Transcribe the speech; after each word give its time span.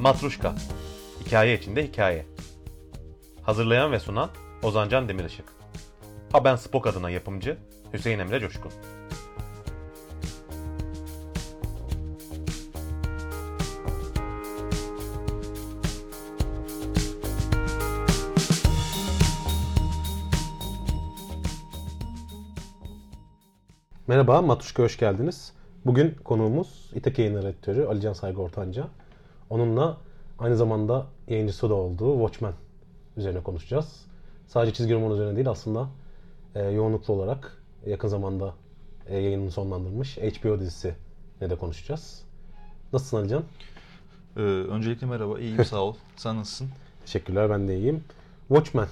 Matruşka 0.00 0.54
Hikaye 1.24 1.58
içinde 1.58 1.86
hikaye 1.86 2.26
Hazırlayan 3.42 3.92
ve 3.92 3.98
sunan 3.98 4.30
Ozancan 4.62 5.08
Demirişık 5.08 5.44
Ha 6.32 6.44
ben 6.44 6.56
Spok 6.56 6.86
adına 6.86 7.10
yapımcı 7.10 7.58
Hüseyin 7.92 8.18
Emre 8.18 8.40
Coşkun 8.40 8.72
Merhaba, 24.06 24.42
Matuşka 24.42 24.82
hoş 24.82 24.98
geldiniz. 24.98 25.52
Bugün 25.84 26.14
konuğumuz 26.24 26.90
İtek 26.94 27.18
Yayın 27.18 27.36
Redaktörü 27.36 27.84
Alican 27.84 28.12
Saygı 28.12 28.42
Ortanca. 28.42 28.99
Onunla 29.50 29.98
aynı 30.38 30.56
zamanda 30.56 31.06
yayıncısı 31.28 31.70
da 31.70 31.74
olduğu 31.74 32.12
Watchmen 32.12 32.54
üzerine 33.16 33.42
konuşacağız. 33.42 34.06
Sadece 34.46 34.72
çizgi 34.72 34.94
roman 34.94 35.12
üzerine 35.12 35.36
değil 35.36 35.48
aslında 35.48 35.88
e, 36.54 36.62
yoğunluklu 36.62 37.14
olarak 37.14 37.62
yakın 37.86 38.08
zamanda 38.08 38.54
e, 39.06 39.18
yayınını 39.18 39.50
sonlandırmış 39.50 40.16
HBO 40.16 40.60
dizisi 40.60 40.94
ne 41.40 41.50
de 41.50 41.56
konuşacağız. 41.56 42.22
Nasılsın 42.92 43.16
Alican? 43.16 43.42
Ee, 44.36 44.40
öncelikle 44.40 45.06
merhaba, 45.06 45.40
iyiyim 45.40 45.64
sağ 45.64 45.82
ol. 45.82 45.94
Sen 46.16 46.36
nasılsın? 46.36 46.68
Teşekkürler, 47.04 47.50
ben 47.50 47.68
de 47.68 47.78
iyiyim. 47.78 48.04
Watchmen. 48.48 48.88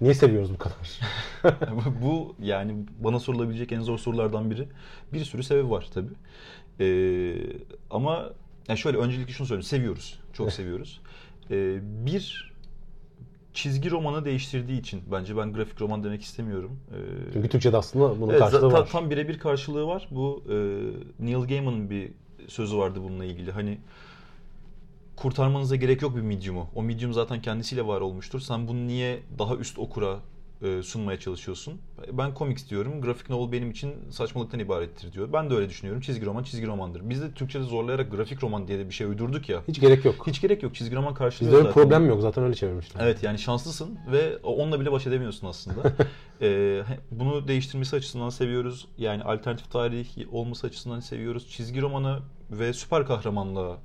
Niye 0.00 0.14
seviyoruz 0.14 0.50
bu 0.52 0.58
kadar? 0.58 1.00
bu, 2.02 2.34
yani 2.42 2.74
bana 2.98 3.18
sorulabilecek 3.18 3.72
en 3.72 3.80
zor 3.80 3.98
sorulardan 3.98 4.50
biri. 4.50 4.68
Bir 5.12 5.24
sürü 5.24 5.42
sebebi 5.42 5.70
var 5.70 5.88
tabii. 5.94 6.14
Ee, 6.80 7.34
ama 7.90 8.30
yani 8.70 8.78
şöyle 8.78 8.98
öncelikle 8.98 9.32
şunu 9.32 9.46
söyleyeyim. 9.46 9.68
Seviyoruz. 9.68 10.20
Çok 10.32 10.52
seviyoruz. 10.52 11.00
Ee, 11.50 11.78
bir 11.82 12.52
çizgi 13.54 13.90
romanı 13.90 14.24
değiştirdiği 14.24 14.80
için 14.80 15.02
bence 15.12 15.36
ben 15.36 15.52
grafik 15.52 15.80
roman 15.80 16.04
demek 16.04 16.22
istemiyorum. 16.22 16.78
Ee, 16.90 17.32
Çünkü 17.32 17.48
Türkçe'de 17.48 17.76
aslında 17.76 18.20
bunun 18.20 18.30
evet, 18.30 18.40
karşılığı 18.40 18.72
var. 18.72 18.88
Tam 18.88 19.10
birebir 19.10 19.38
karşılığı 19.38 19.86
var. 19.86 20.08
Bu 20.10 20.42
e, 20.48 20.54
Neil 21.24 21.48
Gaiman'ın 21.48 21.90
bir 21.90 22.12
sözü 22.48 22.76
vardı 22.76 23.00
bununla 23.02 23.24
ilgili. 23.24 23.52
Hani 23.52 23.78
kurtarmanıza 25.16 25.76
gerek 25.76 26.02
yok 26.02 26.16
bir 26.16 26.20
medium'u. 26.20 26.66
O 26.74 26.82
medium 26.82 27.12
zaten 27.12 27.42
kendisiyle 27.42 27.86
var 27.86 28.00
olmuştur. 28.00 28.40
Sen 28.40 28.68
bunu 28.68 28.86
niye 28.86 29.20
daha 29.38 29.56
üst 29.56 29.78
okura 29.78 30.18
e, 30.62 30.82
sunmaya 30.82 31.18
çalışıyorsun? 31.20 31.80
Ben 32.12 32.34
komik 32.34 32.70
diyorum. 32.70 33.00
Grafik 33.00 33.30
novel 33.30 33.52
benim 33.52 33.70
için 33.70 33.94
saçmalıktan 34.10 34.60
ibarettir 34.60 35.12
diyor. 35.12 35.32
Ben 35.32 35.50
de 35.50 35.54
öyle 35.54 35.68
düşünüyorum. 35.68 36.02
Çizgi 36.02 36.26
roman 36.26 36.42
çizgi 36.42 36.66
romandır. 36.66 37.10
Biz 37.10 37.22
de 37.22 37.32
Türkçe'de 37.32 37.62
zorlayarak 37.62 38.10
grafik 38.10 38.42
roman 38.42 38.68
diye 38.68 38.78
de 38.78 38.88
bir 38.88 38.94
şey 38.94 39.06
uydurduk 39.06 39.48
ya. 39.48 39.62
Hiç 39.68 39.80
gerek 39.80 40.04
yok. 40.04 40.26
Hiç 40.26 40.40
gerek 40.40 40.62
yok. 40.62 40.74
Çizgi 40.74 40.96
roman 40.96 41.14
karşılığı 41.14 41.46
Bizde 41.48 41.56
öyle 41.56 41.68
zaten. 41.68 41.82
problem 41.82 42.06
yok 42.08 42.20
zaten 42.22 42.44
öyle 42.44 42.54
çevirmişler. 42.54 43.00
Evet 43.04 43.22
yani 43.22 43.38
şanslısın 43.38 43.98
ve 44.12 44.36
onunla 44.42 44.80
bile 44.80 44.92
baş 44.92 45.06
edemiyorsun 45.06 45.46
aslında. 45.46 45.92
Ee, 46.42 46.82
bunu 47.10 47.48
değiştirmesi 47.48 47.96
açısından 47.96 48.28
seviyoruz. 48.30 48.88
Yani 48.98 49.22
alternatif 49.22 49.70
tarih 49.70 50.06
olması 50.32 50.66
açısından 50.66 51.00
seviyoruz. 51.00 51.48
Çizgi 51.48 51.80
romanı 51.80 52.18
ve 52.50 52.72
süper 52.72 53.06
kahramanlığa 53.06 53.78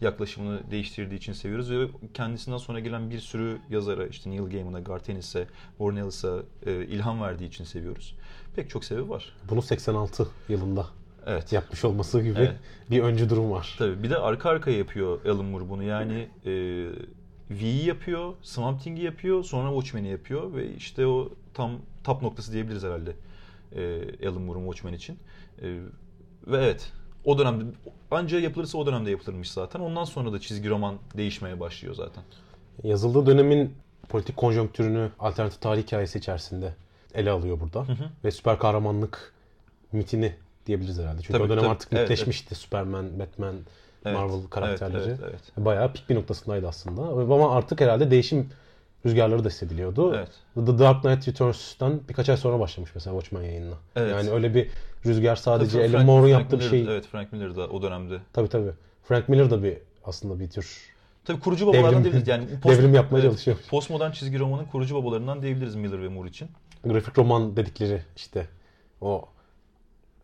yaklaşımını 0.00 0.70
değiştirdiği 0.70 1.18
için 1.18 1.32
seviyoruz 1.32 1.70
ve 1.70 1.86
kendisinden 2.14 2.56
sonra 2.58 2.80
gelen 2.80 3.10
bir 3.10 3.18
sürü 3.20 3.58
yazara 3.70 4.06
işte 4.06 4.30
Neil 4.30 4.50
Gaiman'a, 4.50 4.80
Garth 4.80 5.10
Ennis'e, 5.10 5.46
Warren 5.78 5.96
Ellis'e 5.96 6.42
e, 6.66 6.84
ilham 6.86 7.20
verdiği 7.20 7.48
için 7.48 7.64
seviyoruz. 7.64 8.14
Pek 8.56 8.70
çok 8.70 8.84
sebebi 8.84 9.08
var. 9.08 9.32
Bunu 9.50 9.62
86 9.62 10.28
yılında 10.48 10.86
Evet. 11.26 11.52
yapmış 11.52 11.84
olması 11.84 12.20
gibi 12.22 12.38
Evet. 12.38 12.56
bir 12.90 13.00
öncü 13.02 13.30
durum 13.30 13.50
var. 13.50 13.74
Tabii 13.78 14.02
bir 14.02 14.10
de 14.10 14.16
arka 14.16 14.50
arkaya 14.50 14.78
yapıyor 14.78 15.24
Alan 15.24 15.44
Moore 15.44 15.68
bunu. 15.68 15.82
Yani 15.82 16.28
e, 16.46 16.52
V'yi 17.50 17.86
yapıyor, 17.86 18.34
Swamp 18.42 18.82
Thing'i 18.82 19.02
yapıyor, 19.02 19.44
sonra 19.44 19.68
Watchmen'i 19.68 20.08
yapıyor 20.08 20.54
ve 20.54 20.74
işte 20.74 21.06
o 21.06 21.28
tam 21.54 21.72
tap 22.04 22.22
noktası 22.22 22.52
diyebiliriz 22.52 22.82
herhalde 22.82 23.12
e, 23.76 24.28
Alan 24.28 24.42
Moore'un 24.42 24.64
Watchmen 24.64 24.92
için. 24.92 25.18
E, 25.62 25.66
ve 26.46 26.64
evet 26.64 26.92
o 27.24 27.38
dönemde 27.38 27.64
anca 28.10 28.38
yapılırsa 28.40 28.78
o 28.78 28.86
dönemde 28.86 29.10
yapılırmış 29.10 29.50
zaten. 29.50 29.80
Ondan 29.80 30.04
sonra 30.04 30.32
da 30.32 30.40
çizgi 30.40 30.70
roman 30.70 30.94
değişmeye 31.16 31.60
başlıyor 31.60 31.94
zaten. 31.94 32.22
Yazıldığı 32.84 33.26
dönemin 33.26 33.74
politik 34.08 34.36
konjonktürünü 34.36 35.10
alternatif 35.18 35.60
tarih 35.60 35.82
hikayesi 35.82 36.18
içerisinde 36.18 36.74
ele 37.14 37.30
alıyor 37.30 37.60
burada. 37.60 37.86
Ve 38.24 38.30
süper 38.30 38.58
kahramanlık 38.58 39.32
mitini 39.92 40.34
diyebiliriz 40.66 40.98
herhalde. 40.98 41.16
Çünkü 41.22 41.32
Tabii, 41.32 41.42
o 41.42 41.48
dönem 41.48 41.60
tabii. 41.62 41.70
artık 41.70 41.92
Evet, 41.92 42.02
mitleşmişti. 42.10 42.54
Superman, 42.54 43.18
Batman, 43.18 43.54
Evet, 44.04 44.16
Marvel 44.16 44.46
karakterleri. 44.50 45.02
evet, 45.08 45.20
evet, 45.22 45.40
Bayağı 45.56 45.92
pik 45.92 46.10
bir 46.10 46.14
noktasındaydı 46.14 46.68
aslında. 46.68 47.02
Ama 47.34 47.54
artık 47.56 47.80
herhalde 47.80 48.10
değişim 48.10 48.48
rüzgarları 49.06 49.44
da 49.44 49.48
hissediliyordu. 49.48 50.14
Evet. 50.14 50.28
The 50.66 50.78
Dark 50.78 51.02
Knight 51.02 51.28
Returns'tan 51.28 52.00
birkaç 52.08 52.28
ay 52.28 52.36
sonra 52.36 52.60
başlamış 52.60 52.90
mesela 52.94 53.20
Watchmen 53.20 53.48
yayınına. 53.48 53.74
Evet. 53.96 54.12
Yani 54.12 54.30
öyle 54.30 54.54
bir 54.54 54.68
rüzgar 55.06 55.36
sadece 55.36 55.82
Tabii 55.86 55.96
Alan 55.96 56.06
Moore'un 56.06 56.28
yaptığı 56.28 56.58
bir 56.60 56.64
Miller- 56.64 56.70
şey. 56.70 56.84
Evet 56.84 57.06
Frank 57.06 57.32
Miller 57.32 57.56
da 57.56 57.68
o 57.68 57.82
dönemde. 57.82 58.18
Tabii 58.32 58.48
tabii. 58.48 58.70
Frank 59.02 59.28
Miller 59.28 59.50
da 59.50 59.62
bir 59.62 59.78
aslında 60.04 60.40
bir 60.40 60.50
tür 60.50 60.90
Tabii 61.24 61.40
kurucu 61.40 61.66
babalardan 61.66 61.92
Devrim- 61.92 62.02
diyebiliriz. 62.04 62.28
Yani 62.28 62.44
devrim 62.64 62.94
yapmaya 62.94 63.22
çalışıyor. 63.22 63.56
Postmodern 63.70 64.10
çizgi 64.10 64.38
romanın 64.38 64.64
kurucu 64.64 64.94
babalarından 64.94 65.42
diyebiliriz 65.42 65.74
Miller 65.74 66.02
ve 66.02 66.08
Moore 66.08 66.28
için. 66.28 66.48
grafik 66.84 67.18
roman 67.18 67.56
dedikleri 67.56 68.02
işte 68.16 68.46
o 69.00 69.28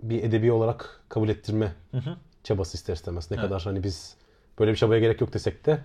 bir 0.03 0.22
edebi 0.22 0.53
olarak 0.53 1.00
kabul 1.08 1.28
ettirme 1.28 1.72
Hı 1.91 1.97
hı. 1.98 2.16
çabası 2.44 2.76
ister 2.76 2.94
istemez. 2.94 3.31
Ne 3.31 3.34
Evet. 3.37 3.48
kadar 3.48 3.62
hani 3.62 3.82
biz 3.84 4.14
böyle 4.58 4.70
bir 4.72 4.76
çabaya 4.76 5.00
gerek 5.00 5.20
yok 5.20 5.32
desek 5.32 5.66
de 5.66 5.78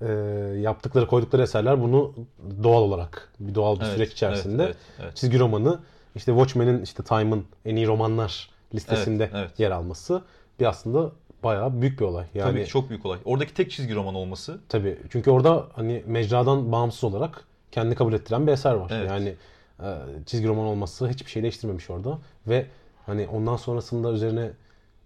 e, 0.00 0.12
yaptıkları 0.60 1.06
koydukları 1.06 1.42
eserler 1.42 1.82
bunu 1.82 2.14
doğal 2.62 2.82
olarak 2.82 3.32
bir 3.40 3.54
doğal 3.54 3.76
bir 3.76 3.84
Evet, 3.84 3.94
süreç 3.94 4.12
içerisinde 4.12 4.62
evet, 4.64 4.76
evet, 4.98 5.04
evet. 5.04 5.16
çizgi 5.16 5.38
romanı 5.38 5.80
işte 6.16 6.32
Watchmen'in 6.32 6.82
işte 6.82 7.02
Time'ın 7.02 7.44
en 7.64 7.76
iyi 7.76 7.86
romanlar 7.86 8.50
listesinde 8.74 9.24
Evet, 9.24 9.34
evet. 9.36 9.60
yer 9.60 9.70
alması 9.70 10.22
bir 10.60 10.66
aslında 10.66 11.12
bayağı 11.42 11.80
büyük 11.80 12.00
bir 12.00 12.04
olay. 12.04 12.26
Yani 12.34 12.50
Tabii 12.50 12.66
çok 12.66 12.88
büyük 12.88 13.06
olay. 13.06 13.18
Oradaki 13.24 13.54
tek 13.54 13.70
çizgi 13.70 13.94
roman 13.94 14.14
olması 14.14 14.60
Tabii. 14.68 14.98
Çünkü 15.10 15.30
orada 15.30 15.66
hani 15.72 16.02
mecradan 16.06 16.72
bağımsız 16.72 17.04
olarak 17.04 17.44
kendini 17.72 17.94
kabul 17.94 18.12
ettiren 18.12 18.46
bir 18.46 18.52
eser 18.52 18.74
var. 18.74 18.90
Evet. 18.94 19.08
Yani 19.08 19.34
e, 19.82 19.96
çizgi 20.26 20.48
roman 20.48 20.66
olması 20.66 21.08
hiçbir 21.08 21.30
şey 21.30 21.42
değiştirmemiş 21.42 21.90
orada 21.90 22.18
ve 22.46 22.66
hani 23.06 23.28
ondan 23.28 23.56
sonrasında 23.56 24.12
üzerine 24.12 24.50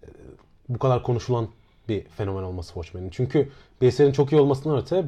e, 0.02 0.08
bu 0.68 0.78
kadar 0.78 1.02
konuşulan 1.02 1.48
bir 1.88 2.04
fenomen 2.04 2.42
olması 2.42 2.74
Watchmen'in. 2.74 3.10
Çünkü 3.10 3.48
bir 3.80 3.86
eserin 3.86 4.12
çok 4.12 4.32
iyi 4.32 4.40
olmasından 4.40 4.78
öte 4.78 5.04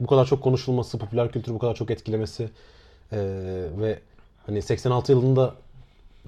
bu 0.00 0.06
kadar 0.06 0.26
çok 0.26 0.42
konuşulması, 0.42 0.98
popüler 0.98 1.32
kültürü 1.32 1.54
bu 1.54 1.58
kadar 1.58 1.74
çok 1.74 1.90
etkilemesi 1.90 2.50
e, 3.12 3.18
ve 3.80 3.98
hani 4.46 4.62
86 4.62 5.12
yılında 5.12 5.54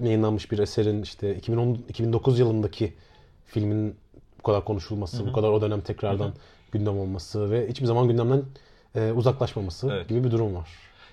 yayınlanmış 0.01 0.51
bir 0.51 0.59
eserin 0.59 1.01
işte 1.01 1.35
2010 1.35 1.77
2009 1.89 2.39
yılındaki 2.39 2.93
filmin 3.45 3.95
bu 4.39 4.43
kadar 4.43 4.65
konuşulması, 4.65 5.27
bu 5.27 5.33
kadar 5.33 5.49
o 5.49 5.61
dönem 5.61 5.81
tekrardan 5.81 6.33
gündem 6.71 6.99
olması 6.99 7.51
ve 7.51 7.67
hiçbir 7.69 7.85
zaman 7.85 8.07
gündemden 8.07 8.43
e, 8.95 9.11
uzaklaşmaması 9.11 9.89
Evet. 9.91 10.09
gibi 10.09 10.23
bir 10.23 10.31
durum 10.31 10.55
var. 10.55 10.69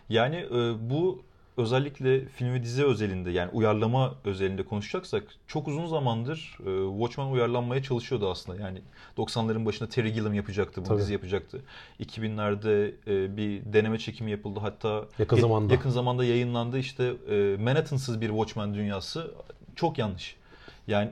Yani 0.08 0.36
e, 0.36 0.90
bu 0.90 1.22
özellikle 1.58 2.24
film 2.26 2.52
ve 2.54 2.62
dizi 2.62 2.84
özelinde 2.84 3.30
yani 3.30 3.50
uyarlama 3.52 4.14
özelinde 4.24 4.62
konuşacaksak 4.62 5.24
çok 5.46 5.68
uzun 5.68 5.86
zamandır 5.86 6.58
e, 6.66 6.90
Watchmen 6.98 7.26
uyarlanmaya 7.32 7.82
çalışıyordu 7.82 8.30
aslında. 8.30 8.62
Yani 8.62 8.78
90'ların 9.18 9.64
başında 9.66 9.88
Terry 9.88 10.12
Gilliam 10.12 10.34
yapacaktı, 10.34 10.80
bu 10.84 10.88
Tabii. 10.88 10.98
dizi 11.00 11.12
yapacaktı. 11.12 11.60
2000'lerde 12.00 12.92
e, 13.06 13.36
bir 13.36 13.72
deneme 13.72 13.98
çekimi 13.98 14.30
yapıldı. 14.30 14.60
Hatta 14.62 15.04
Yakın 15.18 15.36
ge- 15.36 15.40
zamanda. 15.40 15.72
yakın 15.74 15.90
zamanda 15.90 16.24
yayınlandı. 16.24 16.78
İşte 16.78 17.12
e, 17.30 17.56
Manhattan'sız 17.60 18.20
bir 18.20 18.28
Watchmen 18.28 18.74
dünyası 18.74 19.30
çok 19.76 19.98
yanlış. 19.98 20.36
Yani 20.86 21.10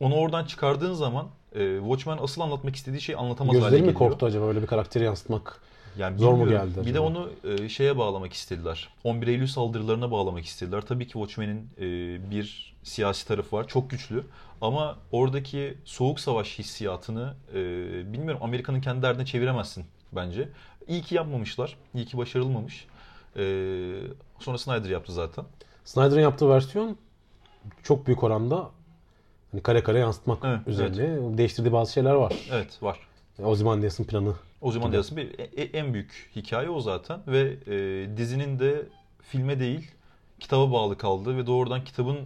onu 0.00 0.14
oradan 0.14 0.44
çıkardığın 0.44 0.94
zaman 0.94 1.26
e, 1.54 1.76
Watchmen 1.78 2.18
asıl 2.22 2.40
anlatmak 2.40 2.76
istediği 2.76 3.00
şeyi 3.00 3.16
anlatamaz 3.16 3.54
hale 3.56 3.64
Gözleri 3.64 3.82
mi 3.82 3.86
geliyor. 3.86 3.98
korktu 4.10 4.26
acaba 4.26 4.44
öyle 4.46 4.62
bir 4.62 4.66
karakteri 4.66 5.04
yansıtmak? 5.04 5.60
Yani 5.98 6.18
Zor 6.18 6.32
mu 6.32 6.48
geldi 6.48 6.86
Bir 6.86 6.94
de 6.94 7.00
onu 7.00 7.30
e, 7.44 7.68
şeye 7.68 7.98
bağlamak 7.98 8.32
istediler. 8.32 8.88
11 9.04 9.26
Eylül 9.26 9.46
saldırılarına 9.46 10.10
bağlamak 10.10 10.44
istediler. 10.44 10.80
Tabii 10.80 11.06
ki 11.06 11.12
Watchmen'in 11.12 11.70
e, 11.78 11.84
bir 12.30 12.74
siyasi 12.82 13.28
tarafı 13.28 13.56
var. 13.56 13.68
Çok 13.68 13.90
güçlü. 13.90 14.24
Ama 14.60 14.98
oradaki 15.12 15.78
soğuk 15.84 16.20
savaş 16.20 16.58
hissiyatını 16.58 17.34
e, 17.54 17.54
bilmiyorum 18.12 18.40
Amerika'nın 18.42 18.80
kendi 18.80 19.02
derdine 19.02 19.26
çeviremezsin 19.26 19.84
bence. 20.12 20.48
İyi 20.88 21.02
ki 21.02 21.14
yapmamışlar. 21.14 21.76
İyi 21.94 22.06
ki 22.06 22.18
başarılmamış. 22.18 22.86
E, 23.36 23.42
sonra 24.38 24.58
Snyder 24.58 24.90
yaptı 24.90 25.12
zaten. 25.12 25.44
Snyder'ın 25.84 26.20
yaptığı 26.20 26.48
versiyon 26.48 26.96
çok 27.82 28.06
büyük 28.06 28.22
oranda 28.22 28.70
hani 29.52 29.62
kare 29.62 29.82
kare 29.82 29.98
yansıtmak 29.98 30.38
Evet, 30.44 30.60
üzerine 30.66 31.38
değiştirdiği 31.38 31.72
bazı 31.72 31.92
şeyler 31.92 32.14
var. 32.14 32.32
Evet 32.50 32.82
var. 32.82 32.98
Ozymandias'ın 33.42 34.04
planı. 34.04 34.34
O 34.60 34.72
zaman 34.72 34.92
diyorsun 34.92 35.16
bir 35.16 35.38
e- 35.38 35.78
en 35.78 35.94
büyük 35.94 36.30
hikaye 36.36 36.70
o 36.70 36.80
zaten 36.80 37.20
ve 37.26 37.56
e, 37.66 38.16
dizinin 38.16 38.58
de 38.58 38.86
filme 39.22 39.60
değil 39.60 39.90
kitaba 40.40 40.72
bağlı 40.72 40.98
kaldı 40.98 41.36
ve 41.36 41.46
doğrudan 41.46 41.84
kitabın 41.84 42.18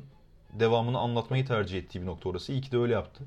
devamını 0.53 0.99
anlatmayı 0.99 1.47
tercih 1.47 1.79
ettiği 1.79 2.03
bir 2.03 2.07
nokta 2.07 2.29
orası. 2.29 2.53
İyi 2.53 2.61
ki 2.61 2.73
de 2.73 2.79
öyle 2.79 2.93
yaptı. 2.93 3.25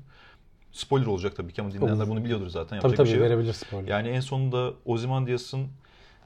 spoiler 0.72 1.06
olacak 1.06 1.36
tabii 1.36 1.52
ki 1.52 1.62
ama 1.62 1.72
dinleyenler 1.72 2.08
bunu 2.08 2.24
biliyordur 2.24 2.48
zaten. 2.48 2.68
Tabii 2.68 2.76
Yapacak 2.76 2.96
tabii 2.96 3.06
bir 3.06 3.10
şey 3.10 3.20
yok. 3.20 3.30
verebilir 3.30 3.52
spoiler. 3.52 3.88
Yani 3.88 4.08
en 4.08 4.20
sonunda 4.20 4.74
Ozymandias'ın 4.84 5.68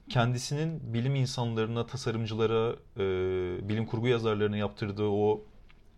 kendisinin 0.09 0.95
bilim 0.95 1.15
insanlarına, 1.15 1.87
tasarımcılara, 1.87 2.73
e, 2.97 3.69
bilim 3.69 3.87
kurgu 3.87 4.09
yazarlarına 4.09 4.57
yaptırdığı 4.57 5.09
o 5.09 5.41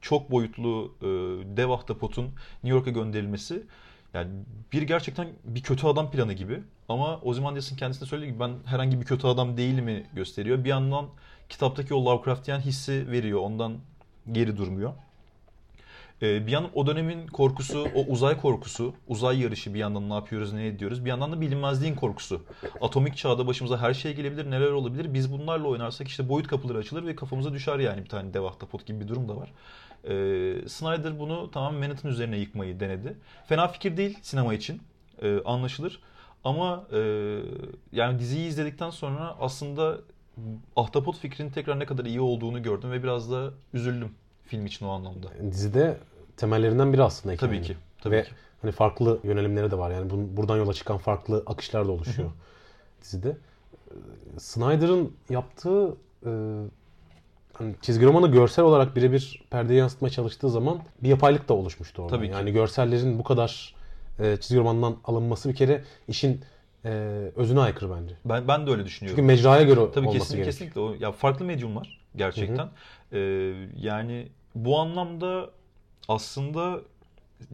çok 0.01 0.31
boyutlu 0.31 0.95
e, 1.03 1.07
dev 1.57 1.71
ahtapotun 1.71 2.25
New 2.25 2.69
York'a 2.69 2.91
gönderilmesi 2.91 3.63
yani 4.15 4.31
bir 4.73 4.83
gerçekten 4.83 5.29
bir 5.45 5.63
kötü 5.63 5.87
adam 5.87 6.11
planı 6.11 6.33
gibi 6.33 6.63
ama 6.89 7.17
Ozymandias'ın 7.17 7.77
kendisine 7.77 8.09
söylediği 8.09 8.33
gibi 8.33 8.41
ben 8.41 8.53
herhangi 8.65 9.01
bir 9.01 9.07
kötü 9.07 9.27
adam 9.27 9.57
değilimi 9.57 10.07
gösteriyor. 10.13 10.65
Bir 10.65 10.69
yandan 10.69 11.09
kitaptaki 11.49 11.95
o 11.95 12.05
Lovecraftian 12.05 12.61
hissi 12.61 13.11
veriyor. 13.11 13.41
Ondan 13.41 13.77
geri 14.33 14.57
durmuyor. 14.57 14.93
Ee, 16.23 16.47
bir 16.47 16.53
yandan 16.53 16.71
o 16.75 16.87
dönemin 16.87 17.27
korkusu, 17.27 17.89
o 17.95 18.05
uzay 18.05 18.41
korkusu, 18.41 18.95
uzay 19.09 19.41
yarışı 19.41 19.75
bir 19.75 19.79
yandan 19.79 20.11
ne 20.11 20.15
yapıyoruz, 20.15 20.53
ne 20.53 20.67
ediyoruz. 20.67 21.05
Bir 21.05 21.11
yandan 21.11 21.33
da 21.33 21.41
bilinmezliğin 21.41 21.95
korkusu. 21.95 22.43
Atomik 22.81 23.17
çağda 23.17 23.47
başımıza 23.47 23.79
her 23.79 23.95
şey 23.95 24.15
gelebilir, 24.15 24.51
neler 24.51 24.71
olabilir. 24.71 25.15
Biz 25.15 25.33
bunlarla 25.33 25.69
oynarsak 25.69 26.09
işte 26.09 26.29
boyut 26.29 26.49
kapıları 26.49 26.79
açılır 26.79 27.07
ve 27.07 27.17
kafamıza 27.17 27.53
düşer 27.53 27.79
yani 27.79 28.05
bir 28.05 28.09
tane 28.09 28.35
dev 28.35 28.43
ahtapot 28.43 28.87
gibi 28.87 29.01
bir 29.01 29.09
durum 29.09 29.29
da 29.29 29.37
var. 29.37 29.53
Ee, 30.05 30.69
Snyder 30.69 31.19
bunu 31.19 31.51
tamamen 31.51 31.81
Manhattan 31.81 32.11
üzerine 32.11 32.39
yıkmayı 32.39 32.81
denedi. 32.81 33.17
Fena 33.47 33.69
fikir 33.69 33.97
değil 33.97 34.19
sinema 34.23 34.55
için, 34.55 34.83
ee, 35.23 35.41
anlaşılır. 35.45 36.01
Ama 36.45 36.85
e, 36.93 36.99
yani 37.93 38.19
diziyi 38.19 38.49
izledikten 38.49 38.91
sonra 38.91 39.37
aslında 39.41 39.99
ahtapot 40.77 41.19
fikrinin 41.19 41.51
tekrar 41.51 41.79
ne 41.79 41.87
kadar 41.87 42.05
iyi 42.05 42.21
olduğunu 42.21 42.63
gördüm 42.63 42.91
ve 42.91 43.03
biraz 43.03 43.31
da 43.31 43.51
üzüldüm 43.75 44.09
film 44.47 44.67
için 44.67 44.87
o 44.87 44.91
anlamda. 44.91 45.29
Dizide 45.53 45.99
temellerinden 46.41 46.93
biri 46.93 47.03
aslında 47.03 47.37
Tabii 47.37 47.47
hikayenin. 47.57 47.67
ki. 47.67 47.77
Tabii 48.03 48.15
Ve 48.15 48.23
ki. 48.23 48.31
hani 48.63 48.73
farklı 48.73 49.19
yönelimleri 49.25 49.71
de 49.71 49.79
var. 49.79 49.91
Yani 49.91 50.11
bun- 50.13 50.37
buradan 50.37 50.57
yola 50.57 50.75
çıkan 50.75 50.99
farklı 50.99 51.43
akışlar 51.47 51.87
da 51.89 51.93
oluşuyor 51.93 52.31
dizide. 53.03 53.29
Ee, 53.91 53.95
Snyder'ın 54.39 55.13
yaptığı 55.31 55.97
e, 56.27 56.31
hani 57.53 57.75
çizgi 57.83 58.07
romanı 58.07 58.29
görsel 58.33 58.65
olarak 58.65 58.97
birebir 58.97 59.43
perdeye 59.51 59.79
yansıtmaya 59.79 60.11
çalıştığı 60.11 60.51
zaman 60.51 60.79
bir 61.03 61.09
yapaylık 61.09 61.49
da 61.49 61.55
oluşmuştu 61.55 62.03
orada. 62.03 62.17
Tabii 62.17 62.27
ki. 62.27 62.33
Yani 62.33 62.53
görsellerin 62.53 63.19
bu 63.19 63.25
kadar 63.25 63.75
e, 64.19 64.37
çizgi 64.41 64.57
romandan 64.59 64.97
alınması 65.05 65.49
bir 65.49 65.55
kere 65.55 65.85
işin 66.09 66.41
e, 66.85 66.91
özüne 67.37 67.61
aykırı 67.61 67.91
bence. 67.91 68.15
Ben 68.25 68.49
ben 68.49 68.67
de 68.67 68.71
öyle 68.71 68.85
düşünüyorum. 68.85 69.17
Çünkü 69.17 69.27
mecraya 69.27 69.63
göre 69.63 69.81
Tabii 69.95 70.09
olması 70.09 70.19
kesinlikle 70.19 70.45
gerekiyor. 70.45 70.53
kesinlikle 70.53 70.81
o 70.81 70.95
ya 71.07 71.13
farklı 71.13 71.45
medyumlar 71.45 71.99
gerçekten. 72.17 72.69
Ee, 73.13 73.19
yani 73.77 74.29
bu 74.55 74.79
anlamda 74.79 75.51
aslında 76.09 76.81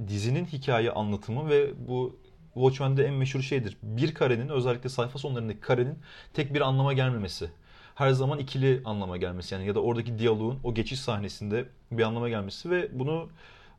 dizinin 0.08 0.44
hikaye 0.44 0.90
anlatımı 0.90 1.48
ve 1.48 1.88
bu 1.88 2.16
Watchmen'de 2.54 3.06
en 3.06 3.14
meşhur 3.14 3.40
şeydir. 3.40 3.76
Bir 3.82 4.14
karenin 4.14 4.48
özellikle 4.48 4.88
sayfa 4.88 5.18
sonlarındaki 5.18 5.60
karenin 5.60 5.98
tek 6.34 6.54
bir 6.54 6.60
anlama 6.60 6.92
gelmemesi. 6.92 7.50
Her 7.94 8.10
zaman 8.10 8.38
ikili 8.38 8.82
anlama 8.84 9.16
gelmesi 9.16 9.54
yani 9.54 9.66
ya 9.66 9.74
da 9.74 9.80
oradaki 9.80 10.18
diyaloğun 10.18 10.58
o 10.64 10.74
geçiş 10.74 11.00
sahnesinde 11.00 11.68
bir 11.90 12.02
anlama 12.02 12.28
gelmesi 12.28 12.70
ve 12.70 12.98
bunu 12.98 13.28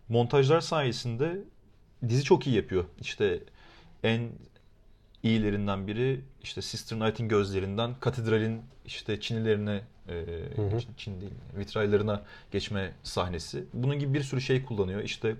montajlar 0.09 0.61
sayesinde 0.61 1.41
dizi 2.09 2.23
çok 2.23 2.47
iyi 2.47 2.55
yapıyor. 2.55 2.85
İşte 3.01 3.39
en 4.03 4.29
iyilerinden 5.23 5.87
biri 5.87 6.21
işte 6.43 6.61
Sister 6.61 6.99
Night'in 6.99 7.27
gözlerinden 7.27 7.95
katedralin 7.99 8.61
işte 8.85 9.19
çinilerine 9.19 9.81
e, 10.09 10.13
hı. 10.55 10.79
Çin, 10.79 10.89
Çin 10.97 11.21
değil 11.21 11.31
vitraylarına 11.57 12.21
geçme 12.51 12.91
sahnesi. 13.03 13.63
Bunun 13.73 13.99
gibi 13.99 14.13
bir 14.13 14.23
sürü 14.23 14.41
şey 14.41 14.65
kullanıyor. 14.65 15.03
İşte 15.03 15.35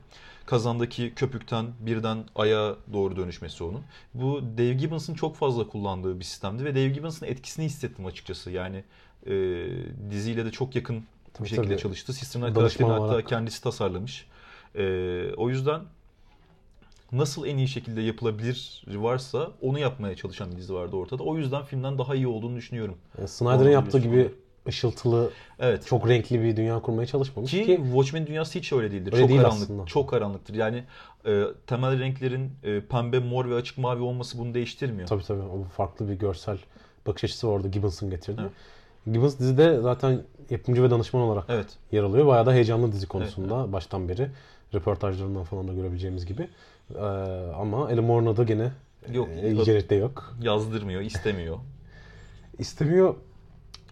kazandaki 0.46 1.14
köpükten 1.16 1.66
birden 1.80 2.18
aya 2.36 2.76
doğru 2.94 3.16
dönüşmesi 3.16 3.64
onun. 3.64 3.84
Bu 4.14 4.42
Dave 4.58 4.74
Gibbons'ın 4.74 5.14
çok 5.14 5.36
fazla 5.36 5.68
kullandığı 5.68 6.20
bir 6.20 6.26
sistemdi 6.26 6.66
ve 6.66 6.76
Dave 6.76 6.90
Gibbons'ın 6.90 7.26
etkisini 7.26 7.66
hissettim 7.66 8.06
açıkçası. 8.06 8.52
Yani 8.52 8.84
e, 9.26 9.34
diziyle 10.12 10.46
de 10.46 10.52
çok 10.52 10.76
yakın 10.76 11.04
Tabii, 11.34 11.46
bir 11.46 11.50
şekilde 11.50 11.68
tabii. 11.68 11.82
çalıştı. 11.82 12.14
Danışman 12.34 12.54
karakterini 12.54 12.92
hatta 12.92 13.26
kendisi 13.26 13.64
tasarlamış. 13.64 14.26
E, 14.76 14.84
o 15.38 15.50
yüzden 15.50 15.82
nasıl 17.12 17.46
en 17.46 17.58
iyi 17.58 17.68
şekilde 17.68 18.02
yapılabilir 18.02 18.84
varsa 18.88 19.52
onu 19.62 19.80
yapmaya 19.80 20.16
çalışan 20.16 20.52
bir 20.52 20.58
dizi 20.58 20.74
vardı 20.74 20.96
ortada. 20.96 21.24
O 21.24 21.38
yüzden 21.38 21.64
filmden 21.64 21.98
daha 21.98 22.16
iyi 22.16 22.28
olduğunu 22.28 22.56
düşünüyorum. 22.56 22.98
Yani 23.18 23.28
Snyder'ın 23.28 23.60
Doğru 23.60 23.70
yaptığı 23.70 24.00
gibi 24.00 24.32
ışıltılı, 24.68 25.30
Evet. 25.60 25.86
çok 25.88 26.10
renkli 26.10 26.44
bir 26.44 26.56
dünya 26.58 26.80
kurmaya 26.80 27.06
çalışmamış 27.06 27.52
Ki, 27.52 27.66
ki, 27.66 27.80
Watchmen 27.84 28.28
dünyası 28.28 28.60
hiç 28.60 28.74
öyle 28.74 28.92
değildir. 28.92 29.14
Öyle 29.14 29.22
çok 29.22 29.30
değil 29.30 29.42
karanlık, 29.42 29.62
aslında. 29.64 29.86
çok 29.86 30.10
karanlıktır. 30.10 30.54
Yani 30.54 30.84
e, 31.26 31.44
temel 31.68 32.00
renklerin 32.00 32.52
e, 32.64 32.82
pembe, 32.82 33.20
mor 33.20 33.50
ve 33.50 33.56
açık 33.56 33.78
mavi 33.78 34.02
olması 34.02 34.38
bunu 34.40 34.54
değiştirmiyor. 34.54 35.08
tabii 35.08 35.24
tabii 35.24 35.42
o 35.42 35.64
farklı 35.64 36.10
bir 36.10 36.14
görsel 36.14 36.58
bakış 37.08 37.24
açısı 37.24 37.48
orada 37.48 37.68
Gibbons'ın 37.68 38.10
getirdi. 38.10 38.42
Evet. 38.42 38.52
Gibbons 39.14 39.40
dizide 39.40 39.82
zaten 39.82 40.22
yapımcı 40.50 40.84
ve 40.84 40.92
danışman 40.92 41.22
olarak 41.22 41.46
Evet. 41.50 41.68
yer 41.92 42.04
alıyor. 42.04 42.28
Bayağı 42.28 42.46
da 42.46 42.54
heyecanlı 42.54 42.92
dizi 42.92 43.08
konusunda 43.08 43.74
baştan 43.74 44.10
beri. 44.10 44.30
Röportajlarından 44.74 45.44
falan 45.44 45.68
da 45.68 45.74
görebileceğimiz 45.74 46.26
gibi. 46.26 46.48
Ee, 46.96 47.00
ama 47.56 47.86
Alan 47.86 48.04
Moore'un 48.04 48.34
adı 48.34 48.44
gene 48.44 48.72
Yok, 49.14 49.30
e, 49.90 49.96
yok. 49.96 50.34
Yazdırmıyor, 50.42 51.02
istemiyor. 51.02 51.58
İstemiyor, 52.60 53.16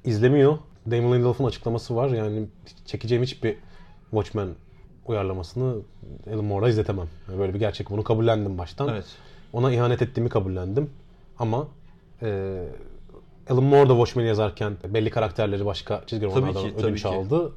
izlemiyor. 0.05 0.57
Damon 0.91 1.13
Lindelof'un 1.13 1.45
açıklaması 1.45 1.95
var. 1.95 2.09
Yani 2.09 2.47
çekeceğim 2.85 3.23
hiçbir 3.23 3.57
Watchmen 4.11 4.47
uyarlamasını 5.05 5.75
Alan 6.33 6.45
Moore'a 6.45 6.69
izletemem. 6.69 7.07
Yani 7.29 7.39
böyle 7.39 7.53
bir 7.53 7.59
gerçek. 7.59 7.89
Bunu 7.89 8.03
kabullendim 8.03 8.57
baştan. 8.57 8.87
Evet. 8.87 9.05
Ona 9.53 9.71
ihanet 9.71 10.01
ettiğimi 10.01 10.29
kabullendim. 10.29 10.89
Ama 11.39 11.67
e, 12.21 12.61
Alan 13.49 13.63
Moore 13.63 13.89
da 13.89 13.93
Watchmen'i 13.93 14.27
yazarken 14.27 14.77
belli 14.89 15.09
karakterleri 15.09 15.65
başka 15.65 16.03
çizgi 16.07 16.25
romanlardan 16.25 16.75
ödünç 16.75 17.05
aldı. 17.05 17.51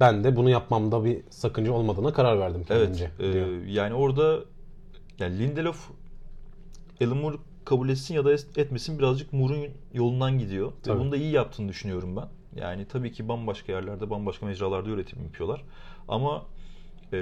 Ben 0.00 0.24
de 0.24 0.36
bunu 0.36 0.50
yapmamda 0.50 1.04
bir 1.04 1.22
sakınca 1.30 1.72
olmadığına 1.72 2.12
karar 2.12 2.38
verdim 2.38 2.64
kendimce 2.68 3.10
Evet. 3.20 3.30
e, 3.30 3.32
diyor. 3.32 3.64
yani 3.64 3.94
orada 3.94 4.38
yani 5.18 5.38
Lindelof 5.38 5.90
Alan 7.02 7.16
Moore 7.16 7.36
kabul 7.66 7.88
etsin 7.88 8.14
ya 8.14 8.24
da 8.24 8.32
es- 8.32 8.60
etmesin 8.60 8.98
birazcık 8.98 9.32
Moore'un 9.32 9.68
yolundan 9.94 10.38
gidiyor. 10.38 10.72
Tabii. 10.82 10.96
Ve 10.96 11.00
bunu 11.00 11.12
da 11.12 11.16
iyi 11.16 11.32
yaptığını 11.32 11.68
düşünüyorum 11.68 12.16
ben. 12.16 12.28
Yani 12.60 12.88
tabii 12.88 13.12
ki 13.12 13.28
bambaşka 13.28 13.72
yerlerde, 13.72 14.10
bambaşka 14.10 14.46
mecralarda 14.46 14.90
üretim 14.90 15.22
yapıyorlar. 15.22 15.64
Ama 16.08 16.44
e, 17.12 17.18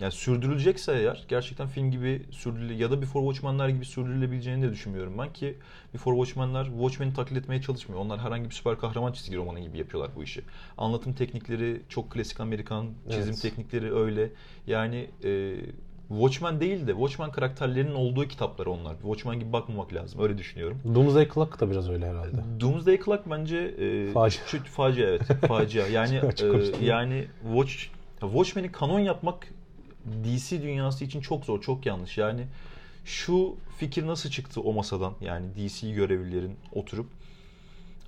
yani 0.00 0.12
sürdürülecekse 0.12 0.92
eğer 0.92 1.24
gerçekten 1.28 1.66
film 1.68 1.90
gibi 1.90 2.22
sürdürüle 2.30 2.74
ya 2.74 2.90
da 2.90 3.02
Before 3.02 3.24
Watchmen'ler 3.24 3.68
gibi 3.68 3.84
sürdürülebileceğini 3.84 4.62
de 4.62 4.70
düşünmüyorum 4.72 5.18
ben 5.18 5.32
ki 5.32 5.58
Before 5.94 6.16
Watchmen'ler 6.16 6.64
Watchmen'i 6.64 7.14
taklit 7.14 7.38
etmeye 7.38 7.62
çalışmıyor. 7.62 8.00
Onlar 8.02 8.20
herhangi 8.20 8.44
bir 8.44 8.54
süper 8.54 8.78
kahraman 8.78 9.12
çizgi 9.12 9.36
romanı 9.36 9.60
gibi 9.60 9.78
yapıyorlar 9.78 10.10
bu 10.16 10.22
işi. 10.22 10.42
Anlatım 10.78 11.14
teknikleri 11.14 11.82
çok 11.88 12.10
klasik 12.10 12.40
Amerikan, 12.40 12.86
çizim 13.10 13.32
Evet. 13.32 13.42
teknikleri 13.42 13.94
öyle. 13.94 14.30
Yani 14.66 15.10
e, 15.24 15.56
Watchmen 16.20 16.60
değil 16.60 16.86
de 16.86 16.92
Watchmen 16.92 17.30
karakterlerinin 17.30 17.94
olduğu 17.94 18.28
kitaplar 18.28 18.66
onlar. 18.66 18.94
Watchmen 19.02 19.40
gibi 19.40 19.52
bakmamak 19.52 19.94
lazım. 19.94 20.22
Öyle 20.22 20.38
düşünüyorum. 20.38 20.78
Doomsday 20.94 21.28
Clock 21.34 21.60
da 21.60 21.70
biraz 21.70 21.90
öyle 21.90 22.08
herhalde. 22.08 22.36
Doomsday 22.60 23.00
Clock 23.04 23.30
bence 23.30 23.56
e, 23.58 24.12
Facia. 24.12 24.46
şu- 24.46 24.64
facia 24.64 25.08
evet. 25.08 25.22
Facia. 25.48 25.86
Yani 25.86 26.16
e, 26.16 26.84
yani 26.86 27.26
Watch 27.42 27.74
Watchmen'i 28.20 28.72
kanon 28.72 29.00
yapmak 29.00 29.48
DC 30.24 30.62
dünyası 30.62 31.04
için 31.04 31.20
çok 31.20 31.44
zor, 31.44 31.60
çok 31.62 31.86
yanlış. 31.86 32.18
Yani 32.18 32.46
şu 33.04 33.56
fikir 33.78 34.06
nasıl 34.06 34.30
çıktı 34.30 34.60
o 34.60 34.72
masadan? 34.72 35.12
Yani 35.20 35.46
DC 35.56 35.90
görevlilerin 35.90 36.56
oturup 36.72 37.06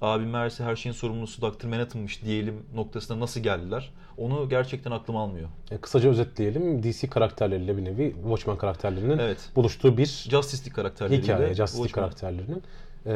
abi 0.00 0.26
meğerse 0.26 0.64
her 0.64 0.76
şeyin 0.76 0.94
sorumlusu 0.94 1.42
Dr. 1.42 1.64
Manhattan'mış 1.66 2.22
diyelim 2.22 2.62
noktasına 2.74 3.20
nasıl 3.20 3.40
geldiler? 3.40 3.90
Onu 4.18 4.48
gerçekten 4.48 4.90
aklım 4.90 5.16
almıyor. 5.16 5.48
E, 5.70 5.78
kısaca 5.78 6.10
özetleyelim. 6.10 6.82
DC 6.82 7.08
karakterleriyle 7.10 7.76
bir 7.76 7.84
nevi 7.84 8.12
Watchmen 8.22 8.58
karakterlerinin 8.58 9.18
Evet. 9.18 9.50
buluştuğu 9.56 9.96
bir 9.98 10.06
Justice 10.06 10.62
League 10.62 10.72
karakterleriyle 10.74 11.22
hikaye. 11.22 11.54
Justice 11.54 11.78
League 11.82 11.92
karakterlerinin. 11.92 12.62
Ee, 13.06 13.12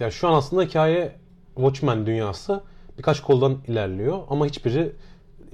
yani 0.00 0.12
şu 0.12 0.28
an 0.28 0.34
aslında 0.34 0.62
hikaye 0.62 1.12
Watchmen 1.54 2.06
dünyası 2.06 2.60
birkaç 2.98 3.20
koldan 3.20 3.58
ilerliyor 3.68 4.18
ama 4.30 4.46
hiçbiri 4.46 4.92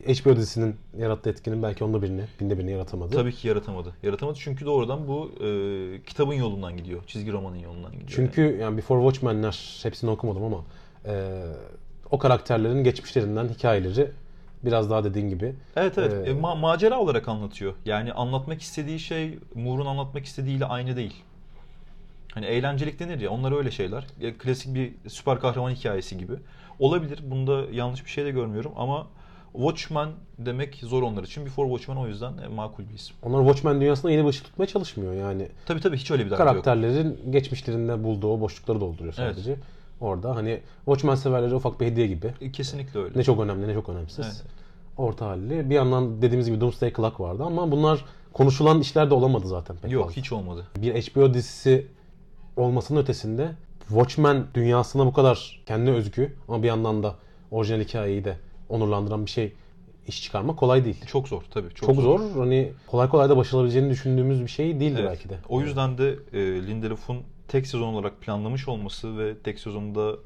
HBO 0.06 0.36
dizisinin 0.36 0.76
yarattığı 0.98 1.30
etkinin 1.30 1.62
belki 1.62 1.84
onda 1.84 2.02
birini, 2.02 2.22
binde 2.40 2.58
birini 2.58 2.70
yaratamadı. 2.72 3.10
Tabii 3.16 3.32
ki 3.32 3.48
yaratamadı. 3.48 3.92
Yaratamadı 4.02 4.38
çünkü 4.38 4.66
doğrudan 4.66 5.08
bu 5.08 5.30
e, 5.44 5.48
kitabın 6.06 6.34
yolundan 6.34 6.76
gidiyor. 6.76 7.02
Çizgi 7.06 7.32
romanın 7.32 7.56
yolundan 7.58 7.92
gidiyor. 7.92 8.08
Çünkü 8.10 8.58
yani 8.60 8.76
Before 8.76 9.00
Watchmen'ler 9.02 9.80
hepsini 9.82 10.10
okumadım 10.10 10.44
ama 10.44 10.64
e, 11.06 11.42
o 12.10 12.18
karakterlerin 12.18 12.84
geçmişlerinden 12.84 13.48
hikayeleri 13.48 14.10
biraz 14.64 14.90
daha 14.90 15.04
dediğin 15.04 15.28
gibi 15.28 15.54
Evet 15.76 15.98
evet. 15.98 16.12
Ee, 16.26 16.30
E, 16.30 16.34
ma- 16.34 16.60
macera 16.60 16.98
olarak 17.00 17.28
anlatıyor. 17.28 17.74
Yani 17.84 18.12
anlatmak 18.12 18.62
istediği 18.62 18.98
şey 19.00 19.38
Moore'un 19.54 19.86
anlatmak 19.86 20.24
istediğiyle 20.24 20.64
aynı 20.64 20.96
değil. 20.96 21.14
Hani 22.34 22.46
eğlencelik 22.46 22.98
denir 23.00 23.20
ya 23.20 23.30
onlar 23.30 23.52
öyle 23.58 23.70
şeyler. 23.70 24.06
E, 24.20 24.34
klasik 24.34 24.74
bir 24.74 24.92
süper 25.08 25.40
kahraman 25.40 25.70
hikayesi 25.70 26.18
gibi. 26.18 26.32
Olabilir. 26.78 27.18
Bunda 27.30 27.62
yanlış 27.72 28.04
bir 28.04 28.10
şey 28.10 28.24
de 28.24 28.30
görmüyorum 28.30 28.72
ama 28.76 29.06
Watchmen 29.56 30.08
demek 30.38 30.74
zor 30.82 31.02
onlar 31.02 31.22
için. 31.24 31.46
Before 31.46 31.68
Watchmen 31.68 31.96
o 31.96 32.06
yüzden 32.08 32.38
e, 32.38 32.48
makul 32.48 32.88
bir 32.88 32.94
isim. 32.94 33.16
Onlar 33.22 33.40
Watchmen 33.44 33.80
dünyasında 33.80 34.12
yeni 34.12 34.28
ışık 34.28 34.44
tutmaya 34.44 34.66
çalışmıyor 34.66 35.14
yani. 35.14 35.48
Tabii 35.66 35.80
tabii 35.80 35.96
hiç 35.96 36.10
öyle 36.10 36.24
bir 36.26 36.30
derdi 36.30 36.40
yok. 36.40 36.48
Karakterlerin 36.48 37.20
geçmişlerinde 37.30 38.04
bulduğu 38.04 38.28
o 38.32 38.40
boşlukları 38.40 38.80
dolduruyor 38.80 39.14
Evet. 39.18 39.34
sadece. 39.34 39.56
Orada 40.00 40.36
hani 40.36 40.60
Watchmen 40.84 41.14
severlere 41.14 41.54
ufak 41.54 41.80
bir 41.80 41.86
hediye 41.86 42.06
gibi. 42.06 42.34
E, 42.40 42.52
Kesinlikle 42.52 43.00
öyle. 43.00 43.18
Ne 43.18 43.24
çok 43.24 43.40
önemli 43.40 43.68
ne 43.68 43.74
çok 43.74 43.88
önemsiz. 43.88 44.26
Evet. 44.26 44.42
Orta 44.98 45.26
halli. 45.26 45.70
Bir 45.70 45.74
yandan 45.74 46.22
dediğimiz 46.22 46.46
gibi 46.46 46.60
Doomsday 46.60 46.92
Clock 46.92 47.20
vardı 47.20 47.42
ama 47.44 47.70
bunlar 47.72 48.04
konuşulan 48.32 48.80
işler 48.80 49.10
de 49.10 49.14
olamadı 49.14 49.48
zaten 49.48 49.76
pek 49.76 49.90
Yok 49.92 50.04
fazla. 50.06 50.16
hiç 50.16 50.32
olmadı. 50.32 50.66
Bir 50.76 50.94
HBO 51.02 51.34
dizisi 51.34 51.86
olmasının 52.56 53.00
ötesinde 53.00 53.50
Watchmen 53.88 54.44
dünyasına 54.54 55.06
bu 55.06 55.12
kadar 55.12 55.62
kendine 55.66 55.90
özgü 55.90 56.34
ama 56.48 56.62
bir 56.62 56.68
yandan 56.68 57.02
da 57.02 57.14
orijinal 57.50 57.80
hikayeyi 57.80 58.24
de 58.24 58.36
onurlandıran 58.74 59.26
bir 59.26 59.30
şey 59.30 59.52
iş 60.06 60.22
çıkarmak 60.22 60.56
kolay 60.56 60.84
değil. 60.84 61.06
Çok 61.06 61.28
zor 61.28 61.42
tabii. 61.50 61.74
Çok, 61.74 61.94
Çok, 61.94 62.00
zor. 62.02 62.20
Hani 62.38 62.72
kolay 62.86 63.08
kolay 63.08 63.28
da 63.28 63.36
başarabileceğini 63.36 63.90
düşündüğümüz 63.90 64.42
bir 64.42 64.48
şey 64.48 64.80
değildi 64.80 64.98
Evet. 65.00 65.10
belki 65.10 65.28
de. 65.28 65.38
O 65.48 65.60
yüzden 65.60 65.98
de 65.98 66.18
e, 66.32 66.38
Lindelof'un 66.66 67.22
tek 67.48 67.66
sezon 67.66 67.94
olarak 67.94 68.20
planlamış 68.20 68.68
olması 68.68 69.18
ve 69.18 69.38
tek 69.38 69.58
sezonda 69.58 70.16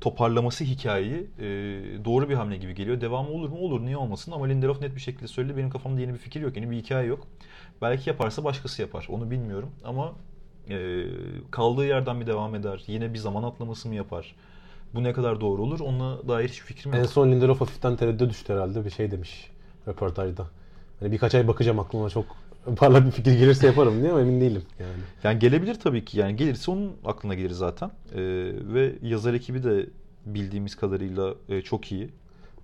toparlaması 0.00 0.64
hikayeyi 0.64 1.26
e, 1.38 1.44
doğru 2.04 2.28
bir 2.28 2.34
hamle 2.34 2.56
gibi 2.56 2.74
geliyor. 2.74 3.00
Devamı 3.00 3.30
olur 3.30 3.48
mu? 3.48 3.58
Olur. 3.58 3.80
Niye 3.80 3.96
olmasın? 3.96 4.32
Ama 4.32 4.46
Lindelof 4.46 4.80
net 4.80 4.94
bir 4.94 5.00
şekilde 5.00 5.28
söyledi. 5.28 5.56
Benim 5.56 5.70
kafamda 5.70 6.00
yeni 6.00 6.12
bir 6.12 6.18
fikir 6.18 6.40
yok. 6.40 6.56
Yeni 6.56 6.70
bir 6.70 6.76
hikaye 6.76 7.06
yok. 7.06 7.26
Belki 7.82 8.10
yaparsa 8.10 8.44
başkası 8.44 8.82
yapar. 8.82 9.06
Onu 9.10 9.30
bilmiyorum. 9.30 9.70
Ama 9.84 10.12
e, 10.70 11.04
kaldığı 11.50 11.86
yerden 11.86 12.16
mi 12.16 12.26
devam 12.26 12.54
eder? 12.54 12.82
Yine 12.86 13.14
bir 13.14 13.18
zaman 13.18 13.42
atlaması 13.42 13.88
mı 13.88 13.94
yapar? 13.94 14.34
Bu 14.94 15.04
ne 15.04 15.12
kadar 15.12 15.40
doğru 15.40 15.62
olur? 15.62 15.80
Onunla 15.80 16.28
dair 16.28 16.48
hiçbir 16.48 16.66
fikrim 16.66 16.92
yok. 16.92 17.02
En 17.02 17.06
son 17.06 17.32
Lindelof 17.32 17.60
hafiften 17.60 17.96
tereddüte 17.96 18.30
düştü 18.30 18.52
herhalde. 18.52 18.84
Bir 18.84 18.90
şey 18.90 19.10
demiş 19.10 19.50
röportajda. 19.88 20.46
Hani 21.00 21.12
birkaç 21.12 21.34
ay 21.34 21.48
bakacağım 21.48 21.78
aklıma 21.78 22.10
çok 22.10 22.24
parlak 22.76 23.06
bir 23.06 23.10
fikir 23.10 23.32
gelirse 23.38 23.66
yaparım 23.66 24.00
diye 24.02 24.10
ama 24.10 24.20
emin 24.20 24.40
değilim 24.40 24.62
yani. 24.80 24.92
Yani 25.24 25.38
gelebilir 25.38 25.74
tabii 25.74 26.04
ki. 26.04 26.18
Yani 26.18 26.36
gelirse 26.36 26.70
onun 26.70 26.92
aklına 27.04 27.34
gelir 27.34 27.50
zaten. 27.50 27.88
Ee, 27.88 28.16
ve 28.74 28.94
yazar 29.02 29.34
ekibi 29.34 29.62
de 29.62 29.86
bildiğimiz 30.26 30.76
kadarıyla 30.76 31.34
e, 31.48 31.62
çok 31.62 31.92
iyi. 31.92 32.10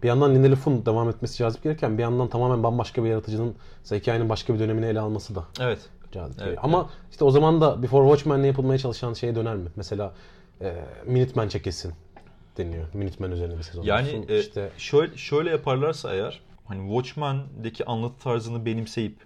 Bir 0.03 0.09
yandan 0.09 0.35
Lindelof'un 0.35 0.87
devam 0.87 1.09
etmesi 1.09 1.37
cazip 1.39 1.63
gelirken 1.63 1.99
bir 1.99 2.03
yandan 2.03 2.29
tamamen 2.29 2.63
bambaşka 2.63 3.05
bir 3.05 3.09
yaratıcının 3.09 3.55
hikayenin 3.91 4.29
başka 4.29 4.55
bir 4.55 4.59
dönemini 4.59 4.87
ele 4.87 5.01
alması 5.01 5.35
da 5.35 5.45
Evet. 5.61 5.79
cazip. 6.13 6.43
Evet, 6.43 6.59
Ama 6.63 6.79
evet. 6.79 6.91
işte 7.11 7.25
o 7.25 7.31
zaman 7.31 7.61
da 7.61 7.83
Before 7.83 8.09
Watchmen'le 8.09 8.45
yapılmaya 8.45 8.79
çalışan 8.79 9.13
şeye 9.13 9.35
döner 9.35 9.57
mi? 9.57 9.69
Mesela 9.77 10.13
e, 10.61 10.75
Minutemen 11.07 11.49
çekesin 11.49 11.93
deniyor. 12.57 12.85
Minutemen 12.95 13.31
üzerine 13.31 13.59
bir 13.59 13.63
sezon. 13.63 13.83
Yani 13.83 14.25
e, 14.29 14.41
işte 14.41 14.71
şöyle 14.79 15.17
şöyle 15.17 15.51
yaparlarsa 15.51 16.15
eğer 16.15 16.41
hani 16.65 16.89
Watchmen'deki 16.89 17.85
anlatı 17.85 18.19
tarzını 18.23 18.67
benimseyip 18.67 19.17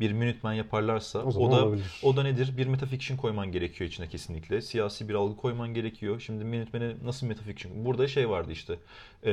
bir 0.00 0.12
Minutemen 0.12 0.52
yaparlarsa 0.54 1.18
O 1.18 1.28
o, 1.28 1.50
da 1.52 1.64
olabilir. 1.64 2.00
o 2.02 2.16
da 2.16 2.22
nedir? 2.22 2.56
Bir 2.56 2.66
metafiction 2.66 3.16
koyman 3.16 3.52
gerekiyor 3.52 3.90
içine 3.90 4.08
kesinlikle. 4.08 4.60
Siyasi 4.62 5.08
bir 5.08 5.14
algı 5.14 5.36
koyman 5.36 5.74
gerekiyor. 5.74 6.20
Şimdi 6.20 6.44
Minutemen'e 6.44 6.94
nasıl 7.04 7.26
metafiction? 7.26 7.84
Burada 7.84 8.08
şey 8.08 8.28
vardı 8.28 8.52
işte. 8.52 8.78
e, 9.24 9.32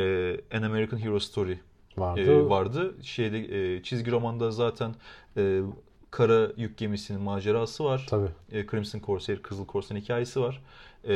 An 0.58 0.62
American 0.62 0.98
Hero 0.98 1.20
Story 1.20 1.60
vardı. 1.98 2.22
e, 2.22 2.50
vardı. 2.50 2.96
Şeyde 3.04 3.40
e, 3.76 3.84
çizgi 3.84 4.12
romanda 4.12 4.52
zaten 4.52 4.96
e, 5.38 5.62
kara 6.12 6.52
yük 6.58 6.78
gemisinin 6.78 7.22
macerası 7.22 7.84
var. 7.84 8.06
Tabii. 8.10 8.30
E, 8.52 8.68
Crimson 8.68 9.00
Corsair, 9.06 9.38
Kızıl 9.38 9.66
Korsan 9.66 9.96
hikayesi 9.96 10.42
var. 10.42 10.62
E, 11.08 11.14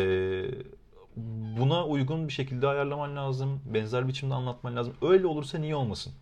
buna 1.59 1.85
uygun 1.85 2.27
bir 2.27 2.33
şekilde 2.33 2.67
ayarlaman 2.67 3.15
lazım. 3.15 3.59
Benzer 3.65 4.07
biçimde 4.07 4.33
anlatman 4.33 4.75
lazım. 4.75 4.93
Öyle 5.01 5.27
olursa 5.27 5.57
niye 5.57 5.75
olmasın? 5.75 6.13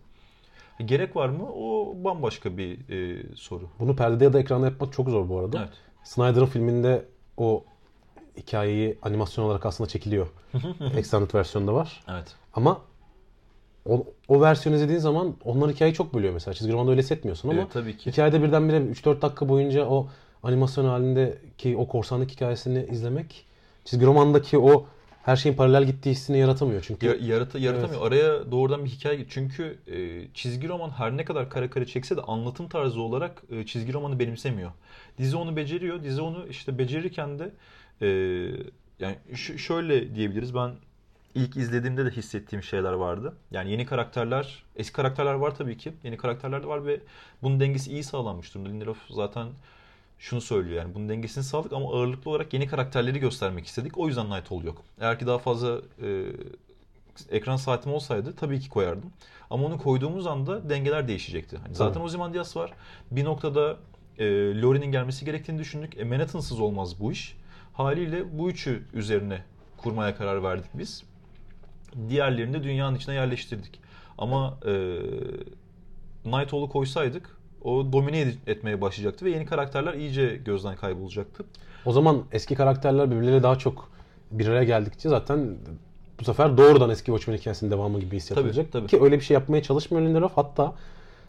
Gerek 0.84 1.16
var 1.16 1.28
mı? 1.28 1.48
O 1.54 1.94
bambaşka 2.04 2.56
bir 2.56 2.88
e, 2.90 3.22
soru. 3.36 3.68
Bunu 3.80 3.96
perdede 3.96 4.24
ya 4.24 4.32
da 4.32 4.40
ekranda 4.40 4.66
yapmak 4.66 4.92
çok 4.92 5.08
zor 5.08 5.28
bu 5.28 5.38
arada. 5.38 5.58
Evet. 5.58 5.72
Snyder'ın 6.04 6.46
filminde 6.46 7.04
o 7.36 7.64
hikayeyi 8.36 8.98
animasyon 9.02 9.44
olarak 9.44 9.66
aslında 9.66 9.88
çekiliyor. 9.88 10.26
Extended 10.96 11.34
versiyonda 11.34 11.74
var. 11.74 12.02
Evet. 12.08 12.34
Ama 12.54 12.80
o, 13.88 14.04
o 14.28 14.40
versiyonu 14.40 14.76
izlediğin 14.76 14.98
zaman 14.98 15.34
onlar 15.44 15.70
hikayeyi 15.70 15.94
çok 15.94 16.14
bölüyor 16.14 16.34
mesela. 16.34 16.54
Çizgi 16.54 16.72
romanda 16.72 16.90
öyle 16.90 17.02
hissetmiyorsun 17.02 17.48
ama 17.48 17.60
Evet, 17.60 17.72
tabii 17.72 17.96
ki. 17.96 18.10
hikayede 18.10 18.42
birdenbire 18.42 18.76
3-4 18.76 19.22
dakika 19.22 19.48
boyunca 19.48 19.86
o 19.86 20.08
animasyon 20.42 20.84
halindeki 20.84 21.76
o 21.76 21.88
korsanlık 21.88 22.30
hikayesini 22.30 22.86
izlemek 22.90 23.46
çizgi 23.84 24.06
romandaki 24.06 24.58
o 24.58 24.86
her 25.22 25.36
şeyin 25.36 25.56
paralel 25.56 25.84
gittiği 25.84 26.10
hissini 26.10 26.38
yaratamıyor. 26.38 26.82
Çünkü 26.86 27.06
Ya, 27.06 27.14
yarata, 27.34 27.58
yaratamıyor. 27.58 28.06
Araya 28.06 28.50
doğrudan 28.52 28.84
bir 28.84 28.90
hikaye 28.90 29.26
çünkü 29.28 29.78
e, 29.86 30.28
çizgi 30.34 30.68
roman 30.68 30.90
her 30.90 31.16
ne 31.16 31.24
kadar 31.24 31.50
kara 31.50 31.70
kara 31.70 31.84
çekse 31.86 32.16
de 32.16 32.20
anlatım 32.22 32.68
tarzı 32.68 33.00
olarak 33.00 33.42
e, 33.50 33.66
çizgi 33.66 33.92
romanı 33.92 34.18
benimsemiyor. 34.18 34.70
Dizi 35.18 35.36
onu 35.36 35.56
beceriyor. 35.56 36.02
Dizi 36.02 36.20
onu 36.22 36.46
işte 36.50 36.78
becerirken 36.78 37.38
de 37.38 37.52
e, 38.02 38.06
yani 39.00 39.16
ş- 39.36 39.58
şöyle 39.58 40.14
diyebiliriz. 40.14 40.54
Ben 40.54 40.70
ilk 41.34 41.56
izlediğimde 41.56 42.04
de 42.06 42.10
hissettiğim 42.10 42.62
şeyler 42.62 42.92
vardı. 42.92 43.36
Yani 43.50 43.70
yeni 43.70 43.86
karakterler, 43.86 44.62
eski 44.76 44.92
karakterler 44.92 45.34
var 45.34 45.54
tabii 45.54 45.76
ki. 45.78 45.92
Yeni 46.04 46.16
karakterler 46.16 46.62
de 46.62 46.66
var 46.66 46.86
ve 46.86 47.00
bunun 47.42 47.60
dengesi 47.60 47.90
iyi 47.92 48.04
sağlanmış 48.04 48.54
durumda. 48.54 48.68
Lindelof 48.68 48.98
zaten 49.10 49.46
şunu 50.24 50.40
söylüyor 50.40 50.82
yani 50.82 50.94
bunun 50.94 51.08
dengesini 51.08 51.44
sağladık 51.44 51.72
ama 51.72 51.88
ağırlıklı 51.88 52.30
olarak 52.30 52.52
yeni 52.54 52.66
karakterleri 52.66 53.18
göstermek 53.18 53.66
istedik. 53.66 53.98
O 53.98 54.08
yüzden 54.08 54.30
Nightfall 54.30 54.64
yok. 54.64 54.82
Eğer 55.00 55.18
ki 55.18 55.26
daha 55.26 55.38
fazla 55.38 55.78
e, 56.02 56.24
ekran 57.30 57.56
saatim 57.56 57.92
olsaydı 57.92 58.36
tabii 58.36 58.60
ki 58.60 58.68
koyardım. 58.68 59.12
Ama 59.50 59.66
onu 59.66 59.78
koyduğumuz 59.78 60.26
anda 60.26 60.70
dengeler 60.70 61.08
değişecekti. 61.08 61.56
Hani 61.56 61.74
zaten 61.74 61.94
Tabii. 61.94 62.04
Ozymandias 62.04 62.56
var. 62.56 62.72
Bir 63.10 63.24
noktada 63.24 63.76
e, 64.18 64.24
Laurie'nin 64.62 64.92
gelmesi 64.92 65.24
gerektiğini 65.24 65.58
düşündük. 65.58 65.98
E, 65.98 66.04
Manhattan'sız 66.04 66.60
olmaz 66.60 67.00
bu 67.00 67.12
iş. 67.12 67.36
Haliyle 67.72 68.38
bu 68.38 68.50
üçü 68.50 68.82
üzerine 68.94 69.42
kurmaya 69.76 70.16
karar 70.16 70.42
verdik 70.42 70.70
biz. 70.74 71.04
Diğerlerini 72.08 72.54
de 72.54 72.62
dünyanın 72.62 72.96
içine 72.96 73.14
yerleştirdik. 73.14 73.80
Ama 74.18 74.58
e, 74.66 74.72
Nightfall'u 76.24 76.68
koysaydık 76.68 77.36
o 77.64 77.92
domine 77.92 78.32
etmeye 78.46 78.80
başlayacaktı 78.80 79.24
ve 79.24 79.30
yeni 79.30 79.46
karakterler 79.46 79.94
iyice 79.94 80.36
gözden 80.44 80.76
kaybolacaktı. 80.76 81.44
o 81.84 81.92
zaman 81.92 82.22
eski 82.32 82.54
karakterler 82.54 83.10
birbirleriyle 83.10 83.42
daha 83.42 83.58
çok 83.58 83.88
bir 84.30 84.48
araya 84.48 84.64
geldikçe 84.64 85.08
zaten 85.08 85.56
bu 86.20 86.24
sefer 86.24 86.56
doğrudan 86.56 86.90
eski 86.90 87.06
Watchmen 87.06 87.36
hikayesinin 87.38 87.70
devamı 87.70 88.00
gibi 88.00 88.16
hissiyat 88.16 88.42
Tabii, 88.42 88.70
tabii. 88.70 88.86
Ki 88.86 89.02
öyle 89.02 89.16
bir 89.16 89.24
şey 89.24 89.34
yapmaya 89.34 89.62
çalışmıyor 89.62 90.06
Lindelof. 90.06 90.32
Hatta 90.36 90.74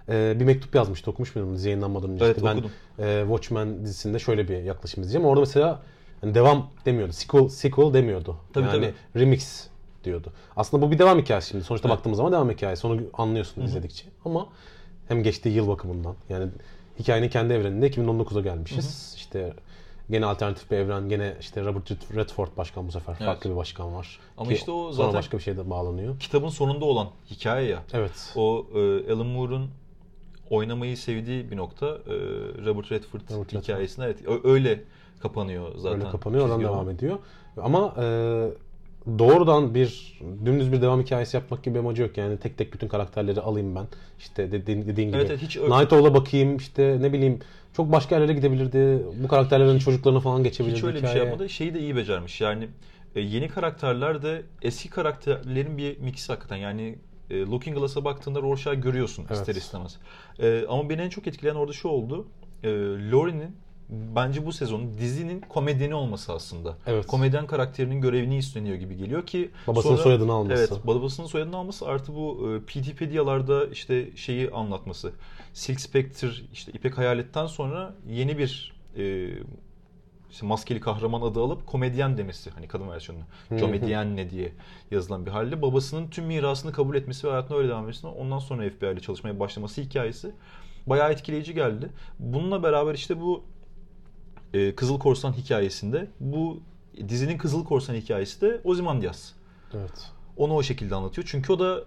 e, 0.09 0.35
bir 0.39 0.45
mektup 0.45 0.75
yazmıştı. 0.75 1.11
Okumuş 1.11 1.35
muydun 1.35 1.55
dizi 1.55 1.69
yayınlanmadan 1.69 2.09
önce? 2.09 2.25
Evet, 2.25 2.37
İşte 2.37 2.49
ben 2.49 2.55
okudum. 2.55 2.71
e, 2.99 3.21
Watchmen 3.21 3.83
dizisinde 3.85 4.19
şöyle 4.19 4.47
bir 4.47 4.57
yaklaşım 4.63 5.01
izleyeceğim. 5.03 5.27
Orada 5.27 5.39
mesela 5.39 5.79
hani 6.21 6.35
devam 6.35 6.67
demiyordu. 6.85 7.13
Sequel, 7.13 7.47
sequel 7.49 7.93
demiyordu. 7.93 8.35
Tabii, 8.53 8.67
yani 8.67 8.93
remix 9.15 9.67
diyordu. 10.03 10.33
Aslında 10.57 10.85
bu 10.87 10.91
bir 10.91 10.99
devam 10.99 11.19
hikayesi 11.19 11.49
şimdi. 11.49 11.63
Sonuçta 11.63 11.87
Evet. 11.89 11.97
baktığımız 11.97 12.17
zaman 12.17 12.31
devam 12.31 12.49
hikayesi. 12.49 12.87
Onu 12.87 13.01
anlıyorsun 13.13 13.61
izledikçe. 13.61 14.05
Ama 14.25 14.47
hem 15.07 15.23
geçtiği 15.23 15.49
yıl 15.49 15.67
bakımından. 15.67 16.15
Yani 16.29 16.47
hikayenin 16.99 17.29
kendi 17.29 17.53
evreninde 17.53 17.87
2019'a 17.89 18.41
gelmişiz. 18.41 19.13
İşte 19.17 19.53
gene 20.09 20.25
alternatif 20.25 20.71
bir 20.71 20.77
evren. 20.77 21.09
Gene 21.09 21.35
işte 21.39 21.65
Robert 21.65 21.91
Redford 22.15 22.47
başkan 22.57 22.87
bu 22.87 22.91
sefer. 22.91 23.15
Farklı 23.15 23.49
bir 23.49 23.55
başkan 23.55 23.93
var. 23.95 24.19
Ama 24.37 24.49
Ki 24.49 24.55
işte 24.55 24.71
o 24.71 24.91
zaten- 24.91 25.13
başka 25.13 25.37
bir 25.37 25.43
şey 25.43 25.57
de 25.57 25.69
bağlanıyor. 25.69 26.19
Kitabın 26.19 26.49
sonunda 26.49 26.85
olan 26.85 27.09
hikaye 27.31 27.69
ya. 27.69 27.83
Evet. 27.93 28.33
O 28.35 28.65
e, 28.75 29.13
Alan 29.13 29.25
Moore'un 29.27 29.69
oynamayı 30.49 30.97
sevdiği 30.97 31.51
bir 31.51 31.57
nokta 31.57 31.85
e, 31.87 32.13
Robert 32.65 32.91
Redford 32.91 33.21
Robert 33.31 33.53
Redford. 33.53 33.61
hikayesinde 33.63 34.05
evet 34.05 34.19
öyle 34.43 34.83
kapanıyor 35.19 35.75
zaten. 35.77 35.99
Öyle 35.99 36.09
kapanıyor, 36.11 36.43
oradan 36.43 36.61
devam 36.61 36.89
ediyor. 36.89 37.17
Ama 37.61 37.93
e, 37.97 38.03
doğrudan 39.19 39.75
bir 39.75 40.19
dümdüz 40.45 40.71
bir 40.71 40.81
devam 40.81 41.01
hikayesi 41.01 41.37
yapmak 41.37 41.63
gibi 41.63 41.75
bir 41.75 41.79
amacı 41.79 42.01
yok. 42.01 42.17
Yani 42.17 42.37
tek 42.37 42.57
tek 42.57 42.73
bütün 42.73 42.87
karakterleri 42.87 43.41
alayım 43.41 43.75
ben. 43.75 43.87
İşte 44.19 44.51
dediğin, 44.51 44.87
dediğin 44.87 45.07
gibi. 45.07 45.17
Evet, 45.17 45.29
evet, 45.29 45.41
hiç 45.41 45.57
Nightowl'a 45.57 46.13
bakayım 46.13 46.57
işte 46.57 46.97
ne 47.01 47.13
bileyim 47.13 47.39
çok 47.73 47.91
başka 47.91 48.15
yerlere 48.15 48.33
gidebilirdi. 48.33 49.05
Bu 49.23 49.27
karakterlerin 49.27 49.79
çocuklarına 49.79 50.19
falan 50.19 50.43
geçebilirdi 50.43 50.77
Hiç 50.77 50.83
öyle 50.83 50.95
bir 50.95 51.01
şey 51.01 51.09
hikaye. 51.09 51.25
yapmadı. 51.25 51.49
Şeyi 51.49 51.73
de 51.73 51.79
iyi 51.79 51.95
becermiş. 51.95 52.41
Yani 52.41 52.67
e, 53.15 53.21
yeni 53.21 53.47
karakterler 53.47 54.23
de 54.23 54.41
eski 54.61 54.89
karakterlerin 54.89 55.77
bir 55.77 55.97
mixi 55.97 56.27
hakikaten. 56.27 56.57
Yani 56.57 56.95
e, 57.29 57.41
Looking 57.41 57.77
Glass'a 57.77 58.05
baktığında 58.05 58.41
Rorschach'ı 58.41 58.79
görüyorsun 58.81 59.25
Evet. 59.29 59.37
ister 59.39 59.55
istemez. 59.55 59.97
E, 60.39 60.65
ama 60.69 60.89
beni 60.89 61.01
en 61.01 61.09
çok 61.09 61.27
etkileyen 61.27 61.55
orada 61.55 61.73
şu 61.73 61.87
oldu. 61.87 62.27
Laurie'nin 63.11 63.55
bence 63.89 64.45
bu 64.45 64.53
sezonun 64.53 64.97
dizinin 64.97 65.41
komedyeni 65.41 65.95
olması 65.95 66.33
aslında. 66.33 66.77
Evet. 66.87 67.07
Komedyen 67.07 67.47
karakterinin 67.47 68.01
görevini 68.01 68.37
üstleniyor 68.37 68.75
gibi 68.75 68.97
geliyor 68.97 69.25
ki 69.25 69.51
Babasının 69.67 69.95
soyadını 69.95 70.33
alması. 70.33 70.67
Evet, 70.71 70.87
babasının 70.87 71.27
soyadını 71.27 71.57
alması 71.57 71.87
artı 71.87 72.15
bu 72.15 72.51
e, 72.51 72.59
PTPedia'larda 72.59 73.67
işte 73.67 74.15
şeyi 74.15 74.51
anlatması. 74.51 75.11
Silk 75.53 75.81
Spectre 75.81 76.29
işte 76.53 76.71
İpek 76.71 76.97
Hayalet'ten 76.97 77.47
sonra 77.47 77.95
yeni 78.07 78.37
bir 78.37 78.73
e, 78.97 79.29
işte 80.31 80.45
maskeli 80.45 80.79
kahraman 80.79 81.21
adı 81.21 81.39
alıp 81.39 81.67
komedyen 81.67 82.17
demesi 82.17 82.49
hani 82.49 82.67
kadın 82.67 82.89
versiyonunu. 82.89 83.25
Komedyen 83.59 84.15
ne 84.15 84.29
diye 84.29 84.53
yazılan 84.91 85.25
bir 85.25 85.31
halde 85.31 85.61
babasının 85.61 86.07
tüm 86.07 86.25
mirasını 86.25 86.71
kabul 86.71 86.95
etmesi 86.95 87.27
ve 87.27 87.31
hayatına 87.31 87.57
öyle 87.57 87.69
devam 87.69 87.81
etmesi 87.83 88.07
ondan 88.07 88.39
sonra 88.39 88.69
FBI 88.69 88.85
ile 88.85 88.99
çalışmaya 88.99 89.39
başlaması 89.39 89.81
hikayesi 89.81 90.31
bayağı 90.87 91.11
etkileyici 91.11 91.53
geldi. 91.53 91.89
Bununla 92.19 92.63
beraber 92.63 92.93
işte 92.93 93.21
bu 93.21 93.43
e, 94.55 94.75
Kızıl 94.75 94.99
Korsan 94.99 95.33
hikayesinde 95.33 96.07
bu 96.19 96.59
dizinin 97.09 97.37
Kızıl 97.37 97.65
Korsan 97.65 97.95
hikayesi 97.95 98.41
de 98.41 98.61
Ozymandias. 98.63 99.31
Evet. 99.73 100.11
Onu 100.37 100.53
o 100.53 100.63
şekilde 100.63 100.95
anlatıyor. 100.95 101.27
Çünkü 101.31 101.53
o 101.53 101.59
da 101.59 101.83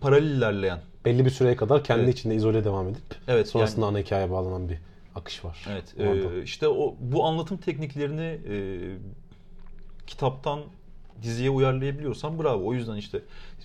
paralel 0.00 0.30
ilerleyen. 0.30 0.80
Belli 1.04 1.24
bir 1.24 1.30
süreye 1.30 1.56
kadar 1.56 1.84
kendi 1.84 2.02
Evet. 2.02 2.14
içinde 2.14 2.34
izole 2.34 2.64
devam 2.64 2.88
edip 2.88 3.02
Evet, 3.28 3.48
sonrasında 3.48 3.86
ana 3.86 3.98
hikayeye 3.98 4.30
bağlanan 4.30 4.68
bir 4.68 4.78
akış 5.14 5.44
var. 5.44 5.66
Evet. 5.70 5.94
Anda. 6.00 6.34
e, 6.34 6.42
işte 6.42 6.68
o 6.68 6.94
bu 7.00 7.24
anlatım 7.24 7.56
tekniklerini 7.56 8.38
e, 8.48 8.56
kitaptan 10.06 10.60
diziye 11.22 11.50
uyarlayabiliyorsan 11.50 12.38
bravo. 12.38 12.66
O 12.66 12.74
yüzden 12.74 12.96
işte 12.96 13.20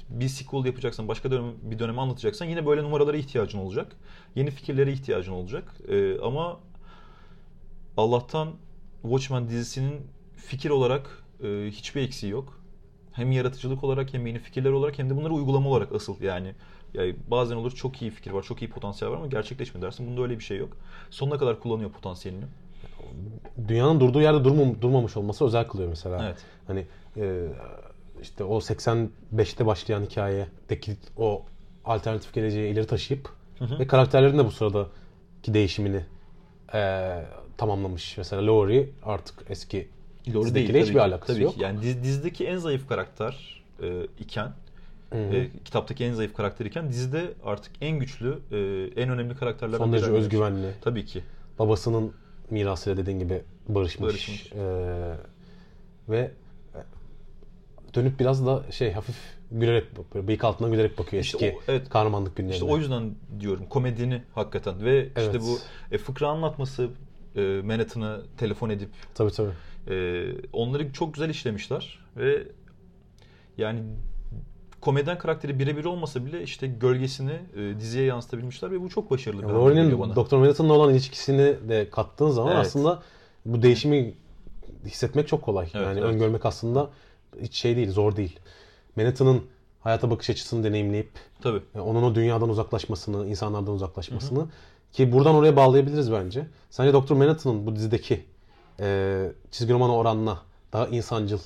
bir 0.09 0.27
sequel 0.27 0.65
yapacaksan, 0.65 1.07
başka 1.07 1.31
dönem, 1.31 1.51
bir 1.61 1.79
dönemi 1.79 2.01
anlatacaksan 2.01 2.45
yine 2.45 2.65
böyle 2.65 2.83
numaralara 2.83 3.17
ihtiyacın 3.17 3.59
olacak. 3.59 3.95
Yeni 4.35 4.51
fikirlere 4.51 4.91
ihtiyacın 4.91 5.31
olacak. 5.31 5.73
E, 5.89 6.19
ama 6.19 6.59
Allah'tan 7.97 8.53
Watchmen 9.01 9.49
dizisinin 9.49 10.01
fikir 10.35 10.69
olarak 10.69 11.23
e, 11.43 11.47
hiçbir 11.71 12.01
eksiği 12.01 12.31
yok. 12.31 12.59
Hem 13.11 13.31
yaratıcılık 13.31 13.83
olarak 13.83 14.13
hem 14.13 14.27
yeni 14.27 14.39
fikirler 14.39 14.71
olarak 14.71 14.99
hem 14.99 15.09
de 15.09 15.15
bunları 15.15 15.33
uygulama 15.33 15.69
olarak 15.69 15.95
asıl 15.95 16.21
yani 16.21 16.55
yani 16.93 17.15
bazen 17.27 17.55
olur 17.55 17.71
çok 17.71 18.01
iyi 18.01 18.11
fikir 18.11 18.31
var, 18.31 18.43
çok 18.43 18.61
iyi 18.61 18.69
potansiyel 18.69 19.11
var 19.11 19.17
ama 19.17 19.27
gerçekleşmiyor 19.27 19.87
dersin. 19.87 20.07
Bunda 20.07 20.21
öyle 20.21 20.39
bir 20.39 20.43
şey 20.43 20.57
yok. 20.57 20.77
Sonuna 21.09 21.37
kadar 21.37 21.59
kullanıyor 21.59 21.91
potansiyelini. 21.91 22.45
Dünyanın 23.67 23.99
durduğu 23.99 24.21
yerde 24.21 24.43
durmam, 24.43 24.81
durmamış 24.81 25.17
olması 25.17 25.45
özel 25.45 25.67
kılıyor 25.67 25.89
mesela. 25.89 26.25
Evet. 26.25 26.37
Hani 26.67 26.85
e, 27.17 27.47
işte 28.21 28.43
o 28.43 28.57
85'te 28.57 29.65
başlayan 29.65 30.01
hikayedeki 30.01 30.97
o 31.17 31.45
alternatif 31.85 32.33
geleceği 32.33 32.73
ileri 32.73 32.87
taşıyıp 32.87 33.29
ve 33.61 33.87
karakterlerin 33.87 34.37
de 34.37 34.45
bu 34.45 34.51
sıradaki 34.51 35.53
değişimini 35.53 36.05
e, 36.73 36.79
tamamlamış. 37.59 38.17
Mesela 38.17 38.47
Laurie 38.47 38.89
artık 39.03 39.35
eski 39.49 39.87
dizidekiyle 40.25 40.73
değil. 40.73 40.83
hiçbir 40.85 40.93
ki. 40.93 41.01
alakası 41.01 41.33
tabii 41.33 41.43
yok. 41.43 41.53
Ki. 41.55 41.61
Yani 41.63 41.81
diz- 41.81 42.03
dizideki 42.03 42.45
en 42.47 42.57
zayıf 42.57 42.87
karakter 42.89 43.63
e, 43.83 44.03
iken, 44.19 44.51
e, 45.13 45.47
kitaptaki 45.65 46.05
en 46.05 46.13
zayıf 46.13 46.33
karakter 46.33 46.65
iken 46.65 46.89
dizide 46.89 47.33
artık 47.43 47.71
en 47.81 47.99
güçlü, 47.99 48.39
e, 48.51 48.57
en 49.01 49.09
önemli 49.09 49.35
karakterlerden 49.35 49.77
Son 49.77 49.93
derece 49.93 50.11
özgüvenli. 50.11 50.67
Tabii 50.81 51.05
ki. 51.05 51.23
Babasının 51.59 52.11
mirasıyla 52.49 52.97
dediğin 52.97 53.19
gibi 53.19 53.41
barışmış. 53.67 54.09
Barışmış. 54.09 54.51
E, 54.53 55.15
ve 56.09 56.31
dönüp 57.95 58.19
biraz 58.19 58.45
da 58.45 58.63
şey 58.71 58.91
hafif 58.91 59.15
gülerek 59.51 59.97
bakıyor. 59.97 60.27
Bıyık 60.27 60.43
altından 60.43 60.71
gülerek 60.71 60.97
bakıyor 60.99 61.23
İşte 61.23 61.37
eski 61.45 61.57
o- 61.57 61.61
evet. 61.67 61.89
kahramanlık 61.89 62.35
günlerine. 62.35 62.53
İşte 62.55 62.65
o 62.65 62.77
yüzden 62.77 63.11
diyorum 63.39 63.65
komedini 63.69 64.21
hakikaten 64.35 64.85
ve 64.85 65.05
işte 65.05 65.21
Evet. 65.21 65.41
bu 65.41 65.59
e, 65.91 65.97
fıkra 65.97 66.27
anlatması, 66.27 66.89
e, 67.35 67.61
Manhattan'a 67.63 68.19
telefon 68.37 68.69
edip 68.69 68.89
Tabii 69.13 69.31
tabii. 69.31 69.51
e, 69.87 70.27
onları 70.53 70.93
çok 70.93 71.13
güzel 71.13 71.29
işlemişler 71.29 71.99
ve 72.17 72.43
yani 73.57 73.83
komedyen 74.81 75.17
karakteri 75.17 75.59
birebir 75.59 75.85
olmasa 75.85 76.25
bile 76.25 76.43
işte 76.43 76.67
gölgesini 76.67 77.39
e, 77.55 77.79
diziye 77.79 78.05
yansıtabilmişler 78.05 78.71
ve 78.71 78.81
bu 78.81 78.89
çok 78.89 79.11
başarılı 79.11 79.41
geliyor 79.41 79.59
Rory'nin. 79.59 80.15
Dr. 80.15 80.35
Manhattan'la 80.37 80.73
olan 80.73 80.93
ilişkisini 80.93 81.69
de 81.69 81.89
kattığın 81.89 82.29
zaman 82.29 82.55
Evet. 82.55 82.65
aslında 82.65 83.01
bu 83.45 83.61
değişimi 83.61 84.13
hissetmek 84.85 85.27
çok 85.27 85.41
kolay. 85.41 85.69
Evet, 85.73 85.87
yani 85.87 85.99
evet. 85.99 86.13
öngörmek 86.13 86.45
aslında 86.45 86.89
hiç 87.41 87.55
şey 87.55 87.75
değil, 87.75 87.91
zor 87.91 88.15
değil. 88.15 88.39
Manhattan'ın 88.95 89.41
hayata 89.79 90.11
bakış 90.11 90.29
açısını 90.29 90.63
deneyimleyip 90.63 91.09
Tabii. 91.41 91.61
e, 91.75 91.79
onun 91.79 92.03
o 92.03 92.15
dünyadan 92.15 92.49
uzaklaşmasını, 92.49 93.27
insanlardan 93.27 93.73
uzaklaşmasını 93.73 94.45
ki 94.93 95.11
buradan 95.11 95.35
oraya 95.35 95.55
bağlayabiliriz 95.55 96.11
bence. 96.11 96.47
Sence 96.69 96.93
Dr. 96.93 97.11
Manhattan'ın 97.11 97.65
bu 97.65 97.75
dizideki 97.75 98.25
e, 98.79 99.25
çizgi 99.51 99.73
romana 99.73 99.95
oranla 99.95 100.39
daha 100.73 100.87
insancıl 100.87 101.39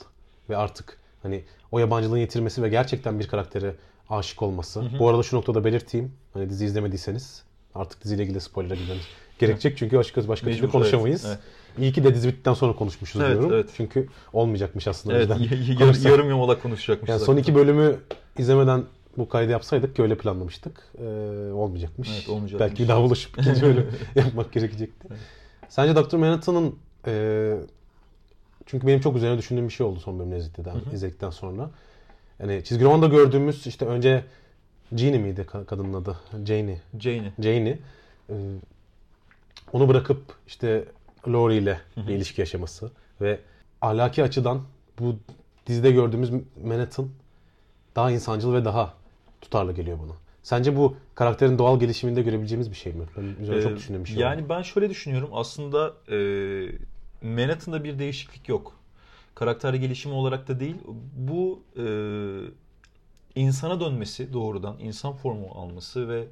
ve 0.49 0.58
artık 0.58 0.97
hani 1.23 1.43
o 1.71 1.79
yabancılığın 1.79 2.17
yitirmesi 2.17 2.63
ve 2.63 2.69
gerçekten 2.69 3.19
bir 3.19 3.27
karaktere 3.27 3.75
aşık 4.10 4.41
olması. 4.41 4.84
Bu 4.99 5.10
arada 5.10 5.23
şu 5.23 5.38
noktada 5.38 5.63
belirteyim. 5.65 6.12
Hani 6.34 6.49
dizi 6.49 6.65
izlemediyseniz 6.65 7.43
artık 7.75 8.03
diziyle 8.03 8.23
ilgili 8.23 8.41
spoiler'a 8.41 8.75
girmemiz 8.75 9.03
gerekecek. 9.39 9.77
Çünkü 9.77 9.97
başka 9.97 10.27
başka 10.27 10.45
türlü 10.47 10.56
Mecbur, 10.56 10.71
konuşamayız. 10.71 11.25
evet, 11.25 11.38
İyi 11.77 11.93
ki 11.93 12.03
de 12.03 12.15
dizi 12.15 12.27
bittikten 12.27 12.53
sonra 12.53 12.73
konuşmuşuz 12.75 13.21
Evet, 13.21 13.32
diyorum. 13.32 13.53
evet. 13.53 13.69
Çünkü 13.77 14.08
olmayacakmış 14.34 14.88
aslında. 14.88 15.15
Evet, 15.17 15.27
konuşsak. 15.79 16.12
yarım 16.12 16.29
yamalak 16.29 16.63
konuşacakmışız. 16.63 17.10
Yani 17.10 17.25
son 17.25 17.38
iki 17.38 17.56
bölümü 17.56 17.99
izlemeden 18.38 18.84
bu 19.17 19.30
kaydı 19.30 19.52
yapsaydık 19.52 19.95
ki 19.95 20.02
öyle 20.02 20.17
planlamıştık. 20.17 20.84
Ee, 20.97 21.04
olmayacakmış. 21.54 22.10
Evet, 22.13 22.30
olmayacakmış. 22.30 22.69
Belki 22.69 22.84
bir 22.84 22.88
daha 22.88 23.02
buluşup 23.02 23.39
ikinci 23.39 23.62
bölüm 23.62 23.91
yapmak 24.15 24.52
gerekecekti. 24.54 25.08
Sence 25.69 25.95
Dr. 25.95 26.17
Manhattan'ın 26.17 26.76
e, 27.08 27.54
çünkü 28.65 28.88
benim 28.88 28.99
çok 28.99 29.15
üzerine 29.15 29.38
düşündüğüm 29.38 29.67
bir 29.67 29.73
şey 29.73 29.86
oldu 29.86 29.99
son 29.99 30.19
bölümü 30.19 30.38
izledikten, 30.38 30.76
izledikten 30.93 31.30
sonra. 31.30 31.69
Yani 32.39 32.63
çizgi 32.63 32.86
romanda 32.86 33.08
gördüğümüz 33.08 33.67
işte 33.67 33.86
önce 33.86 34.23
Jeannie 34.95 35.19
miydi 35.19 35.41
ka- 35.41 35.65
kadının 35.65 35.93
adı? 35.93 36.17
Janie. 36.45 36.82
Jane'i. 36.99 37.32
Jane'i 37.39 37.80
e, 38.30 38.34
onu 39.73 39.88
bırakıp 39.89 40.21
işte 40.47 40.86
Laurie 41.28 41.58
ile 41.58 41.80
bir 41.97 42.13
ilişki 42.13 42.41
yaşaması 42.41 42.91
ve 43.21 43.39
ahlaki 43.82 44.23
açıdan 44.23 44.62
bu 44.99 45.15
dizide 45.67 45.91
gördüğümüz 45.91 46.32
Manhattan 46.65 47.10
daha 47.95 48.12
insancıl 48.12 48.54
ve 48.54 48.65
daha 48.65 48.93
tutarlı 49.43 49.73
geliyor 49.73 49.97
bana. 50.03 50.13
Sence 50.43 50.75
bu 50.77 50.95
karakterin 51.15 51.58
doğal 51.58 51.79
gelişiminde 51.79 52.21
görebileceğimiz 52.21 52.71
bir 52.71 52.75
şey 52.75 52.93
mi? 52.93 53.03
Ben 53.17 53.43
üzerine 53.43 53.60
Ee, 53.60 53.63
çok 53.63 53.77
düşündüğüm 53.77 54.03
bir 54.03 54.10
şey. 54.10 54.17
Yani 54.17 54.41
oldu. 54.41 54.49
ben 54.49 54.62
şöyle 54.62 54.89
düşünüyorum. 54.89 55.29
Aslında 55.34 55.93
e, 56.12 56.17
Manhattan'da 57.21 57.84
bir 57.84 57.99
değişiklik 57.99 58.49
yok. 58.49 58.79
Karakter 59.36 59.73
gelişimi 59.73 60.13
olarak 60.15 60.47
da 60.47 60.60
değil. 60.60 60.75
Bu 61.15 61.63
e, 61.77 61.86
insana 63.36 63.79
dönmesi 63.79 64.34
doğrudan, 64.34 64.75
insan 64.79 65.13
formu 65.13 65.47
alması 65.56 66.10
ve 66.10 66.25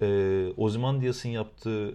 e, 0.00 0.52
Ozymandias'ın 0.56 1.28
yaptığı 1.28 1.94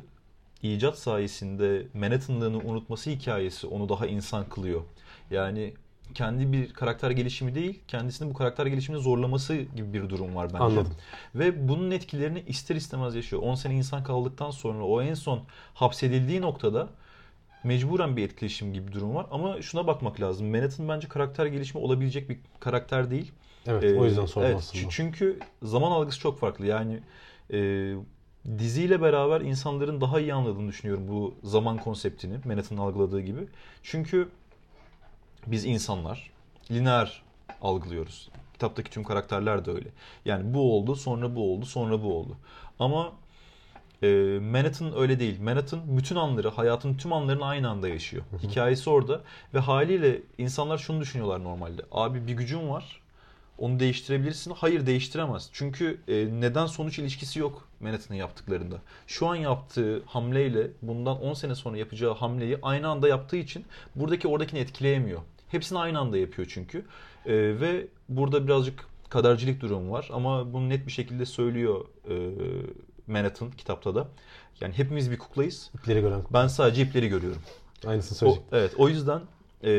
icat 0.61 0.97
sayesinde 0.97 1.87
Manhattan'lığını 1.93 2.57
unutması 2.57 3.09
hikayesi 3.09 3.67
onu 3.67 3.89
daha 3.89 4.07
insan 4.07 4.49
kılıyor. 4.49 4.81
Yani 5.31 5.73
kendi 6.13 6.51
bir 6.51 6.73
karakter 6.73 7.11
gelişimi 7.11 7.55
değil, 7.55 7.79
kendisini 7.87 8.29
bu 8.29 8.33
karakter 8.33 8.65
gelişimini 8.65 9.01
zorlaması 9.01 9.55
gibi 9.55 9.93
bir 9.93 10.09
durum 10.09 10.35
var 10.35 10.47
bence. 10.53 10.63
Anladım. 10.63 10.93
Ve 11.35 11.67
bunun 11.67 11.91
etkilerini 11.91 12.43
ister 12.47 12.75
istemez 12.75 13.15
yaşıyor. 13.15 13.41
10 13.41 13.55
sene 13.55 13.75
insan 13.75 14.03
kaldıktan 14.03 14.51
sonra 14.51 14.83
o 14.83 15.01
en 15.01 15.13
son 15.13 15.41
hapsedildiği 15.73 16.41
noktada 16.41 16.89
mecburen 17.63 18.17
bir 18.17 18.23
etkileşim 18.23 18.73
gibi 18.73 18.87
bir 18.87 18.91
durum 18.91 19.15
var. 19.15 19.25
Ama 19.31 19.61
şuna 19.61 19.87
bakmak 19.87 20.21
lazım. 20.21 20.47
Manhattan 20.47 20.89
bence 20.89 21.07
karakter 21.07 21.45
gelişimi 21.45 21.83
olabilecek 21.83 22.29
bir 22.29 22.37
karakter 22.59 23.11
değil. 23.11 23.31
Evet, 23.67 23.83
Ee, 23.83 23.99
o 23.99 24.05
yüzden 24.05 24.25
sordum 24.25 24.49
evet, 24.49 24.87
Çünkü 24.89 25.39
zaman 25.63 25.91
algısı 25.91 26.19
çok 26.19 26.39
farklı. 26.39 26.65
Yani 26.65 26.99
e, 27.53 27.93
diziyle 28.57 29.01
beraber 29.01 29.41
insanların 29.41 30.01
daha 30.01 30.19
iyi 30.19 30.33
anladığını 30.33 30.67
düşünüyorum 30.67 31.07
bu 31.07 31.35
zaman 31.43 31.77
konseptini 31.77 32.37
Manhattan'ın 32.45 32.81
algıladığı 32.81 33.21
gibi. 33.21 33.47
Çünkü 33.83 34.29
biz 35.47 35.65
insanlar 35.65 36.31
lineer 36.71 37.21
algılıyoruz. 37.61 38.29
Kitaptaki 38.53 38.91
tüm 38.91 39.03
karakterler 39.03 39.65
de 39.65 39.71
öyle. 39.71 39.89
Yani 40.25 40.53
bu 40.53 40.77
oldu, 40.77 40.95
sonra 40.95 41.35
bu 41.35 41.53
oldu, 41.53 41.65
sonra 41.65 42.03
bu 42.03 42.17
oldu. 42.17 42.37
Ama 42.79 43.11
e, 44.03 44.39
Manhattan 44.41 44.97
öyle 44.97 45.19
değil. 45.19 45.41
Manhattan 45.41 45.97
bütün 45.97 46.15
anları, 46.15 46.49
hayatın 46.49 46.97
tüm 46.97 47.13
anlarını 47.13 47.45
aynı 47.45 47.69
anda 47.69 47.87
yaşıyor. 47.89 48.23
Hikayesi 48.43 48.89
orada 48.89 49.21
ve 49.53 49.59
haliyle 49.59 50.21
insanlar 50.37 50.77
şunu 50.77 51.01
düşünüyorlar 51.01 51.43
normalde. 51.43 51.81
Abi 51.91 52.27
bir 52.27 52.33
gücün 52.33 52.69
var. 52.69 53.01
Onu 53.57 53.79
değiştirebilirsin. 53.79 54.53
Hayır 54.57 54.85
değiştiremez. 54.85 55.49
Çünkü 55.53 55.99
e, 56.07 56.13
neden 56.13 56.65
sonuç 56.65 56.99
ilişkisi 56.99 57.39
yok 57.39 57.67
Manhattan'ın 57.79 58.19
yaptıklarında. 58.19 58.75
Şu 59.07 59.27
an 59.27 59.35
yaptığı 59.35 60.03
hamleyle 60.05 60.67
bundan 60.81 61.21
10 61.21 61.33
sene 61.33 61.55
sonra 61.55 61.77
yapacağı 61.77 62.13
hamleyi 62.13 62.57
aynı 62.61 62.87
anda 62.87 63.07
yaptığı 63.07 63.37
için 63.37 63.65
buradaki 63.95 64.27
oradakini 64.27 64.59
etkileyemiyor. 64.59 65.21
Hepsini 65.53 65.79
aynı 65.79 65.99
anda 65.99 66.17
yapıyor 66.17 66.47
çünkü. 66.51 66.77
E, 67.25 67.33
ve 67.35 67.87
burada 68.09 68.47
birazcık 68.47 68.85
kadercilik 69.09 69.61
durumu 69.61 69.91
var 69.91 70.09
ama 70.13 70.53
bunu 70.53 70.69
net 70.69 70.87
bir 70.87 70.91
şekilde 70.91 71.25
söylüyor 71.25 71.85
e, 72.09 72.13
Manhattan 73.07 73.51
kitapta 73.51 73.95
da. 73.95 74.07
Yani 74.61 74.73
hepimiz 74.77 75.11
bir 75.11 75.17
kuklayız. 75.17 75.71
İpleri 75.75 76.01
gören 76.01 76.21
Ben 76.33 76.47
sadece 76.47 76.81
ipleri 76.81 77.07
görüyorum. 77.07 77.41
aynısını 77.87 78.15
O, 78.15 78.19
söyleyecek. 78.19 78.43
evet 78.51 78.73
o 78.77 78.89
yüzden 78.89 79.21
e, 79.63 79.69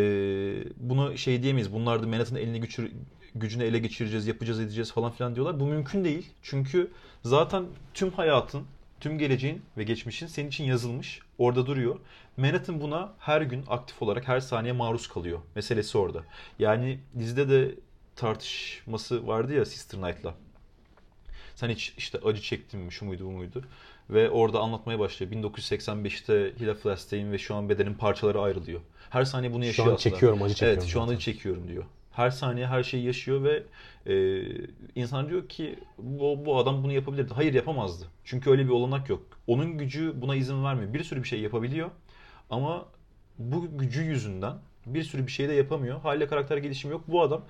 bunu 0.77 1.19
şey 1.19 1.43
diyemeyiz. 1.43 1.73
Bunlar 1.73 2.03
da 2.03 2.07
Manhattan'ın 2.07 2.41
eline 2.41 2.59
güçür, 2.59 2.93
gücünü 3.35 3.65
ele 3.65 3.79
geçireceğiz, 3.79 4.27
yapacağız, 4.27 4.61
edeceğiz 4.61 4.93
falan 4.93 5.13
filan 5.13 5.35
diyorlar. 5.35 5.61
Bu 5.61 5.67
mümkün 5.67 6.05
değil. 6.05 6.31
Çünkü 6.43 6.91
zaten 7.23 7.65
tüm 7.95 8.11
hayatın 8.11 8.63
Tüm 9.05 9.19
geleceğin 9.19 9.63
ve 9.77 9.85
geçmişin 9.85 10.27
senin 10.27 10.49
için 10.49 10.65
yazılmış. 10.65 11.21
Orada 11.39 11.67
duruyor. 11.67 12.01
Manhattan 12.37 12.81
buna 12.81 13.13
her 13.19 13.41
gün 13.41 13.65
aktif 13.69 14.03
olarak 14.03 14.29
her 14.29 14.41
saniye 14.41 14.73
maruz 14.73 15.09
kalıyor. 15.09 15.39
Meselesi 15.55 15.99
orada. 15.99 16.23
Yani 16.59 16.99
dizide 17.19 17.49
de 17.49 17.75
tartışması 18.17 19.27
vardı 19.27 19.55
ya 19.55 19.65
Sister 19.65 20.01
Knight'la. 20.01 20.35
Sen 21.55 21.69
hiç 21.69 21.95
işte 21.99 22.19
acı 22.25 22.43
çektin 22.43 22.81
mi, 22.81 22.93
şu 22.93 23.05
muydu, 23.05 23.25
bu 23.25 23.31
muydu? 23.31 23.65
Ve 24.11 24.31
orada 24.31 24.61
anlatmaya 24.61 24.99
başlıyor. 24.99 25.33
1985'te 25.33 26.53
Hilal 26.61 26.75
Flastey'in 26.75 27.33
ve 27.33 27.39
şu 27.39 27.55
an 27.55 27.69
bedenin 27.69 27.95
parçaları 27.95 28.41
ayrılıyor. 28.41 28.81
Her 29.11 29.25
saniye 29.25 29.53
bunu 29.53 29.65
yaşıyor 29.65 29.87
Şu 29.87 29.91
an 29.91 29.95
aslında. 29.95 30.15
çekiyorum, 30.15 30.43
acı 30.43 30.55
çekiyorum. 30.55 30.79
Evet, 30.79 30.89
şu 30.89 31.01
an 31.01 31.05
zaten. 31.05 31.17
acı 31.17 31.25
çekiyorum 31.25 31.69
diyor. 31.69 31.85
Her 32.15 32.31
saniye 32.31 32.67
her 32.67 32.83
şeyi 32.83 33.05
yaşıyor 33.05 33.45
ve 33.45 33.63
e, 34.07 34.45
insan 34.95 35.29
diyor 35.29 35.49
ki 35.49 35.79
bu, 35.99 36.47
bu 36.47 36.59
adam 36.59 36.85
bunu 36.85 36.93
yapabilirdi. 36.93 37.35
Hayır 37.35 37.55
yapamazdı. 37.55 38.05
Çünkü 38.25 38.51
öyle 38.51 38.65
bir 38.65 38.71
olanak 38.71 39.09
yok. 39.09 39.23
Onun 39.47 39.79
gücü 39.79 40.13
buna 40.23 40.37
izin 40.37 40.65
vermiyor. 40.65 40.95
Bir 40.95 41.05
sürü 41.05 41.23
bir 41.23 41.29
şey 41.29 41.41
yapabiliyor 41.41 41.91
ama 42.51 42.87
bu 43.39 43.79
gücü 43.79 44.03
yüzünden 44.03 44.55
bir 44.87 45.03
sürü 45.03 45.27
bir 45.27 45.33
şey 45.33 45.49
de 45.49 45.53
yapamıyor. 45.53 46.01
Haliyle 46.01 46.27
karakter 46.27 46.57
gelişimi 46.57 46.93
yok. 46.93 47.05
Bu 47.09 47.23
adam 47.23 47.43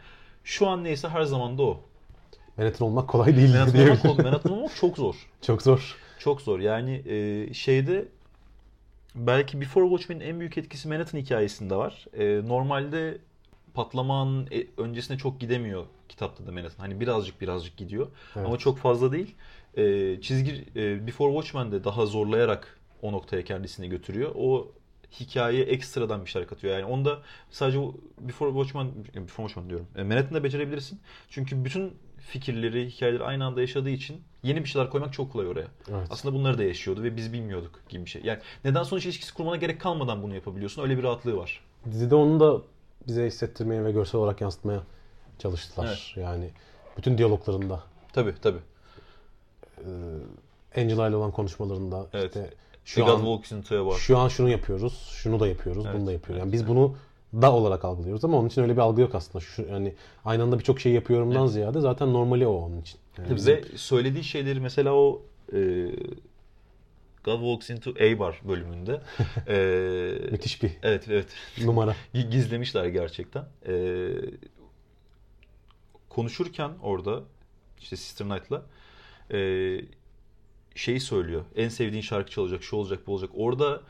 şu 0.44 0.68
an 0.68 0.84
neyse 0.84 1.08
her 1.08 1.22
zaman 1.22 1.58
da 1.58 1.62
o. 1.62 1.80
Manhattan 2.56 2.88
olmak 2.88 3.08
kolay 3.08 3.36
değil 3.36 3.54
Manhattan 3.54 4.10
olmak, 4.10 4.24
Manhattan 4.24 4.52
olmak 4.52 4.76
çok 4.76 4.96
zor. 4.96 5.14
Çok 5.42 5.62
zor. 5.62 5.96
Çok 6.18 6.40
zor. 6.40 6.60
Yani 6.60 7.02
e, 7.06 7.54
şeyde 7.54 8.08
belki 9.14 9.60
Before 9.60 9.88
Watchmen'in 9.88 10.20
en 10.20 10.40
büyük 10.40 10.58
etkisi 10.58 10.88
Manhattan 10.88 11.18
hikayesinde 11.18 11.76
var. 11.76 12.06
E, 12.18 12.48
normalde 12.48 13.18
patlamanın 13.74 14.48
e, 14.52 14.66
öncesine 14.76 15.18
çok 15.18 15.40
gidemiyor 15.40 15.84
kitapta 16.08 16.46
da 16.46 16.52
Manhattan. 16.52 16.84
Hani 16.84 17.00
birazcık 17.00 17.40
birazcık 17.40 17.76
gidiyor. 17.76 18.06
Evet. 18.36 18.46
Ama 18.46 18.58
çok 18.58 18.78
fazla 18.78 19.12
değil. 19.12 19.34
E, 19.76 20.20
çizgi 20.20 20.64
e, 20.76 21.06
Before 21.06 21.32
Watchmen'de 21.32 21.84
daha 21.84 22.06
zorlayarak 22.06 22.78
o 23.02 23.12
noktaya 23.12 23.44
kendisini 23.44 23.88
götürüyor. 23.88 24.32
O 24.34 24.68
hikayeye 25.20 25.64
ekstradan 25.64 26.24
bir 26.24 26.30
şeyler 26.30 26.48
katıyor. 26.48 26.74
Yani 26.78 26.84
onda 26.84 27.18
sadece 27.50 27.78
Before 28.20 28.50
Watchmen, 28.50 28.86
Before 29.04 29.48
Watchmen 29.48 29.70
diyorum. 29.70 29.86
E, 29.96 30.02
Manhattan'da 30.02 30.44
becerebilirsin. 30.44 31.00
Çünkü 31.30 31.64
bütün 31.64 31.92
fikirleri, 32.18 32.90
hikayeleri 32.90 33.24
aynı 33.24 33.44
anda 33.44 33.60
yaşadığı 33.60 33.90
için 33.90 34.22
yeni 34.42 34.64
bir 34.64 34.68
şeyler 34.68 34.90
koymak 34.90 35.12
çok 35.12 35.32
kolay 35.32 35.46
oraya. 35.46 35.66
Evet. 35.90 36.08
Aslında 36.10 36.34
bunları 36.34 36.58
da 36.58 36.64
yaşıyordu 36.64 37.02
ve 37.02 37.16
biz 37.16 37.32
bilmiyorduk 37.32 37.82
gibi 37.88 38.04
bir 38.04 38.10
şey. 38.10 38.22
Yani 38.24 38.38
neden 38.64 38.82
sonuç 38.82 39.04
ilişkisi 39.04 39.34
kurmana 39.34 39.56
gerek 39.56 39.80
kalmadan 39.80 40.22
bunu 40.22 40.34
yapabiliyorsun. 40.34 40.82
Öyle 40.82 40.98
bir 40.98 41.02
rahatlığı 41.02 41.36
var. 41.36 41.60
Dizide 41.90 42.14
onu 42.14 42.40
da 42.40 42.62
bize 43.08 43.26
hissettirmeye 43.26 43.84
ve 43.84 43.92
görsel 43.92 44.20
olarak 44.20 44.40
yansıtmaya 44.40 44.82
çalıştılar. 45.38 46.14
Yani 46.18 46.50
bütün 46.96 47.18
diyaloglarında, 47.18 47.82
Tabii 48.12 48.34
tabii. 48.42 48.58
Angela 50.76 51.08
ile 51.08 51.16
olan 51.16 51.30
konuşmalarında 51.30 52.06
Evet. 52.12 52.30
işte 52.36 52.50
Şu 52.84 53.06
an 53.06 53.26
var. 53.86 53.96
şu 53.98 54.18
an 54.18 54.28
şunu 54.28 54.48
yapıyoruz, 54.50 55.08
şunu 55.12 55.40
da 55.40 55.48
yapıyoruz, 55.48 55.84
Evet, 55.86 55.96
bunu 55.98 56.06
da 56.06 56.12
yapıyoruz. 56.12 56.38
Yani 56.38 56.46
evet, 56.48 56.52
biz 56.52 56.60
evet. 56.60 56.70
bunu 56.70 56.96
da 57.42 57.52
olarak 57.52 57.84
algılıyoruz 57.84 58.24
ama 58.24 58.38
onun 58.38 58.48
için 58.48 58.62
öyle 58.62 58.72
bir 58.72 58.80
algı 58.80 59.00
yok 59.00 59.14
aslında. 59.14 59.40
Şu 59.44 59.62
yani 59.62 59.94
aynı 60.24 60.42
anda 60.42 60.58
birçok 60.58 60.80
şey 60.80 60.92
yapıyorumdan 60.92 61.42
Evet. 61.42 61.50
ziyade 61.50 61.80
zaten 61.80 62.12
normali 62.12 62.46
o 62.46 62.52
onun 62.52 62.80
için. 62.80 62.98
Yani 63.18 63.36
bizim- 63.36 63.56
Ve 63.56 63.62
söylediği 63.76 64.24
şeyleri 64.24 64.60
mesela 64.60 64.92
o 64.94 65.22
e, 65.52 65.58
God 67.24 67.38
Walks 67.38 67.70
Into 67.70 67.90
A 67.90 68.18
Bar 68.18 68.40
bölümünde 68.44 69.02
e, 69.48 70.30
müthiş 70.30 70.62
bir 70.62 70.70
evet 70.82 71.08
evet 71.08 71.28
numara. 71.64 71.96
gizlemişler 72.12 72.84
gerçekten. 72.86 73.46
E, 73.66 73.74
konuşurken 76.08 76.70
orada 76.82 77.22
işte 77.80 77.96
Sister 77.96 78.28
Knight'la 78.28 78.62
e, 79.32 79.38
şeyi 80.74 81.00
söylüyor. 81.00 81.44
En 81.56 81.68
sevdiğin 81.68 82.02
şarkı 82.02 82.30
çalacak, 82.30 82.62
şu 82.62 82.76
olacak, 82.76 83.06
bu 83.06 83.12
olacak. 83.12 83.30
Orada 83.34 83.80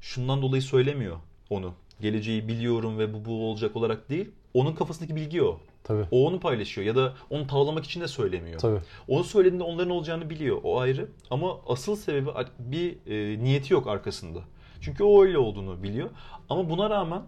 şundan 0.00 0.42
dolayı 0.42 0.62
söylemiyor 0.62 1.16
onu. 1.50 1.74
Geleceği 2.00 2.48
biliyorum 2.48 2.98
ve 2.98 3.14
bu 3.14 3.24
bu 3.24 3.50
olacak 3.50 3.76
olarak 3.76 4.10
değil. 4.10 4.30
Onun 4.54 4.72
kafasındaki 4.72 5.16
bilgi 5.16 5.42
o. 5.42 5.60
Tabii. 5.84 6.04
O 6.10 6.26
onu 6.26 6.40
paylaşıyor 6.40 6.86
ya 6.86 6.96
da 6.96 7.14
onu 7.30 7.46
tavlamak 7.46 7.84
için 7.84 8.00
de 8.00 8.08
söylemiyor. 8.08 8.60
Tabii. 8.60 8.80
Onu 9.08 9.24
söylediğinde 9.24 9.64
onların 9.64 9.90
olacağını 9.90 10.30
biliyor. 10.30 10.60
O 10.62 10.80
ayrı. 10.80 11.08
Ama 11.30 11.58
asıl 11.66 11.96
sebebi 11.96 12.30
bir 12.58 12.96
e, 13.06 13.44
niyeti 13.44 13.72
yok 13.72 13.86
arkasında. 13.86 14.40
Çünkü 14.80 15.04
o 15.04 15.22
öyle 15.22 15.38
olduğunu 15.38 15.82
biliyor. 15.82 16.10
Ama 16.48 16.70
buna 16.70 16.90
rağmen 16.90 17.22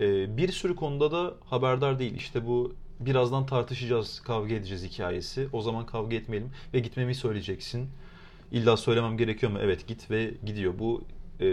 e, 0.00 0.36
bir 0.36 0.52
sürü 0.52 0.76
konuda 0.76 1.12
da 1.12 1.34
haberdar 1.44 1.98
değil. 1.98 2.14
İşte 2.14 2.46
bu 2.46 2.74
birazdan 3.00 3.46
tartışacağız, 3.46 4.20
kavga 4.20 4.54
edeceğiz 4.54 4.84
hikayesi. 4.84 5.48
O 5.52 5.62
zaman 5.62 5.86
kavga 5.86 6.16
etmeyelim 6.16 6.50
ve 6.74 6.78
gitmemi 6.78 7.14
söyleyeceksin. 7.14 7.88
İlla 8.52 8.76
söylemem 8.76 9.16
gerekiyor 9.16 9.52
mu? 9.52 9.58
Evet 9.62 9.86
git 9.86 10.10
ve 10.10 10.34
gidiyor. 10.44 10.74
Bu 10.78 11.02
e, 11.40 11.46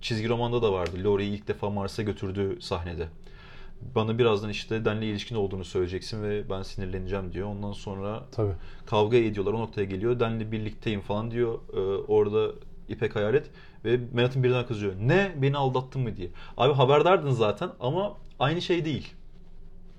çizgi 0.00 0.28
romanda 0.28 0.62
da 0.62 0.72
vardı. 0.72 0.96
Laurie'yi 1.04 1.32
ilk 1.32 1.48
defa 1.48 1.70
Mars'a 1.70 2.02
götürdüğü 2.02 2.60
sahnede. 2.60 3.08
Bana 3.94 4.18
birazdan 4.18 4.50
işte 4.50 4.84
Dan'le 4.84 5.02
ilişkin 5.02 5.36
olduğunu 5.36 5.64
söyleyeceksin 5.64 6.22
ve 6.22 6.50
ben 6.50 6.62
sinirleneceğim 6.62 7.32
diyor. 7.32 7.48
Ondan 7.48 7.72
sonra 7.72 8.24
Tabii. 8.32 8.52
kavga 8.86 9.16
ediyorlar. 9.16 9.52
O 9.52 9.58
noktaya 9.60 9.84
geliyor. 9.84 10.20
Dan'le 10.20 10.52
birlikteyim 10.52 11.00
falan 11.00 11.30
diyor. 11.30 11.58
Ee, 11.74 11.78
orada 12.08 12.52
İpek 12.88 13.16
Hayalet 13.16 13.46
ve 13.84 14.00
Manhattan 14.14 14.42
birden 14.44 14.66
kızıyor. 14.66 14.92
Ne? 15.00 15.32
Beni 15.42 15.56
aldattın 15.56 16.02
mı 16.02 16.16
diye. 16.16 16.28
Abi 16.56 16.74
haberdardın 16.74 17.30
zaten 17.30 17.70
ama 17.80 18.14
aynı 18.38 18.62
şey 18.62 18.84
değil. 18.84 19.12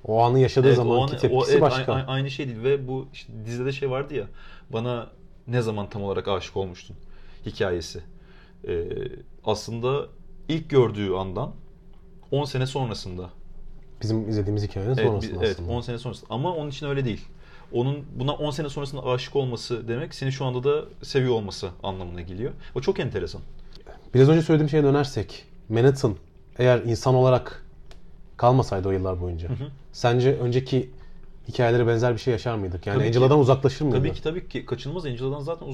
O 0.05 0.21
anı 0.23 0.39
yaşadığı 0.39 0.67
Evet, 0.67 0.77
zamanki 0.77 1.13
an- 1.15 1.19
tepkisi 1.19 1.33
o- 1.33 1.45
evet, 1.51 1.61
başka. 1.61 1.93
a- 1.93 1.95
a- 1.95 2.05
aynı 2.07 2.31
şey 2.31 2.47
değil 2.47 2.63
ve 2.63 2.87
bu 2.87 3.07
işte 3.13 3.33
dizide 3.45 3.71
şey 3.71 3.89
vardı 3.89 4.13
ya 4.13 4.27
bana 4.69 5.09
ne 5.47 5.61
zaman 5.61 5.89
tam 5.89 6.03
olarak 6.03 6.27
aşık 6.27 6.57
olmuştun 6.57 6.95
hikayesi. 7.45 8.03
Ee, 8.67 8.87
aslında 9.45 10.05
ilk 10.49 10.69
gördüğü 10.69 11.13
andan 11.13 11.51
10 12.31 12.45
sene 12.45 12.65
sonrasında 12.65 13.29
Bizim 14.05 14.29
izlediğimiz 14.29 14.63
hikayenin 14.63 14.93
Evet, 14.97 15.07
sonrasında 15.07 15.45
evet, 15.45 15.55
aslında. 15.59 15.71
10 15.71 15.81
sene 15.81 15.97
sonrasında. 15.97 16.33
Ama 16.33 16.55
onun 16.55 16.69
için 16.69 16.85
öyle 16.85 17.05
değil. 17.05 17.25
Onun 17.71 18.05
buna 18.15 18.33
10 18.33 18.51
sene 18.51 18.69
sonrasında 18.69 19.05
aşık 19.05 19.35
olması 19.35 19.87
demek 19.87 20.15
seni 20.15 20.31
şu 20.31 20.45
anda 20.45 20.63
da 20.63 20.85
seviyor 21.03 21.33
olması 21.33 21.69
anlamına 21.83 22.21
geliyor. 22.21 22.51
O 22.75 22.81
çok 22.81 22.99
enteresan. 22.99 23.41
Biraz 24.13 24.29
önce 24.29 24.41
söylediğim 24.41 24.69
şeye 24.69 24.83
dönersek 24.83 25.45
Manhattan 25.69 26.15
eğer 26.57 26.81
insan 26.81 27.15
olarak 27.15 27.65
kalmasaydı 28.37 28.87
o 28.87 28.91
yıllar 28.91 29.21
boyunca 29.21 29.49
sence 29.91 30.37
önceki 30.37 30.89
hikayelere 31.47 31.87
benzer 31.87 32.13
bir 32.13 32.19
şey 32.19 32.31
yaşar 32.31 32.55
mıydık? 32.55 32.87
Yani 32.87 32.97
Tabii 32.97 33.11
ki. 33.11 33.17
Angela'dan 33.17 33.39
uzaklaşır 33.39 33.85
mıydı? 33.85 33.97
Tabii 33.97 34.13
ki 34.13 34.23
tabii 34.23 34.47
ki 34.47 34.65
kaçınılmaz 34.65 35.05
Angela'dan 35.05 35.39
zaten 35.39 35.67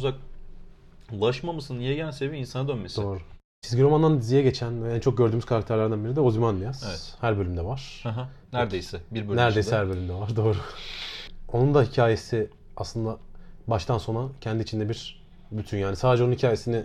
uzaklaşmamasının 1.11 1.79
yegane 1.79 2.11
sebebi 2.11 2.37
insana 2.37 2.67
dönmesi. 2.67 3.01
Doğru. 3.01 3.19
Çizgi 3.61 3.83
romandan 3.83 4.21
diziye 4.21 4.41
geçen 4.41 4.83
ve 4.83 4.93
en 4.95 4.99
çok 4.99 5.17
gördüğümüz 5.17 5.45
karakterlerden 5.45 6.05
biri 6.05 6.15
de 6.15 6.19
Ozymandias. 6.19 6.83
Evet. 6.89 7.13
Her 7.21 7.37
bölümde 7.37 7.65
var. 7.65 8.01
Aha, 8.05 8.29
neredeyse 8.53 9.01
bir 9.11 9.27
bölüm 9.27 9.37
Neredeyse 9.37 9.75
her 9.75 9.89
bölümde 9.89 10.13
var. 10.13 10.35
Doğru. 10.35 10.57
Onun 11.53 11.73
da 11.73 11.83
hikayesi 11.83 12.49
aslında 12.77 13.17
baştan 13.67 13.97
sona 13.97 14.27
kendi 14.41 14.63
içinde 14.63 14.89
bir 14.89 15.21
bütün 15.51 15.77
yani 15.77 15.95
sadece 15.95 16.23
onun 16.23 16.31
hikayesini 16.33 16.83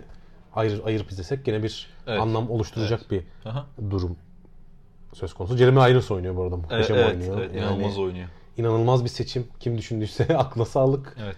ayır, 0.55 0.85
ayırıp 0.85 1.11
izlesek 1.11 1.45
gene 1.45 1.63
bir 1.63 1.87
Evet. 2.07 2.21
anlam 2.21 2.49
oluşturacak 2.51 3.11
bir 3.11 3.23
Aha. 3.45 3.65
durum 3.89 4.17
söz 5.13 5.33
konusu. 5.33 5.57
Jeremy 5.57 5.91
Irons 5.91 6.11
oynuyor 6.11 6.35
bu 6.35 6.43
arada. 6.43 6.55
Evet, 6.55 6.63
Muhteşem 6.71 6.95
evet, 6.97 7.13
oynuyor. 7.13 7.37
evet, 7.37 7.55
Yani 7.55 7.65
inanılmaz 7.65 7.97
oynuyor. 7.99 8.27
inanılmaz 8.57 9.03
bir 9.03 9.09
seçim. 9.09 9.47
Kim 9.59 9.77
düşündüyse 9.77 10.23
aklına 10.37 10.65
sağlık. 10.65 11.15
Evet. 11.23 11.37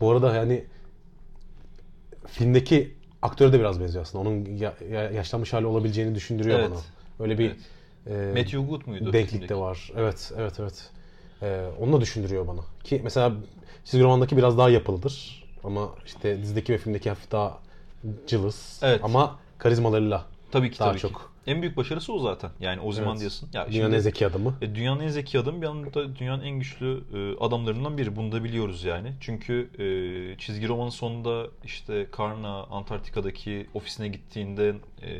Bu 0.00 0.10
arada 0.10 0.34
yani 0.36 0.64
filmdeki 2.26 2.99
aktöre 3.22 3.52
de 3.52 3.58
biraz 3.60 3.80
benziyor 3.80 4.02
aslında. 4.02 4.28
Onun 4.28 4.44
ya- 4.44 4.74
ya- 4.90 5.10
yaşlanmış 5.10 5.52
hali 5.52 5.66
olabileceğini 5.66 6.14
düşündürüyor 6.14 6.58
Evet. 6.58 6.70
bana. 6.70 6.80
Öyle 7.20 7.38
bir 7.38 7.46
Evet. 7.46 7.56
e, 8.06 8.32
Matthew 8.38 8.58
Good 8.58 8.86
muydu? 8.86 9.12
denklik 9.12 9.48
de 9.48 9.54
var. 9.54 9.90
Evet, 9.96 10.32
evet, 10.36 10.54
evet. 10.60 10.90
Ee, 11.42 11.66
onu 11.80 11.92
da 11.92 12.00
düşündürüyor 12.00 12.46
bana. 12.48 12.60
Ki 12.84 13.00
mesela 13.04 13.32
çizgi 13.84 14.04
romandaki 14.04 14.36
biraz 14.36 14.58
daha 14.58 14.70
yapılıdır. 14.70 15.44
Ama 15.64 15.88
işte 16.06 16.42
dizideki 16.42 16.72
ve 16.72 16.78
filmdeki 16.78 17.08
hafif 17.08 17.30
daha 17.32 17.58
cılız. 18.26 18.80
Evet. 18.82 19.00
Ama 19.04 19.38
karizmalarıyla 19.58 20.24
Tabii 20.50 20.70
ki 20.70 20.78
daha 20.78 20.88
tabii 20.90 20.98
çok. 21.00 21.12
ki. 21.14 21.18
En 21.46 21.62
büyük 21.62 21.76
başarısı 21.76 22.12
o 22.12 22.18
zaten. 22.18 22.50
Yani 22.60 22.80
Ozymandias'ın. 22.80 23.48
Ya 23.52 23.66
dünyanın 23.72 23.86
şimdi- 23.86 23.96
en 23.96 24.00
zeki 24.00 24.26
adamı. 24.26 24.54
E, 24.62 24.74
Dünyanın 24.74 25.00
en 25.00 25.08
zeki 25.08 25.38
adamı 25.38 25.62
bir 25.62 25.66
anda 25.66 26.16
dünyanın 26.16 26.42
en 26.42 26.58
güçlü 26.58 27.00
e, 27.14 27.44
adamlarından 27.44 27.98
biri. 27.98 28.16
Bunu 28.16 28.32
da 28.32 28.44
biliyoruz 28.44 28.84
yani. 28.84 29.12
Çünkü 29.20 29.70
e, 29.78 30.38
çizgi 30.38 30.68
romanın 30.68 30.90
sonunda 30.90 31.46
işte 31.64 32.06
Karna 32.12 32.62
Antarktika'daki 32.64 33.66
ofisine 33.74 34.08
gittiğinde 34.08 34.74
e, 35.02 35.10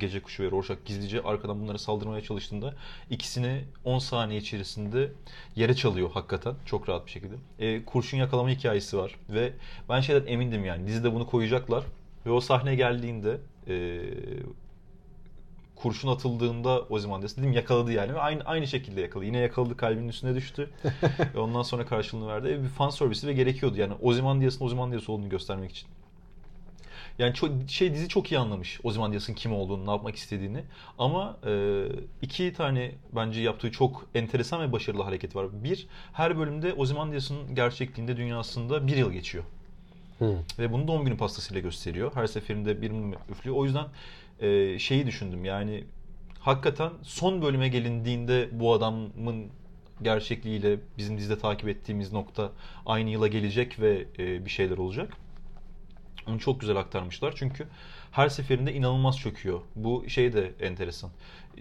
Gece 0.00 0.20
Kuşu 0.22 0.42
ve 0.42 0.50
Rorschach 0.50 0.78
gizlice 0.84 1.22
arkadan 1.22 1.60
bunlara 1.62 1.78
saldırmaya 1.78 2.22
çalıştığında 2.22 2.74
ikisini 3.10 3.64
10 3.84 3.98
saniye 3.98 4.40
içerisinde 4.40 5.12
yere 5.56 5.74
çalıyor 5.74 6.10
hakikaten. 6.14 6.54
Çok 6.66 6.88
rahat 6.88 7.06
bir 7.06 7.10
şekilde. 7.10 7.34
E, 7.58 7.84
kurşun 7.84 8.18
yakalama 8.18 8.50
hikayesi 8.50 8.98
var. 8.98 9.14
Ve 9.30 9.52
ben 9.88 10.00
şeyden 10.00 10.26
emindim 10.32 10.64
yani. 10.64 10.86
Dizide 10.86 11.14
bunu 11.14 11.26
koyacaklar. 11.26 11.84
Ve 12.26 12.30
o 12.30 12.40
sahne 12.40 12.74
geldiğinde 12.74 13.38
e, 13.68 14.00
kurşun 15.82 16.08
atıldığında 16.08 16.80
Ozymandias 16.80 17.36
dedim 17.36 17.52
yakaladı 17.52 17.92
yani 17.92 18.14
ve 18.14 18.20
aynı 18.20 18.42
aynı 18.42 18.66
şekilde 18.66 19.00
yakaladı. 19.00 19.26
Yine 19.26 19.38
yakaladı 19.38 19.76
kalbinin 19.76 20.08
üstüne 20.08 20.34
düştü 20.34 20.70
ve 21.34 21.38
ondan 21.38 21.62
sonra 21.62 21.86
karşılığını 21.86 22.28
verdi. 22.28 22.48
E, 22.48 22.62
Bir 22.62 22.68
fan 22.68 22.90
servisi 22.90 23.26
ve 23.26 23.32
gerekiyordu 23.32 23.76
yani 23.76 23.94
Ozymandias'ın 24.02 24.64
Ozymandias 24.64 25.08
olduğunu 25.08 25.28
göstermek 25.28 25.70
için. 25.70 25.88
Yani 27.18 27.34
çok, 27.34 27.50
şey 27.68 27.94
dizi 27.94 28.08
çok 28.08 28.32
iyi 28.32 28.38
anlamış 28.38 28.80
Ozymandias'ın 28.84 29.34
kim 29.34 29.52
olduğunu, 29.52 29.86
ne 29.86 29.90
yapmak 29.90 30.16
istediğini. 30.16 30.62
Ama 30.98 31.36
e, 31.46 31.84
iki 32.22 32.52
tane 32.52 32.92
bence 33.12 33.40
yaptığı 33.40 33.72
çok 33.72 34.06
enteresan 34.14 34.60
ve 34.60 34.72
başarılı 34.72 35.02
hareket 35.02 35.36
var. 35.36 35.46
Bir, 35.64 35.86
her 36.12 36.38
bölümde 36.38 36.72
Ozymandias'ın 36.72 37.54
gerçekliğinde 37.54 38.16
dünyasında 38.16 38.86
bir 38.86 38.96
yıl 38.96 39.12
geçiyor. 39.12 39.44
Hı. 40.18 40.34
Ve 40.58 40.72
bunu 40.72 40.88
doğum 40.88 41.04
günü 41.04 41.16
pastasıyla 41.16 41.62
gösteriyor. 41.62 42.10
Her 42.14 42.26
seferinde 42.26 42.82
bir 42.82 42.90
mum 42.90 43.14
üflüyor. 43.30 43.56
O 43.56 43.64
yüzden 43.64 43.86
e, 44.40 44.78
şeyi 44.78 45.06
düşündüm 45.06 45.44
yani 45.44 45.84
hakikaten 46.38 46.90
son 47.02 47.42
bölüme 47.42 47.68
gelindiğinde 47.68 48.48
bu 48.52 48.72
adamın 48.72 49.46
gerçekliğiyle 50.02 50.78
bizim 50.98 51.18
dizide 51.18 51.38
takip 51.38 51.68
ettiğimiz 51.68 52.12
nokta 52.12 52.52
aynı 52.86 53.10
yıla 53.10 53.28
gelecek 53.28 53.80
ve 53.80 54.06
e, 54.18 54.44
bir 54.44 54.50
şeyler 54.50 54.78
olacak. 54.78 55.12
Onu 56.26 56.38
çok 56.38 56.60
güzel 56.60 56.76
aktarmışlar 56.76 57.34
çünkü 57.36 57.66
her 58.10 58.28
seferinde 58.28 58.74
inanılmaz 58.74 59.18
çöküyor. 59.18 59.60
Bu 59.76 60.04
şey 60.08 60.32
de 60.32 60.52
enteresan. 60.60 61.10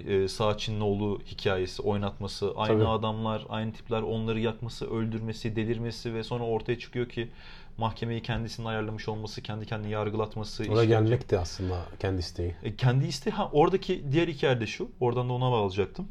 Ee, 0.07 0.27
Saçinoğlu 0.27 1.19
hikayesi, 1.25 1.81
oynatması, 1.81 2.53
aynı 2.55 2.79
Tabii. 2.79 2.87
adamlar, 2.87 3.45
aynı 3.49 3.73
tipler 3.73 4.01
onları 4.01 4.39
yakması, 4.39 4.91
öldürmesi, 4.91 5.55
delirmesi 5.55 6.13
ve 6.13 6.23
sonra 6.23 6.43
ortaya 6.43 6.79
çıkıyor 6.79 7.09
ki 7.09 7.29
mahkemeyi 7.77 8.21
kendisinin 8.21 8.67
ayarlamış 8.67 9.07
olması, 9.07 9.41
kendi 9.41 9.65
kendini 9.65 9.91
yargılatması. 9.91 10.63
Oraya 10.63 10.73
işkence- 10.73 10.87
gelmek 10.89 11.29
de 11.31 11.39
aslında 11.39 11.85
kendi 11.99 12.19
isteği. 12.19 12.55
e, 12.63 12.75
kendi 12.75 13.05
isteği, 13.07 13.31
ha 13.31 13.49
oradaki 13.53 14.03
diğer 14.11 14.27
hikaye 14.27 14.59
de 14.59 14.67
şu, 14.67 14.89
oradan 14.99 15.29
da 15.29 15.33
ona 15.33 15.51
bağlayacaktım. 15.51 16.07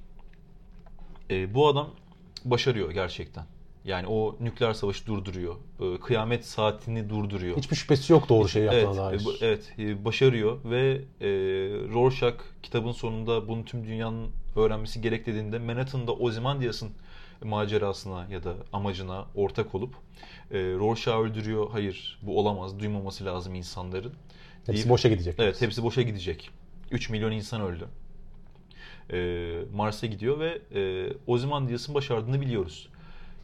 E, 1.30 1.54
bu 1.54 1.68
adam 1.68 1.90
başarıyor 2.44 2.90
gerçekten. 2.90 3.44
Yani 3.84 4.06
o 4.06 4.36
nükleer 4.40 4.72
savaşı 4.74 5.06
durduruyor. 5.06 5.54
E, 5.80 5.98
kıyamet 6.00 6.46
saatini 6.46 7.10
durduruyor. 7.10 7.56
Hiçbir 7.56 7.76
şüphesi 7.76 8.12
yok 8.12 8.28
doğru 8.28 8.48
şeyi 8.48 8.64
Evet, 8.68 8.82
yaptığına 8.84 9.04
dair. 9.10 9.18
e, 9.20 9.46
evet, 9.46 9.72
e, 9.78 10.04
başarıyor 10.04 10.58
ve 10.64 11.00
e, 11.20 11.28
Rorschach 11.94 12.36
kitabın 12.62 12.92
sonunda 12.92 13.48
bunu 13.48 13.64
tüm 13.64 13.84
dünyanın 13.86 14.28
öğrenmesi 14.56 15.00
gerek 15.00 15.26
dediğinde 15.26 15.58
Manhattan'da 15.58 16.12
Ozymandias'ın 16.12 16.90
macerasına 17.44 18.26
ya 18.30 18.44
da 18.44 18.54
amacına 18.72 19.26
ortak 19.34 19.74
olup 19.74 19.94
e, 20.50 20.58
Rorschach'ı 20.58 21.18
öldürüyor. 21.22 21.70
Hayır, 21.70 22.18
bu 22.22 22.38
olamaz. 22.40 22.78
Duymaması 22.80 23.24
lazım 23.24 23.54
insanların. 23.54 24.12
Hepsi 24.66 24.72
deyip- 24.82 24.88
boşa 24.88 25.08
gidecek. 25.08 25.34
Evet, 25.38 25.60
hepsi 25.62 25.82
boşa 25.82 26.02
gidecek. 26.02 26.50
3 26.90 27.10
milyon 27.10 27.32
insan 27.32 27.60
öldü. 27.60 27.88
E, 29.12 29.18
Mars'a 29.74 30.06
gidiyor 30.06 30.38
ve 30.40 30.58
e, 30.74 31.12
Ozymandias'ın 31.26 31.94
başardığını 31.94 32.40
biliyoruz. 32.40 32.88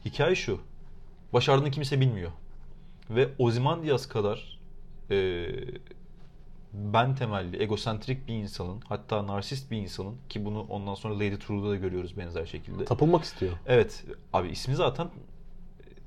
Hikaye 0.05 0.35
şu. 0.35 0.59
Başardığını 1.33 1.71
kimse 1.71 1.99
bilmiyor. 1.99 2.31
Ve 3.09 3.29
Ozymandias 3.37 4.07
kadar 4.07 4.59
e, 5.11 5.15
ben 6.73 7.15
temelli, 7.15 7.63
egosentrik 7.63 8.27
bir 8.27 8.33
insanın, 8.33 8.81
hatta 8.87 9.27
narsist 9.27 9.71
bir 9.71 9.77
insanın 9.77 10.15
ki 10.29 10.45
bunu 10.45 10.61
ondan 10.69 10.95
sonra 10.95 11.15
Lady 11.15 11.37
True'da 11.37 11.69
da 11.69 11.75
görüyoruz 11.75 12.17
benzer 12.17 12.45
şekilde. 12.45 12.85
Tapılmak 12.85 13.23
istiyor. 13.23 13.53
Evet, 13.65 14.03
abi 14.33 14.47
ismi 14.49 14.75
zaten 14.75 15.09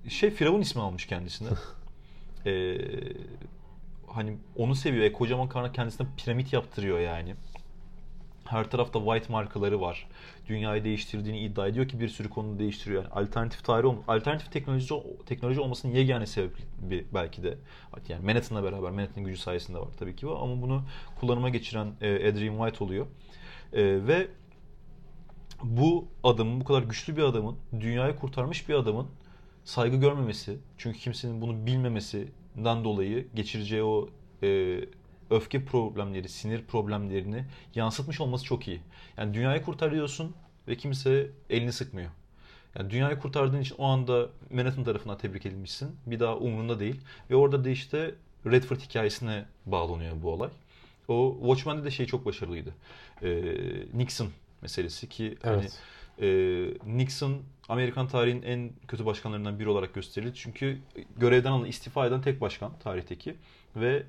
şey 0.08 0.30
Firavun 0.30 0.60
ismi 0.60 0.82
almış 0.82 1.06
kendisine. 1.06 1.48
Ee, 2.46 2.78
hani 4.06 4.36
onu 4.56 4.74
seviyor. 4.74 5.04
E, 5.04 5.12
kocaman 5.12 5.48
karnına 5.48 5.72
kendisine 5.72 6.06
piramit 6.16 6.52
yaptırıyor 6.52 7.00
yani. 7.00 7.34
Her 8.46 8.70
tarafta 8.70 8.98
white 9.04 9.32
markaları 9.32 9.80
var. 9.80 10.08
Dünyayı 10.48 10.84
değiştirdiğini 10.84 11.40
iddia 11.40 11.66
ediyor 11.68 11.88
ki 11.88 12.00
bir 12.00 12.08
sürü 12.08 12.30
konuda 12.30 12.58
değiştiriyor. 12.58 13.02
Yani 13.02 13.12
alternatif 13.12 13.64
tarih 13.64 13.88
olm 13.88 13.98
alternatif 14.08 14.52
teknoloji 14.52 14.94
teknoloji 15.26 15.60
olmasının 15.60 15.92
yegane 15.92 16.26
sebebi 16.26 17.06
belki 17.14 17.42
de. 17.42 17.58
Yani 18.08 18.24
Manhattan'la 18.24 18.64
beraber 18.64 18.90
Manhattan'ın 18.90 19.26
gücü 19.26 19.40
sayesinde 19.40 19.78
var 19.78 19.88
tabii 19.98 20.16
ki 20.16 20.26
bu 20.26 20.38
ama 20.38 20.62
bunu 20.62 20.82
kullanıma 21.20 21.48
geçiren 21.48 21.92
e, 22.00 22.28
Adrian 22.28 22.56
White 22.56 22.84
oluyor. 22.84 23.06
E, 23.72 23.82
ve 23.82 24.28
bu 25.62 26.08
adamın, 26.24 26.60
bu 26.60 26.64
kadar 26.64 26.82
güçlü 26.82 27.16
bir 27.16 27.22
adamın, 27.22 27.56
dünyayı 27.80 28.16
kurtarmış 28.16 28.68
bir 28.68 28.74
adamın 28.74 29.06
saygı 29.64 29.96
görmemesi, 29.96 30.58
çünkü 30.78 30.98
kimsenin 30.98 31.40
bunu 31.40 31.66
bilmemesinden 31.66 32.84
dolayı 32.84 33.26
geçireceği 33.34 33.82
o 33.82 34.08
e, 34.42 34.80
öfke 35.30 35.64
problemleri, 35.64 36.28
sinir 36.28 36.62
problemlerini 36.62 37.44
yansıtmış 37.74 38.20
olması 38.20 38.44
çok 38.44 38.68
iyi. 38.68 38.80
Yani 39.16 39.34
dünyayı 39.34 39.62
kurtarıyorsun 39.62 40.34
ve 40.68 40.76
kimse 40.76 41.30
elini 41.50 41.72
sıkmıyor. 41.72 42.10
Yani 42.78 42.90
dünyayı 42.90 43.18
kurtardığın 43.18 43.60
için 43.60 43.74
o 43.78 43.84
anda 43.84 44.28
Manhattan 44.50 44.84
tarafından 44.84 45.18
tebrik 45.18 45.46
edilmişsin. 45.46 45.96
Bir 46.06 46.20
daha 46.20 46.36
umurunda 46.36 46.80
değil. 46.80 47.00
Ve 47.30 47.36
orada 47.36 47.64
da 47.64 47.70
işte 47.70 48.14
Redford 48.46 48.80
hikayesine 48.80 49.44
bağlanıyor 49.66 50.22
bu 50.22 50.30
olay. 50.30 50.50
O 51.08 51.36
Watchmen'de 51.40 51.84
de 51.84 51.90
şey 51.90 52.06
çok 52.06 52.26
başarılıydı. 52.26 52.74
Ee, 53.22 53.42
Nixon 53.94 54.28
meselesi 54.62 55.08
ki 55.08 55.36
hani 55.42 55.62
Evet. 55.62 55.78
e, 56.86 56.96
Nixon 56.98 57.42
Amerikan 57.68 58.08
tarihinin 58.08 58.42
en 58.42 58.70
kötü 58.88 59.06
başkanlarından 59.06 59.58
biri 59.58 59.68
olarak 59.68 59.94
gösterilir. 59.94 60.32
Çünkü 60.34 60.78
görevden 61.16 61.52
alınan, 61.52 61.68
istifa 61.68 62.06
eden 62.06 62.22
tek 62.22 62.40
başkan 62.40 62.72
tarihteki 62.78 63.36
ve 63.76 64.02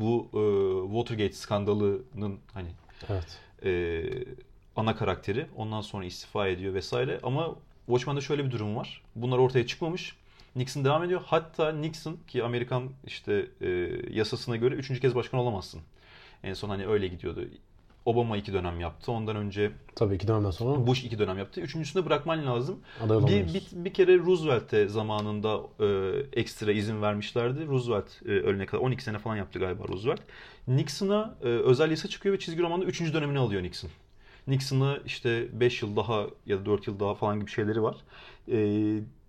bu 0.00 0.28
e, 0.32 0.40
Watergate 0.94 1.32
skandalının 1.34 2.38
hani 2.52 2.68
Evet. 3.08 3.38
e, 3.64 4.02
ana 4.76 4.96
karakteri. 4.96 5.46
Ondan 5.56 5.80
sonra 5.80 6.04
istifa 6.04 6.48
ediyor 6.48 6.74
vesaire. 6.74 7.20
Ama 7.22 7.56
Watchmen'de 7.86 8.20
şöyle 8.20 8.44
bir 8.44 8.50
durum 8.50 8.76
var. 8.76 9.02
Bunlar 9.16 9.38
ortaya 9.38 9.66
çıkmamış. 9.66 10.16
Nixon 10.56 10.84
devam 10.84 11.04
ediyor. 11.04 11.20
Hatta 11.26 11.72
Nixon 11.72 12.18
ki 12.28 12.44
Amerikan 12.44 12.90
işte 13.06 13.46
e, 13.60 13.68
yasasına 14.10 14.56
göre 14.56 14.74
üçüncü 14.74 15.00
kez 15.00 15.14
başkan 15.14 15.40
olamazsın. 15.40 15.80
En 16.42 16.54
son 16.54 16.68
hani 16.68 16.86
öyle 16.86 17.08
gidiyordu. 17.08 17.44
Obama 18.04 18.36
iki 18.36 18.52
dönem 18.52 18.80
yaptı. 18.80 19.12
Ondan 19.12 19.36
önce 19.36 19.70
Tabii 19.96 20.14
iki 20.14 20.28
dönemden 20.28 20.50
sonra 20.50 20.86
Bush 20.86 21.04
iki 21.04 21.18
dönem 21.18 21.38
yaptı. 21.38 21.60
Üçüncüsünü 21.60 22.06
bırakman 22.06 22.46
lazım. 22.46 22.78
aday 23.04 23.26
Bir, 23.26 23.54
bir, 23.54 23.62
bir 23.72 23.94
kere 23.94 24.18
Roosevelt'e 24.18 24.88
zamanında 24.88 25.60
e, 25.80 25.86
ekstra 26.40 26.72
izin 26.72 27.02
vermişlerdi. 27.02 27.66
Roosevelt 27.66 28.22
e, 28.26 28.28
ölene 28.28 28.66
kadar 28.66 28.82
12 28.82 29.04
sene 29.04 29.18
falan 29.18 29.36
yaptı 29.36 29.58
galiba 29.58 29.88
Roosevelt. 29.88 30.20
Nixon'a 30.68 31.34
e, 31.42 31.46
özel 31.46 31.90
yasa 31.90 32.08
çıkıyor 32.08 32.34
ve 32.34 32.38
çizgi 32.38 32.62
romanda 32.62 32.84
3. 32.84 33.12
dönemini 33.14 33.38
alıyor 33.38 33.62
Nixon. 33.62 33.90
Nixon'a 34.46 34.98
işte 35.06 35.60
5 35.60 35.82
yıl 35.82 35.96
daha 35.96 36.26
ya 36.46 36.60
da 36.60 36.66
4 36.66 36.86
yıl 36.86 37.00
daha 37.00 37.14
falan 37.14 37.40
gibi 37.40 37.50
şeyleri 37.50 37.82
var. 37.82 37.96
E, 38.52 38.56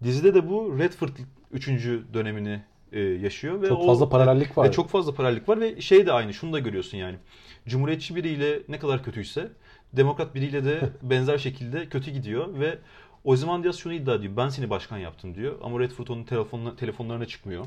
dizide 0.04 0.34
de 0.34 0.50
bu 0.50 0.80
Redford 0.80 1.10
3. 1.52 1.68
dönemini 2.14 2.62
e, 2.92 3.00
yaşıyor 3.02 3.62
ve 3.62 3.68
Çok 3.68 3.80
o- 3.82 3.86
fazla 3.86 4.10
paralellik 4.10 4.58
var. 4.58 4.68
ve 4.68 4.72
çok 4.72 4.90
fazla 4.90 5.14
paralellik 5.14 5.50
var 5.50 5.60
ve 5.62 5.82
şey 5.82 6.06
de 6.06 6.12
aynı 6.12 6.34
şunu 6.34 6.54
da 6.54 6.60
görüyorsun 6.60 6.98
yani. 6.98 7.18
Cumhuriyetçi 7.68 8.16
biriyle 8.16 8.60
ne 8.70 8.80
kadar 8.80 9.04
kötüyse 9.04 9.48
demokrat 9.94 10.36
biriyle 10.36 10.66
de 10.66 10.80
benzer 11.02 11.38
şekilde 11.38 11.90
kötü 11.90 12.12
gidiyor 12.12 12.60
ve 12.60 12.78
o 13.24 13.36
zaman 13.36 13.64
Diaz 13.64 13.78
şunu 13.78 13.94
iddia 13.94 14.16
ediyor. 14.16 14.38
Ben 14.38 14.50
seni 14.50 14.70
başkan 14.70 14.98
yaptım 14.98 15.36
diyor. 15.36 15.56
Ama 15.64 15.80
Redford 15.80 16.08
onun 16.08 16.24
telefonla, 16.24 16.76
telefonlarına 16.76 17.26
çıkmıyor. 17.26 17.66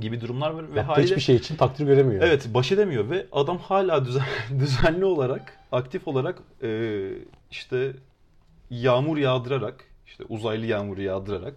Gibi 0.00 0.20
durumlar 0.20 0.50
var. 0.50 0.62
Ve 0.62 0.66
Yaptığı 0.66 0.80
haliyle, 0.80 1.06
hiçbir 1.06 1.22
şey 1.22 1.36
için 1.36 1.56
takdir 1.56 1.86
göremiyor. 1.86 2.22
Evet 2.22 2.48
baş 2.54 2.72
edemiyor 2.72 3.10
ve 3.10 3.26
adam 3.32 3.58
hala 3.58 4.04
düzen, 4.04 4.22
düzenli 4.58 5.04
olarak, 5.04 5.58
aktif 5.72 6.08
olarak 6.08 6.38
e, 6.62 7.00
işte 7.50 7.92
yağmur 8.70 9.16
yağdırarak, 9.16 9.84
işte 10.06 10.24
uzaylı 10.28 10.66
yağmur 10.66 10.98
yağdırarak, 10.98 11.54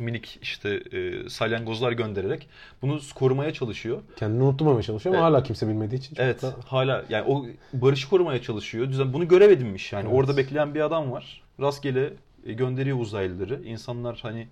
minik 0.00 0.38
işte 0.42 0.82
e, 0.92 1.28
salyangozlar 1.28 1.92
göndererek 1.92 2.48
bunu 2.82 3.00
korumaya 3.14 3.52
çalışıyor. 3.52 3.98
Kendini 4.16 4.42
unutturmamaya 4.42 4.82
çalışıyor 4.82 5.14
ama 5.14 5.24
Evet. 5.24 5.34
hala 5.34 5.42
kimse 5.42 5.68
bilmediği 5.68 5.96
için 5.96 6.16
Evet 6.18 6.42
da 6.42 6.54
hala 6.66 7.04
yani 7.08 7.24
o 7.28 7.46
barışı 7.72 8.08
korumaya 8.10 8.42
çalışıyor. 8.42 8.88
Düzen 8.88 9.12
bunu 9.12 9.28
görev 9.28 9.50
edinmiş 9.50 9.92
yani. 9.92 10.06
Evet. 10.08 10.18
Orada 10.18 10.36
bekleyen 10.36 10.74
bir 10.74 10.80
adam 10.80 11.12
var. 11.12 11.42
Rastgele 11.60 12.12
e, 12.46 12.52
gönderiyor 12.52 12.98
uzaylıları. 13.00 13.62
İnsanlar 13.64 14.18
hani 14.22 14.48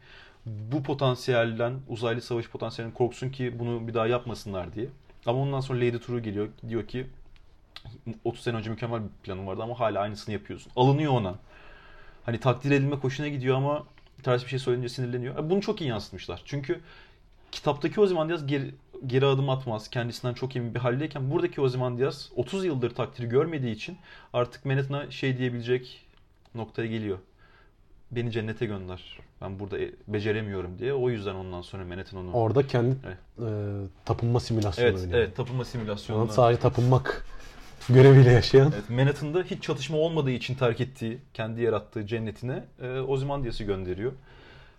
bu 0.47 0.83
potansiyelden 0.83 1.75
uzaylı 1.89 2.21
savaş 2.21 2.49
potansiyelinden 2.49 2.97
korksun 2.97 3.31
ki 3.31 3.59
bunu 3.59 3.89
bir 3.89 3.95
daha 3.95 4.07
yapmasınlar 4.07 4.75
diye. 4.75 4.87
Ama 5.27 5.39
ondan 5.39 5.61
sonra 5.61 5.79
Lady 5.79 5.99
True 5.99 6.21
geliyor. 6.21 6.49
Diyor 6.69 6.87
ki 6.87 7.07
30 8.25 8.43
sene 8.43 8.57
önce 8.57 8.71
mükemmel 8.71 9.03
bir 9.03 9.09
planım 9.23 9.47
vardı 9.47 9.63
ama 9.63 9.81
hala 9.81 10.01
aynısını 10.01 10.33
yapıyorsun. 10.33 10.73
Alınıyor 10.77 11.13
ona. 11.13 11.35
Hani 12.25 12.41
takdir 12.41 12.71
edilme 12.71 12.97
hoşuna 12.97 13.29
gidiyor 13.29 13.57
ama 13.57 13.85
ters 14.23 14.45
bir 14.45 14.49
şey 14.49 14.59
söyleyince 14.59 14.89
sinirleniyor. 14.89 15.37
E, 15.39 15.51
Bunu 15.51 15.61
çok 15.61 15.81
iyi 15.81 15.91
yansıtmışlar. 15.91 16.43
Çünkü 16.45 16.81
kitaptaki 17.53 18.01
Ozymandias 18.01 18.47
geri, 18.47 18.75
geri 19.07 19.27
adım 19.27 19.51
atmaz. 19.51 19.91
Kendisinden 19.91 20.35
çok 20.35 20.57
emin 20.57 20.75
bir 20.75 20.81
haldeyken 20.81 21.31
buradaki 21.31 21.61
Ozymandias 21.61 22.29
30 22.37 22.65
yıldır 22.65 22.91
takdiri 22.95 23.29
görmediği 23.29 23.75
için 23.75 23.99
artık 24.33 24.65
Manhattan'a 24.65 25.11
şey 25.11 25.39
diyebilecek 25.39 26.07
noktaya 26.55 26.87
geliyor. 26.89 27.19
Beni 28.11 28.31
cennete 28.33 28.67
gönder. 28.67 29.19
Ben 29.41 29.61
burada 29.61 29.79
e- 29.79 29.93
beceremiyorum 30.09 30.79
diye. 30.79 30.95
O 30.95 31.11
yüzden 31.11 31.35
ondan 31.35 31.63
sonra 31.63 31.85
Manhattan 31.85 32.21
onu... 32.21 32.33
orada 32.33 32.67
kendi 32.67 32.97
Evet. 33.07 33.19
e, 33.41 33.87
tapınma 34.05 34.41
simülasyonu 34.41 34.89
Evet, 34.89 35.01
oynuyor. 35.01 35.19
evet 35.19 35.37
tapınma 35.37 35.65
simülasyonuna. 35.65 36.33
sadece 36.33 36.61
tapınmak 36.61 37.27
göreviyle 37.89 38.33
yaşayan 38.33 38.73
Evet, 38.75 38.91
Manhattan'da 38.91 39.43
hiç 39.43 39.63
çatışma 39.63 39.97
olmadığı 39.99 40.31
için 40.31 40.55
terk 40.55 40.81
ettiği, 40.81 41.19
kendi 41.35 41.63
yarattığı 41.63 42.07
cennetine 42.07 42.65
e, 42.83 43.01
Ozymandias'ı 43.01 43.65
gönderiyor. 43.65 44.13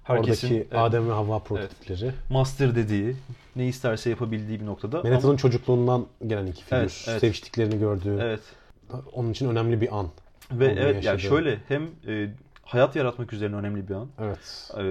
Herkesin 0.03 0.47
Oradaki 0.47 0.67
evet, 0.71 0.79
Adem 0.81 1.09
ve 1.09 1.13
Havva 1.13 1.39
prototipleri. 1.39 2.12
master 2.29 2.75
dediği, 2.75 3.15
ne 3.55 3.67
isterse 3.67 4.09
yapabildiği 4.09 4.59
bir 4.59 4.65
noktada. 4.65 4.97
Manhattan'ın 5.03 5.31
Ama- 5.31 5.38
çocukluğundan 5.38 6.05
gelen 6.27 6.45
iki 6.45 6.63
figür. 6.63 6.77
Evet, 6.77 7.05
evet. 7.07 7.21
Seviştiklerini 7.21 7.79
gördüğü. 7.79 8.17
evet. 8.21 8.39
Onun 9.13 9.31
için 9.31 9.49
önemli 9.49 9.81
bir 9.81 9.97
an. 9.99 10.07
Ve 10.51 10.65
evet 10.79 11.03
yani 11.03 11.19
şöyle 11.19 11.57
hem 11.67 11.83
e, 12.07 12.29
hayat 12.69 12.95
yaratmak 12.95 13.34
üzerine 13.34 13.55
önemli 13.55 13.89
bir 13.89 13.93
an. 13.93 14.08
Evet. 14.19 14.71
E, 14.77 14.84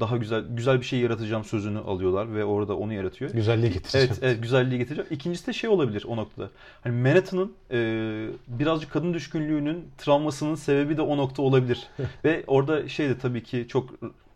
daha 0.00 0.16
güzel 0.16 0.44
güzel 0.50 0.80
bir 0.80 0.84
şey 0.84 1.00
yaratacağım 1.00 1.44
sözünü 1.44 1.78
alıyorlar 1.78 2.34
ve 2.34 2.44
orada 2.44 2.76
onu 2.76 2.92
yaratıyor. 2.92 3.30
Güzelliği 3.30 3.72
getireceğim. 3.72 4.08
Evet, 4.10 4.18
evet 4.22 4.42
güzelliği 4.42 4.78
getireceğim. 4.78 5.08
İkincisi 5.10 5.46
de 5.46 5.52
şey 5.52 5.70
olabilir 5.70 6.04
o 6.08 6.16
noktada. 6.16 6.50
Hani 6.80 7.02
Manhattan'ın 7.02 7.52
e, 7.70 7.78
birazcık 8.48 8.90
kadın 8.90 9.14
düşkünlüğünün 9.14 9.88
travmasının 9.98 10.54
sebebi 10.54 10.96
de 10.96 11.02
o 11.02 11.16
nokta 11.16 11.42
olabilir. 11.42 11.86
Ve 12.24 12.44
orada 12.46 12.88
şey 12.88 13.08
de 13.08 13.18
tabii 13.18 13.42
ki 13.42 13.66
çok 13.68 13.90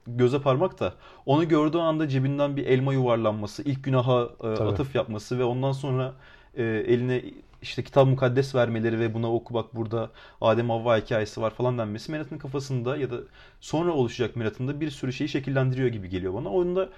göze 0.06 0.38
parmak 0.38 0.80
da 0.80 0.94
onu 1.26 1.48
gördüğü 1.48 1.78
anda 1.78 2.08
cebinden 2.08 2.56
bir 2.56 2.66
elma 2.66 2.92
yuvarlanması, 2.92 3.62
ilk 3.62 3.84
günaha 3.84 4.28
e, 4.42 4.46
atıf 4.46 4.94
yapması 4.94 5.38
ve 5.38 5.44
ondan 5.44 5.72
sonra 5.72 6.14
e, 6.56 6.62
eline 6.64 7.22
işte 7.64 7.84
kitap 7.84 8.06
mukaddes 8.06 8.54
vermeleri 8.54 9.00
ve 9.00 9.14
buna 9.14 9.32
oku 9.32 9.54
bak 9.54 9.76
burada 9.76 10.10
Adem 10.40 10.70
Havva 10.70 10.98
hikayesi 10.98 11.40
var 11.40 11.50
falan 11.50 11.78
denmesi 11.78 12.12
Manhattan'ın 12.12 12.40
kafasında 12.40 12.96
ya 12.96 13.10
da 13.10 13.16
sonra 13.60 13.92
oluşacak 13.92 14.36
Manhattan'da 14.36 14.80
bir 14.80 14.90
sürü 14.90 15.12
şeyi 15.12 15.28
şekillendiriyor 15.28 15.88
gibi 15.88 16.08
geliyor 16.08 16.34
bana. 16.34 16.48
Oyunda 16.48 16.88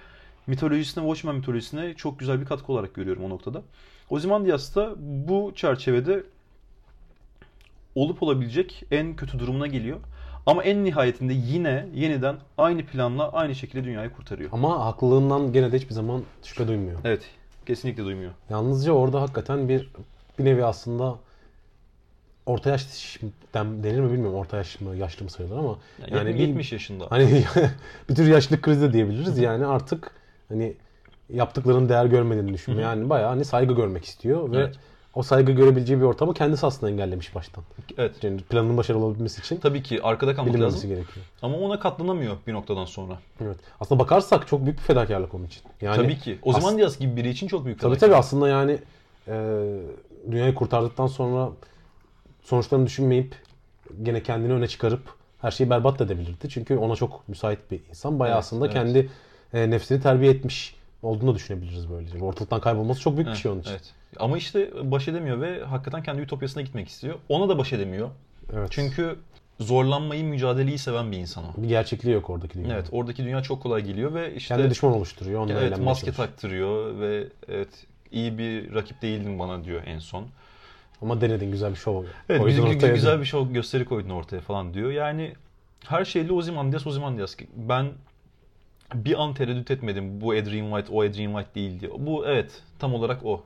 mitolojisine, 0.47 1.03
Watchmen 1.03 1.35
mitolojisine 1.35 1.93
çok 1.93 2.19
güzel 2.19 2.41
bir 2.41 2.45
katkı 2.45 2.71
olarak 2.71 2.93
görüyorum 2.93 3.23
o 3.23 3.29
noktada. 3.29 3.61
Ozymandias 4.09 4.75
da 4.75 4.93
bu 4.99 5.51
çerçevede 5.55 6.23
olup 7.95 8.23
olabilecek 8.23 8.83
en 8.91 9.15
kötü 9.15 9.39
durumuna 9.39 9.67
geliyor. 9.67 9.97
Ama 10.45 10.63
en 10.63 10.83
nihayetinde 10.83 11.33
yine 11.33 11.87
yeniden 11.93 12.35
aynı 12.57 12.85
planla 12.85 13.31
aynı 13.31 13.55
şekilde 13.55 13.83
dünyayı 13.83 14.09
kurtarıyor. 14.09 14.49
Ama 14.53 14.85
haklılığından 14.85 15.53
gene 15.53 15.71
de 15.71 15.77
hiçbir 15.77 15.93
zaman 15.93 16.23
şüphe 16.43 16.67
duymuyor. 16.67 16.99
Evet, 17.03 17.29
kesinlikle 17.65 18.05
duymuyor. 18.05 18.31
Yalnızca 18.49 18.91
orada 18.91 19.21
hakikaten 19.21 19.69
bir 19.69 19.89
bir 20.39 20.45
nevi 20.45 20.65
aslında 20.65 21.15
orta 22.45 22.69
yaş 22.69 23.17
denir 23.53 23.99
mi 23.99 24.11
bilmiyorum. 24.11 24.37
Orta 24.39 24.57
yaş 24.57 24.81
mı 24.81 24.95
yaşlı 24.95 25.23
mı 25.23 25.29
sayılır 25.29 25.57
ama 25.57 25.77
Yani, 26.01 26.15
yani 26.17 26.33
bir- 26.33 26.39
70 26.47 26.71
yaşında. 26.71 27.05
hani 27.09 27.43
bir 28.09 28.15
tür 28.15 28.27
yaşlılık 28.27 28.63
krizi 28.63 28.81
de 28.81 28.93
diyebiliriz. 28.93 29.37
Yani 29.37 29.65
artık 29.65 30.11
hani 30.49 30.73
yaptıklarının 31.33 31.89
değer 31.89 32.05
görmediğini 32.05 32.53
düşünüyor. 32.53 32.81
Yani 32.83 33.09
bayağı 33.09 33.29
hani 33.29 33.45
saygı 33.45 33.73
görmek 33.73 34.05
istiyor 34.05 34.51
ve 34.51 34.57
Evet. 34.57 34.75
o 35.15 35.23
saygı 35.23 35.51
görebileceği 35.51 35.99
bir 35.99 36.05
ortamı 36.05 36.33
kendisi 36.33 36.65
aslında 36.65 36.91
engellemiş 36.91 37.35
baştan. 37.35 37.63
Evet. 37.97 38.23
Yani 38.23 38.41
planın 38.41 38.77
başarılı 38.77 39.05
olabilmesi 39.05 39.39
için 39.41 39.57
Tabii 39.57 39.83
ki 39.83 40.03
arkada 40.03 40.35
kalmak 40.35 40.59
lazım. 40.59 40.81
gerekiyor. 40.89 41.25
Ama 41.41 41.57
ona 41.57 41.79
katlanamıyor 41.79 42.37
bir 42.47 42.53
noktadan 42.53 42.85
sonra. 42.85 43.19
Evet. 43.41 43.57
Aslında 43.79 43.99
bakarsak 44.03 44.47
çok 44.47 44.65
büyük 44.65 44.77
bir 44.77 44.83
fedakarlık 44.83 45.33
onun 45.33 45.45
için. 45.45 45.61
Yani 45.81 45.95
tabii 45.95 46.17
ki. 46.17 46.39
O 46.43 46.53
zaman 46.53 46.77
Diaz 46.77 46.99
gibi 46.99 47.15
biri 47.15 47.29
için 47.29 47.47
çok 47.47 47.65
büyük 47.65 47.79
Tabii 47.79 47.89
felaket. 47.89 48.01
tabii 48.09 48.15
aslında 48.15 48.49
yani 48.49 48.77
e, 49.27 49.33
dünyayı 50.31 50.55
kurtardıktan 50.55 51.07
sonra 51.07 51.49
sonuçlarını 52.43 52.85
düşünmeyip 52.85 53.35
gene 54.03 54.23
kendini 54.23 54.53
öne 54.53 54.67
çıkarıp 54.67 55.01
her 55.41 55.51
şeyi 55.51 55.69
berbat 55.69 55.99
da 55.99 56.03
edebilirdi. 56.03 56.49
Çünkü 56.49 56.77
ona 56.77 56.95
çok 56.95 57.29
müsait 57.29 57.71
bir 57.71 57.79
insan. 57.89 58.19
Bayağı 58.19 58.35
Evet, 58.35 58.43
aslında 58.45 58.65
evet. 58.65 58.73
kendi 58.73 59.09
e, 59.53 59.69
nefsini 59.69 60.01
terbiye 60.01 60.31
etmiş 60.31 60.75
olduğunu 61.03 61.35
düşünebiliriz 61.35 61.89
böylece. 61.89 62.23
Ortalıktan 62.23 62.61
kaybolması 62.61 63.01
çok 63.01 63.15
büyük 63.15 63.27
bir 63.27 63.31
Evet, 63.31 63.41
şey 63.41 63.51
onun 63.51 63.61
için. 63.61 63.71
evet. 63.71 63.93
Ama 64.19 64.37
işte 64.37 64.71
baş 64.91 65.07
edemiyor 65.07 65.41
ve 65.41 65.63
hakikaten 65.63 66.03
kendi 66.03 66.21
ütopyasına 66.21 66.63
gitmek 66.63 66.87
istiyor. 66.87 67.15
Ona 67.29 67.49
da 67.49 67.57
baş 67.57 67.73
edemiyor. 67.73 68.09
Evet. 68.53 68.67
Çünkü 68.71 69.15
zorlanmayı, 69.59 70.23
mücadeleyi 70.23 70.77
seven 70.77 71.11
bir 71.11 71.17
insan 71.17 71.43
o. 71.43 71.47
bir 71.63 71.67
gerçekliği 71.67 72.13
yok 72.15 72.29
oradaki 72.29 72.53
dünyada. 72.53 72.73
Evet, 72.73 72.87
oradaki 72.91 73.23
dünya 73.23 73.41
çok 73.41 73.63
kolay 73.63 73.81
geliyor 73.81 74.13
ve 74.13 74.35
işte 74.35 74.55
Kendi 74.55 74.69
düşman 74.69 74.93
oluşturuyor. 74.93 75.41
Onunla 75.41 75.61
evet, 75.61 75.79
maske 75.79 76.05
çalışıyor. 76.05 76.27
taktırıyor 76.27 76.99
ve 76.99 77.27
evet 77.47 77.69
iyi 78.11 78.37
bir 78.37 78.73
rakip 78.75 79.01
değildin 79.01 79.39
bana 79.39 79.63
diyor 79.65 79.81
en 79.85 79.99
son. 79.99 80.27
Ama 81.01 81.21
denedin 81.21 81.51
güzel 81.51 81.71
bir 81.71 81.75
şov. 81.75 82.03
Evet, 82.29 82.41
koydun 82.41 82.55
güzel, 82.55 82.75
ortaya. 82.75 82.93
güzel 82.93 83.19
bir 83.19 83.25
şey 83.25 83.47
gösteri 83.51 83.85
koydun 83.85 84.09
ortaya 84.09 84.41
falan 84.41 84.73
diyor. 84.73 84.91
Yani 84.91 85.33
her 85.85 86.05
şeyle 86.05 86.33
Ozymandias, 86.33 86.87
Ozymandias. 86.87 87.35
Ben 87.55 87.91
bir 88.93 89.23
an 89.23 89.33
tereddüt 89.33 89.71
etmedim. 89.71 90.21
Bu 90.21 90.31
Adrian 90.31 90.69
White, 90.71 90.93
o 90.93 91.01
Adrian 91.01 91.31
White 91.33 91.55
değil 91.55 91.79
diye. 91.79 91.91
Bu 91.97 92.27
evet 92.27 92.61
tam 92.79 92.93
olarak 92.93 93.25
o. 93.25 93.43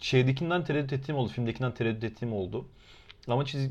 Şeydekinden 0.00 0.64
tereddüt 0.64 0.92
ettiğim 0.92 1.18
oldu, 1.18 1.28
filmdekinden 1.32 1.74
tereddüt 1.74 2.04
ettiğim 2.04 2.32
oldu. 2.32 2.64
Ama 3.28 3.44
çiz, 3.44 3.70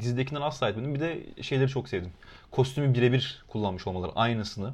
dizidekinden 0.00 0.40
asla 0.40 0.68
etmedim. 0.68 0.94
Bir 0.94 1.00
de 1.00 1.20
şeyleri 1.42 1.68
çok 1.68 1.88
sevdim. 1.88 2.12
Kostümü 2.50 2.94
birebir 2.94 3.44
kullanmış 3.48 3.86
olmaları, 3.86 4.12
aynısını. 4.12 4.72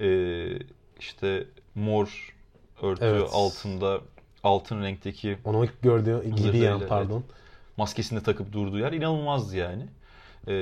Ee, 0.00 0.58
işte 1.00 1.44
mor 1.74 2.34
örtü 2.82 3.04
Evet. 3.04 3.28
altında 3.32 4.00
altın 4.46 4.82
renkteki 4.82 5.38
Onu 5.44 5.64
ilk 5.64 5.82
gördüğü 5.82 6.24
gibi 6.30 6.58
yani 6.58 6.78
evet. 6.78 6.88
pardon. 6.88 7.24
maskesini 7.76 8.20
de 8.20 8.22
takıp 8.22 8.52
durduğu 8.52 8.78
yer 8.78 8.92
inanılmazdı 8.92 9.56
yani. 9.56 9.86
Ee, 10.48 10.54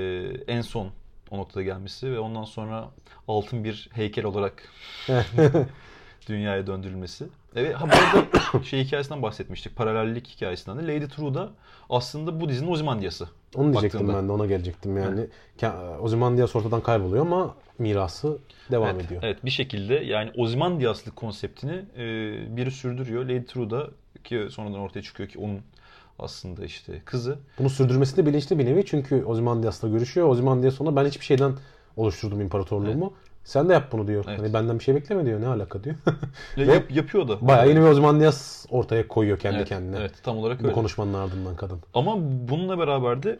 en 0.48 0.60
son 0.60 0.88
o 1.30 1.38
noktada 1.38 1.62
gelmesi 1.62 2.12
ve 2.12 2.18
ondan 2.18 2.44
sonra 2.44 2.88
altın 3.28 3.64
bir 3.64 3.88
heykel 3.92 4.24
olarak 4.24 4.62
dünyaya 6.28 6.66
döndürülmesi. 6.66 7.26
Evet, 7.56 7.74
ha 7.74 7.86
bu 7.88 7.92
arada 7.92 8.26
şey 8.64 8.84
hikayesinden 8.84 9.22
bahsetmiştik. 9.22 9.76
Paralellik 9.76 10.28
hikayesinden 10.28 10.78
de. 10.88 10.94
Lady 10.94 11.08
True 11.08 11.34
da 11.34 11.50
aslında 11.90 12.40
bu 12.40 12.48
dizinin 12.48 12.70
Ozymandias'ı. 12.70 13.28
Onu 13.54 13.72
diyecektim 13.72 14.00
Baktığında. 14.00 14.18
ben 14.22 14.28
de 14.28 14.32
ona 14.32 14.46
gelecektim 14.46 14.96
yani. 14.96 15.26
Ke- 15.60 15.98
Ozymandias 15.98 16.56
ortadan 16.56 16.80
kayboluyor 16.82 17.26
ama 17.26 17.54
mirası 17.78 18.38
devam 18.70 18.96
evet, 18.96 19.06
ediyor. 19.06 19.22
Evet 19.24 19.44
bir 19.44 19.50
şekilde 19.50 19.94
yani 19.94 20.30
Ozymandias'lık 20.36 21.16
konseptini 21.16 21.82
e, 21.96 22.06
biri 22.56 22.70
sürdürüyor. 22.70 23.24
Lady 23.24 23.44
True 23.44 23.70
da 23.70 23.86
ki 24.24 24.46
sonradan 24.50 24.78
ortaya 24.78 25.02
çıkıyor 25.02 25.28
ki 25.28 25.38
onun 25.38 25.60
aslında 26.18 26.64
işte 26.64 27.02
kızı. 27.04 27.38
Bunu 27.58 27.70
sürdürmesi 27.70 28.16
de 28.16 28.26
bilinçli 28.26 28.58
bir 28.58 28.66
nevi 28.66 28.84
çünkü 28.86 29.24
Ozymandias'la 29.24 29.88
görüşüyor. 29.88 30.28
Ozymandias 30.28 30.80
ona 30.80 30.96
ben 30.96 31.06
hiçbir 31.06 31.24
şeyden 31.24 31.52
oluşturdum 31.96 32.40
imparatorluğumu. 32.40 33.14
Sen 33.44 33.68
de 33.68 33.72
yap 33.72 33.92
bunu 33.92 34.06
diyor. 34.06 34.24
Evet. 34.28 34.38
Hani 34.38 34.52
benden 34.52 34.78
bir 34.78 34.84
şey 34.84 34.94
bekleme 34.94 35.26
diyor. 35.26 35.40
Ne 35.40 35.46
alaka 35.46 35.84
diyor. 35.84 35.96
Ve 36.58 36.66
Ve 36.66 36.74
yap- 36.74 36.90
yapıyor 36.90 37.28
da. 37.28 37.48
Bayağı 37.48 37.68
yeni 37.68 37.80
bir 37.80 37.84
Ozymandias 37.84 38.66
ortaya 38.70 39.08
koyuyor 39.08 39.38
kendi 39.38 39.56
evet, 39.56 39.68
kendine. 39.68 39.96
Evet 39.96 40.12
tam 40.22 40.38
olarak 40.38 40.60
Bu 40.60 40.64
öyle. 40.64 40.74
konuşmanın 40.74 41.14
ardından 41.14 41.56
kadın. 41.56 41.78
Ama 41.94 42.16
bununla 42.48 42.78
beraber 42.78 43.22
de 43.22 43.38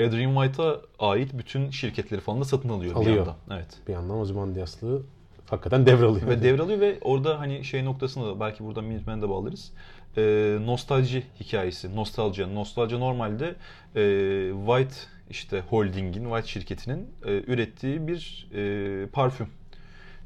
Adrian 0.00 0.34
White'a 0.34 0.80
ait 0.98 1.38
bütün 1.38 1.70
şirketleri 1.70 2.20
falan 2.20 2.40
da 2.40 2.44
satın 2.44 2.68
alıyor, 2.68 2.94
bir 2.94 3.00
Alıyor. 3.00 3.16
yandan. 3.16 3.36
Evet. 3.50 3.78
Bir 3.88 3.92
yandan 3.92 4.16
Ozymandias'lığı 4.16 5.02
hakikaten 5.50 5.86
devralıyor. 5.86 6.28
Ve 6.28 6.42
devralıyor 6.42 6.80
ve 6.80 6.98
orada 7.02 7.40
hani 7.40 7.64
şey 7.64 7.84
noktasında 7.84 8.26
da 8.26 8.40
belki 8.40 8.64
buradan 8.64 8.84
Minutemen'e 8.84 9.22
de 9.22 9.28
bağlarız. 9.28 9.72
Ee, 10.16 10.58
nostalji 10.60 11.22
hikayesi. 11.40 11.96
Nostalji. 11.96 12.54
Nostalji 12.54 13.00
normalde 13.00 13.54
e, 13.96 14.52
White 14.66 14.94
işte 15.30 15.62
Holding'in, 15.70 16.24
White 16.24 16.48
şirketinin 16.48 17.10
e, 17.24 17.32
ürettiği 17.32 18.08
bir 18.08 18.48
e, 18.54 19.06
parfüm. 19.06 19.48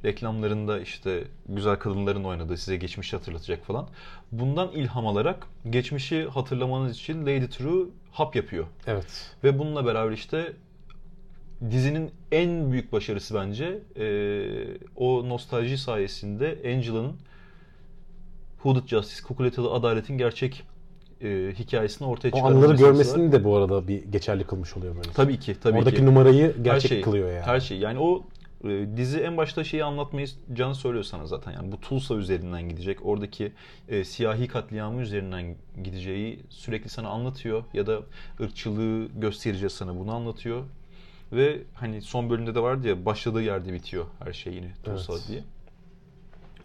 Reklamlarında 0.04 0.80
işte 0.80 1.24
güzel 1.48 1.76
kadınların 1.76 2.24
oynadığı 2.24 2.56
size 2.56 2.76
geçmişi 2.76 3.16
hatırlatacak 3.16 3.64
falan. 3.64 3.88
Bundan 4.32 4.72
ilham 4.72 5.06
alarak 5.06 5.46
geçmişi 5.70 6.24
hatırlamanız 6.28 6.96
için 6.96 7.22
Lady 7.22 7.46
True 7.46 7.86
hap 8.12 8.36
yapıyor. 8.36 8.66
Evet. 8.86 9.30
Ve 9.44 9.58
bununla 9.58 9.86
beraber 9.86 10.12
işte 10.12 10.52
dizinin 11.70 12.10
en 12.32 12.72
büyük 12.72 12.92
başarısı 12.92 13.34
bence 13.34 13.78
e, 13.96 14.06
o 14.96 15.28
nostalji 15.28 15.78
sayesinde 15.78 16.58
Angela'nın 16.66 17.12
Hooded 18.58 18.86
Justice, 18.88 19.22
Kukuletalı 19.22 19.70
Adaletin 19.72 20.18
gerçek 20.18 20.62
e, 21.22 21.52
hikayesini 21.58 22.08
ortaya 22.08 22.28
O 22.28 22.30
çıkarması. 22.36 22.56
anları 22.56 22.72
var. 22.72 22.78
görmesini 22.78 23.32
de 23.32 23.44
bu 23.44 23.56
arada 23.56 23.88
bir 23.88 24.04
geçerli 24.04 24.44
kılmış 24.44 24.76
oluyor 24.76 24.96
böyle. 24.96 25.12
Tabii 25.14 25.38
ki, 25.38 25.56
tabii 25.62 25.78
Oradaki 25.78 25.96
ki. 25.96 26.06
numarayı 26.06 26.54
gerçek 26.62 26.90
her 26.90 26.94
şey, 26.96 27.00
kılıyor 27.02 27.30
yani. 27.30 27.42
Her 27.46 27.60
şey. 27.60 27.78
Yani 27.78 27.98
o 27.98 28.22
e, 28.64 28.96
dizi 28.96 29.20
en 29.20 29.36
başta 29.36 29.64
şeyi 29.64 29.84
anlatmayı 29.84 30.26
canı 30.52 30.74
söylüyor 30.74 31.04
sana 31.04 31.26
zaten. 31.26 31.52
Yani 31.52 31.72
bu 31.72 31.80
Tulsa 31.80 32.14
üzerinden 32.14 32.68
gidecek. 32.68 33.06
Oradaki 33.06 33.52
e, 33.88 34.04
siyahi 34.04 34.48
katliamı 34.48 35.02
üzerinden 35.02 35.56
gideceği 35.84 36.40
sürekli 36.48 36.88
sana 36.88 37.08
anlatıyor. 37.08 37.64
Ya 37.74 37.86
da 37.86 38.00
ırkçılığı 38.40 39.08
göstereceğiz 39.20 39.72
sana 39.72 39.98
bunu 39.98 40.14
anlatıyor. 40.14 40.64
Ve 41.32 41.62
hani 41.74 42.02
son 42.02 42.30
bölümde 42.30 42.54
de 42.54 42.62
vardı 42.62 42.88
ya 42.88 43.04
başladığı 43.04 43.42
yerde 43.42 43.72
bitiyor 43.72 44.06
her 44.24 44.32
şey 44.32 44.54
yine 44.54 44.72
Tulsa 44.84 45.12
Evet. 45.12 45.24
diye. 45.28 45.42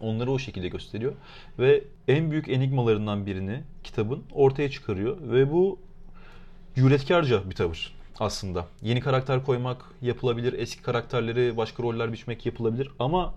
Onları 0.00 0.32
o 0.32 0.38
şekilde 0.38 0.68
gösteriyor. 0.68 1.12
Ve 1.58 1.84
en 2.08 2.30
büyük 2.30 2.48
enigmalarından 2.48 3.26
birini 3.26 3.60
kitabın 3.84 4.22
ortaya 4.32 4.70
çıkarıyor. 4.70 5.16
Ve 5.20 5.52
bu 5.52 5.78
cüretkarca 6.74 7.50
bir 7.50 7.54
tavır 7.54 7.97
aslında. 8.20 8.66
Yeni 8.82 9.00
karakter 9.00 9.44
koymak 9.44 9.84
yapılabilir, 10.02 10.52
eski 10.52 10.82
karakterleri 10.82 11.56
başka 11.56 11.82
roller 11.82 12.12
biçmek 12.12 12.46
yapılabilir 12.46 12.90
ama 12.98 13.34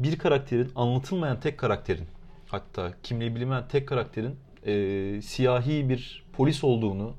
bir 0.00 0.18
karakterin 0.18 0.72
anlatılmayan 0.76 1.40
tek 1.40 1.58
karakterin 1.58 2.06
hatta 2.46 2.92
kimliği 3.02 3.34
bilinmeyen 3.34 3.68
tek 3.68 3.88
karakterin 3.88 4.36
e, 4.66 5.22
siyahi 5.22 5.88
bir 5.88 6.24
polis 6.32 6.64
olduğunu 6.64 7.12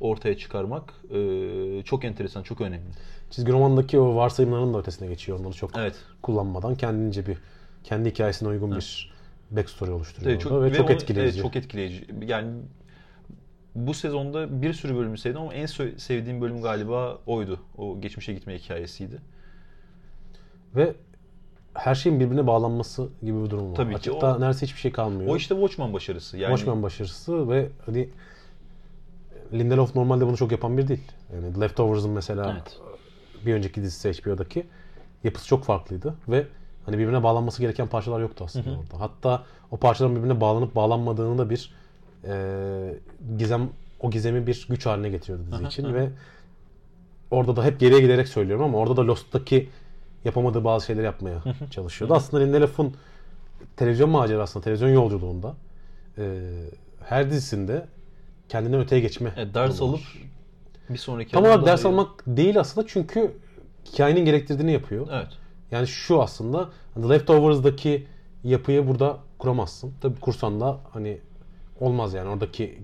ortaya 0.00 0.36
çıkarmak 0.36 0.94
e, 1.14 1.82
çok 1.84 2.04
enteresan, 2.04 2.42
çok 2.42 2.60
önemli. 2.60 2.90
çizgi 3.30 3.52
romandaki 3.52 3.98
o 3.98 4.14
varsayımların 4.16 4.74
da 4.74 4.78
ötesine 4.78 5.08
geçiyor. 5.08 5.40
Onları 5.40 5.52
çok 5.54 5.70
Evet. 5.76 5.94
kullanmadan 6.22 6.74
kendince 6.74 7.26
bir 7.26 7.38
kendi 7.84 8.10
hikayesine 8.10 8.48
uygun 8.48 8.76
bir 8.76 9.12
backstory 9.50 9.90
oluşturuyor 9.90 10.32
Evet, 10.32 10.46
orada 10.46 10.64
ve, 10.64 10.74
çok 10.74 10.86
onu- 10.86 10.92
etkileyici. 10.94 11.34
Evet, 11.34 11.42
çok 11.42 11.56
etkileyici. 11.56 12.06
Yani 12.26 12.50
bu 13.86 13.94
sezonda 13.94 14.62
bir 14.62 14.72
sürü 14.72 14.96
bölümü 14.96 15.18
sevdim 15.18 15.40
ama 15.40 15.54
en 15.54 15.66
sevdiğim 15.96 16.40
bölüm 16.40 16.62
galiba 16.62 17.18
oydu. 17.26 17.60
O 17.78 18.00
geçmişe 18.00 18.32
gitme 18.34 18.58
hikayesiydi. 18.58 19.18
Ve 20.76 20.94
her 21.74 21.94
şeyin 21.94 22.20
birbirine 22.20 22.46
bağlanması 22.46 23.08
gibi 23.22 23.44
bir 23.44 23.50
durum 23.50 23.70
var. 23.70 23.76
Tabii 23.76 23.90
ki. 23.90 23.96
Açıkta 23.96 24.36
O- 24.36 24.40
neredeyse 24.40 24.66
hiçbir 24.66 24.80
şey 24.80 24.92
kalmıyor. 24.92 25.30
O 25.30 25.36
işte 25.36 25.54
Watchmen 25.54 25.92
başarısı. 25.92 26.38
Yani 26.38 26.56
Watchmen 26.56 26.82
başarısı 26.82 27.50
ve 27.50 27.68
hani 27.86 28.08
Lindelof 29.52 29.94
normalde 29.94 30.26
bunu 30.26 30.36
çok 30.36 30.52
yapan 30.52 30.78
bir 30.78 30.88
değil. 30.88 31.12
Yani 31.34 31.60
Leftovers'ın 31.60 32.10
mesela 32.10 32.52
Evet. 32.52 32.78
bir 33.46 33.54
önceki 33.54 33.82
dizisi 33.82 34.12
HBO'daki 34.12 34.66
yapısı 35.24 35.46
çok 35.46 35.64
farklıydı 35.64 36.14
ve 36.28 36.46
hani 36.86 36.98
birbirine 36.98 37.22
bağlanması 37.22 37.62
gereken 37.62 37.86
parçalar 37.86 38.20
yoktu 38.20 38.44
aslında 38.44 38.70
orada. 38.70 39.00
Hatta 39.00 39.42
o 39.70 39.76
parçaların 39.76 40.16
birbirine 40.16 40.40
bağlanıp 40.40 40.74
bağlanmadığını 40.74 41.38
da 41.38 41.50
bir 41.50 41.72
e, 42.24 42.94
gizem 43.38 43.70
o 44.00 44.10
gizemi 44.10 44.46
bir 44.46 44.66
güç 44.68 44.86
haline 44.86 45.08
getiriyordu 45.08 45.44
dizi 45.52 45.64
için 45.64 45.94
ve 45.94 46.08
orada 47.30 47.56
da 47.56 47.64
hep 47.64 47.80
geriye 47.80 48.00
giderek 48.00 48.28
söylüyorum 48.28 48.64
ama 48.64 48.78
orada 48.78 48.96
da 48.96 49.06
Lost'taki 49.06 49.68
yapamadığı 50.24 50.64
bazı 50.64 50.86
şeyleri 50.86 51.04
yapmaya 51.04 51.42
çalışıyordu. 51.70 52.14
Aslında 52.14 52.44
Lindelof'un 52.44 52.94
televizyon 53.76 54.10
macerasında, 54.10 54.64
televizyon 54.64 54.88
yolculuğunda 54.88 55.54
e, 56.18 56.40
her 57.04 57.30
dizisinde 57.30 57.86
kendinden 58.48 58.80
öteye 58.80 59.00
geçme. 59.00 59.32
Evet, 59.36 59.54
ders 59.54 59.82
alıp 59.82 60.00
bir 60.90 60.98
sonraki 60.98 61.32
Tam 61.32 61.44
olarak 61.44 61.66
ders 61.66 61.86
almak 61.86 62.24
değil 62.26 62.60
aslında 62.60 62.86
çünkü 62.86 63.32
hikayenin 63.92 64.24
gerektirdiğini 64.24 64.72
yapıyor. 64.72 65.08
Evet. 65.12 65.28
Yani 65.70 65.86
şu 65.86 66.22
aslında 66.22 66.68
The 66.94 67.08
Leftovers'daki 67.08 68.06
yapıyı 68.44 68.88
burada 68.88 69.18
kuramazsın. 69.38 69.92
Tabii. 70.00 70.20
Kursan 70.20 70.60
da 70.60 70.78
hani 70.92 71.18
olmaz 71.80 72.14
yani 72.14 72.28
oradaki 72.28 72.78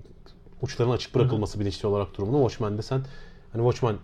uçların 0.61 0.91
açık 0.91 1.15
bırakılması 1.15 1.59
bilinçli 1.59 1.87
olarak 1.87 2.17
durumunu 2.17 2.49
Watchmen'de 2.49 2.81
sen 2.81 3.01
hani 3.53 3.71
Watchmen 3.71 3.95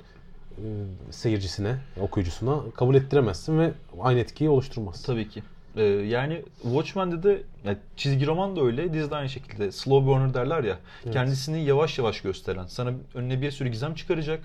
e, 0.58 0.64
seyircisine, 1.12 1.78
okuyucusuna 2.02 2.60
kabul 2.76 2.96
ettiremezsin 2.96 3.60
ve 3.60 3.74
aynı 4.02 4.20
etkiyi 4.20 4.50
oluşturmaz. 4.50 5.04
Tabii 5.04 5.30
ki. 5.30 5.44
Ee, 5.76 5.84
yani 5.84 6.42
Watchmen'de 6.62 7.24
de 7.24 7.42
yani 7.66 7.78
çizgi 7.98 8.28
roman 8.28 8.56
da 8.56 8.62
öyle, 8.62 8.94
dizi 8.94 9.12
de 9.12 9.16
aynı 9.16 9.30
şekilde. 9.30 9.72
Slow 9.72 10.08
burner 10.08 10.34
derler 10.34 10.64
ya. 10.64 10.80
Kendisini 11.14 11.64
yavaş 11.64 11.98
yavaş 11.98 12.22
gösteren. 12.22 12.66
Sana 12.66 12.94
önüne 13.14 13.42
bir 13.42 13.52
sürü 13.52 13.70
gizem 13.70 13.96
çıkaracak. 13.96 14.44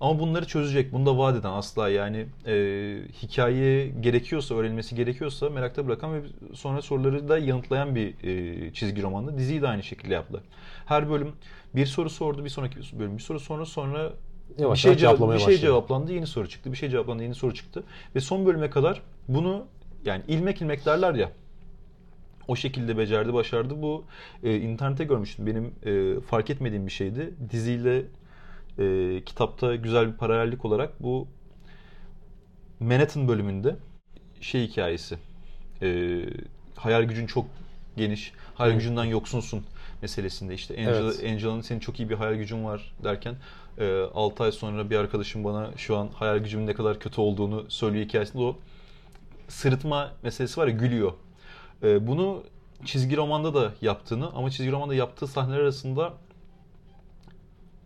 Ama 0.00 0.20
bunları 0.20 0.46
çözecek. 0.46 0.92
Bunu 0.92 1.06
da 1.06 1.18
vaat 1.18 1.36
eden 1.36 1.50
asla 1.50 1.88
yani 1.88 2.26
e, 2.46 2.54
hikaye 3.22 3.88
gerekiyorsa, 3.88 4.54
öğrenilmesi 4.54 4.94
gerekiyorsa 4.94 5.50
merakta 5.50 5.86
bırakan 5.86 6.14
ve 6.14 6.26
sonra 6.54 6.82
soruları 6.82 7.28
da 7.28 7.38
yanıtlayan 7.38 7.94
bir 7.94 8.14
e, 8.24 8.72
çizgi 8.72 9.02
romandı. 9.02 9.38
Diziyi 9.38 9.62
de 9.62 9.68
aynı 9.68 9.82
şekilde 9.82 10.14
yaptılar. 10.14 10.42
Her 10.86 11.10
bölüm 11.10 11.32
bir 11.74 11.86
soru 11.86 12.10
sordu, 12.10 12.44
bir 12.44 12.50
sonraki 12.50 12.98
bölüm 12.98 13.16
bir 13.16 13.22
soru 13.22 13.40
sonra 13.40 13.66
sonra 13.66 14.12
Yavaş 14.58 14.78
bir 14.78 14.90
şey, 14.90 14.96
cevap, 14.96 15.34
bir 15.34 15.38
şey 15.38 15.58
cevaplandı, 15.58 16.12
yeni 16.12 16.26
soru 16.26 16.48
çıktı. 16.48 16.72
Bir 16.72 16.76
şey 16.76 16.88
cevaplandı, 16.90 17.22
yeni 17.22 17.34
soru 17.34 17.54
çıktı. 17.54 17.84
Ve 18.14 18.20
son 18.20 18.46
bölüme 18.46 18.70
kadar 18.70 19.02
bunu 19.28 19.66
yani 20.04 20.22
ilmek 20.28 20.62
ilmek 20.62 20.86
derler 20.86 21.14
ya. 21.14 21.32
O 22.48 22.56
şekilde 22.56 22.98
becerdi, 22.98 23.34
başardı. 23.34 23.82
Bu 23.82 24.04
e, 24.42 24.56
internette 24.56 25.04
görmüştüm. 25.04 25.46
Benim 25.46 25.74
e, 25.84 26.20
fark 26.20 26.50
etmediğim 26.50 26.86
bir 26.86 26.92
şeydi. 26.92 27.34
Diziyle 27.50 28.02
e, 28.78 29.24
kitapta 29.26 29.74
güzel 29.74 30.12
bir 30.12 30.16
paralellik 30.16 30.64
olarak 30.64 31.02
bu 31.02 31.28
Manhattan 32.80 33.28
bölümünde 33.28 33.76
şey 34.40 34.68
hikayesi. 34.68 35.18
E, 35.82 36.20
hayal 36.76 37.02
gücün 37.02 37.26
çok 37.26 37.46
geniş. 37.96 38.32
Hayal 38.54 38.74
gücünden 38.74 39.04
yoksunsun 39.04 39.64
meselesinde 40.02 40.54
işte 40.54 40.74
Angela, 40.78 41.12
Evet. 41.12 41.24
Angela'nın 41.24 41.60
senin 41.60 41.80
çok 41.80 42.00
iyi 42.00 42.10
bir 42.10 42.14
hayal 42.14 42.34
gücün 42.34 42.64
var 42.64 42.94
derken 43.04 43.34
e, 43.78 44.00
6 44.14 44.44
ay 44.44 44.52
sonra 44.52 44.90
bir 44.90 44.96
arkadaşım 44.96 45.44
bana 45.44 45.70
şu 45.76 45.96
an 45.96 46.08
hayal 46.14 46.38
gücümün 46.38 46.66
ne 46.66 46.74
kadar 46.74 46.98
kötü 46.98 47.20
olduğunu 47.20 47.70
söylüyor 47.70 48.04
hikayesinde 48.04 48.42
o 48.42 48.56
sırıtma 49.48 50.12
meselesi 50.22 50.60
var 50.60 50.66
ya 50.66 50.74
gülüyor. 50.74 51.12
E, 51.82 52.06
bunu 52.06 52.42
çizgi 52.84 53.16
romanda 53.16 53.54
da 53.54 53.72
yaptığını 53.82 54.30
ama 54.30 54.50
çizgi 54.50 54.72
romanda 54.72 54.94
yaptığı 54.94 55.26
sahneler 55.26 55.60
arasında 55.60 56.14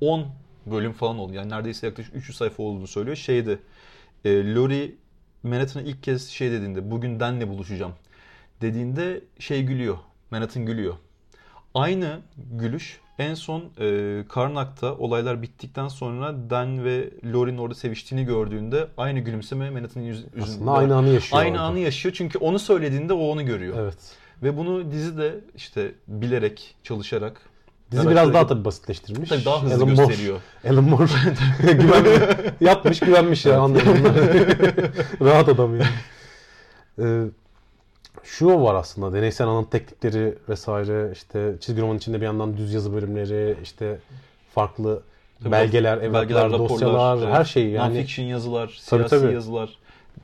10 0.00 0.26
bölüm 0.66 0.92
falan 0.92 1.18
oldu. 1.18 1.34
Yani 1.34 1.50
neredeyse 1.50 1.86
yaklaşık 1.86 2.16
300 2.16 2.36
sayfa 2.36 2.62
olduğunu 2.62 2.86
söylüyor. 2.86 3.16
Şeydi 3.16 3.58
e, 4.24 4.54
Lori 4.54 4.94
Manhattan'a 5.42 5.82
ilk 5.84 6.02
kez 6.02 6.28
şey 6.28 6.50
dediğinde 6.50 6.90
bugün 6.90 7.20
Dan'le 7.20 7.48
buluşacağım 7.48 7.92
dediğinde 8.60 9.20
şey 9.38 9.62
gülüyor. 9.62 9.98
Manhattan 10.30 10.66
gülüyor. 10.66 10.94
Aynı 11.74 12.20
gülüş 12.36 13.00
en 13.18 13.34
son 13.34 13.64
e, 13.80 14.24
Karnak'ta 14.28 14.94
olaylar 14.94 15.42
bittikten 15.42 15.88
sonra 15.88 16.50
Dan 16.50 16.84
ve 16.84 17.10
Lori'nin 17.32 17.58
orada 17.58 17.74
seviştiğini 17.74 18.26
gördüğünde 18.26 18.88
aynı 18.96 19.18
gülümseme 19.18 19.70
Manhattan'ın 19.70 20.06
yüz, 20.06 20.24
yüzünde. 20.34 20.42
Aslında 20.42 20.72
aynı 20.72 20.96
anı 20.96 21.08
yaşıyor 21.08 21.42
Aynı 21.42 21.52
orada. 21.52 21.62
anı 21.62 21.78
yaşıyor 21.78 22.14
çünkü 22.18 22.38
onu 22.38 22.58
söylediğinde 22.58 23.12
o 23.12 23.28
onu 23.28 23.46
görüyor. 23.46 23.76
Evet. 23.80 23.98
Ve 24.42 24.56
bunu 24.56 24.90
dizi 24.90 25.18
de 25.18 25.40
işte 25.56 25.92
bilerek, 26.08 26.76
çalışarak 26.82 27.40
Dizi 27.94 28.10
biraz 28.10 28.34
daha 28.34 28.46
tabii 28.46 28.64
basitleştirmiş. 28.64 29.28
Tabii 29.28 29.44
daha 29.44 29.62
hızlı 29.62 29.74
Alan 29.84 29.88
Moore- 29.88 30.06
gösteriyor. 30.08 30.40
Alan 30.70 30.84
Moore 30.84 31.06
güven, 31.72 32.04
yapmış 32.60 33.00
güvenmiş 33.00 33.46
ya 33.46 33.60
anlıyorum. 33.60 34.04
Rahat 35.20 35.48
adam 35.48 35.76
yani. 35.76 35.88
Ee, 36.98 37.24
şu 38.24 38.46
var 38.62 38.74
aslında 38.74 39.12
deneysel 39.12 39.46
anlatım 39.46 39.70
teknikleri 39.70 40.38
vesaire 40.48 41.10
işte 41.12 41.54
çizgi 41.60 41.82
roman 41.82 41.96
içinde 41.96 42.20
bir 42.20 42.24
yandan 42.26 42.56
düz 42.56 42.74
yazı 42.74 42.94
bölümleri 42.94 43.56
işte 43.62 43.98
farklı 44.54 45.02
Tabii 45.40 45.52
belgeler, 45.52 45.98
evraklar, 45.98 46.44
raporlar, 46.44 46.58
dosyalar 46.68 47.18
evet. 47.18 47.28
her 47.34 47.44
şey 47.44 47.68
yani 47.70 47.98
Non-fiction 47.98 48.22
yazılar, 48.22 48.80
Tabii, 48.88 49.08
siyasi 49.08 49.22
tabii. 49.24 49.34
yazılar. 49.34 49.70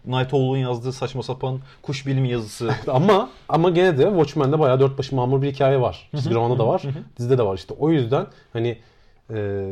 Night 0.06 0.34
Owl'un 0.34 0.56
yazdığı 0.56 0.92
saçma 0.92 1.22
sapan 1.22 1.60
kuş 1.82 2.06
bilimi 2.06 2.30
yazısı. 2.30 2.74
ama 2.86 3.30
ama 3.48 3.70
gene 3.70 3.98
de 3.98 4.04
Watchmen'de 4.04 4.58
bayağı 4.58 4.80
dört 4.80 4.98
başı 4.98 5.16
mamur 5.16 5.42
bir 5.42 5.52
hikaye 5.52 5.80
var. 5.80 6.08
Çizgi 6.16 6.34
romanda 6.34 6.58
da 6.58 6.66
var, 6.66 6.82
dizide 7.18 7.38
de 7.38 7.42
var. 7.42 7.56
İşte 7.56 7.74
o 7.78 7.90
yüzden 7.90 8.26
hani 8.52 8.78
e, 9.30 9.68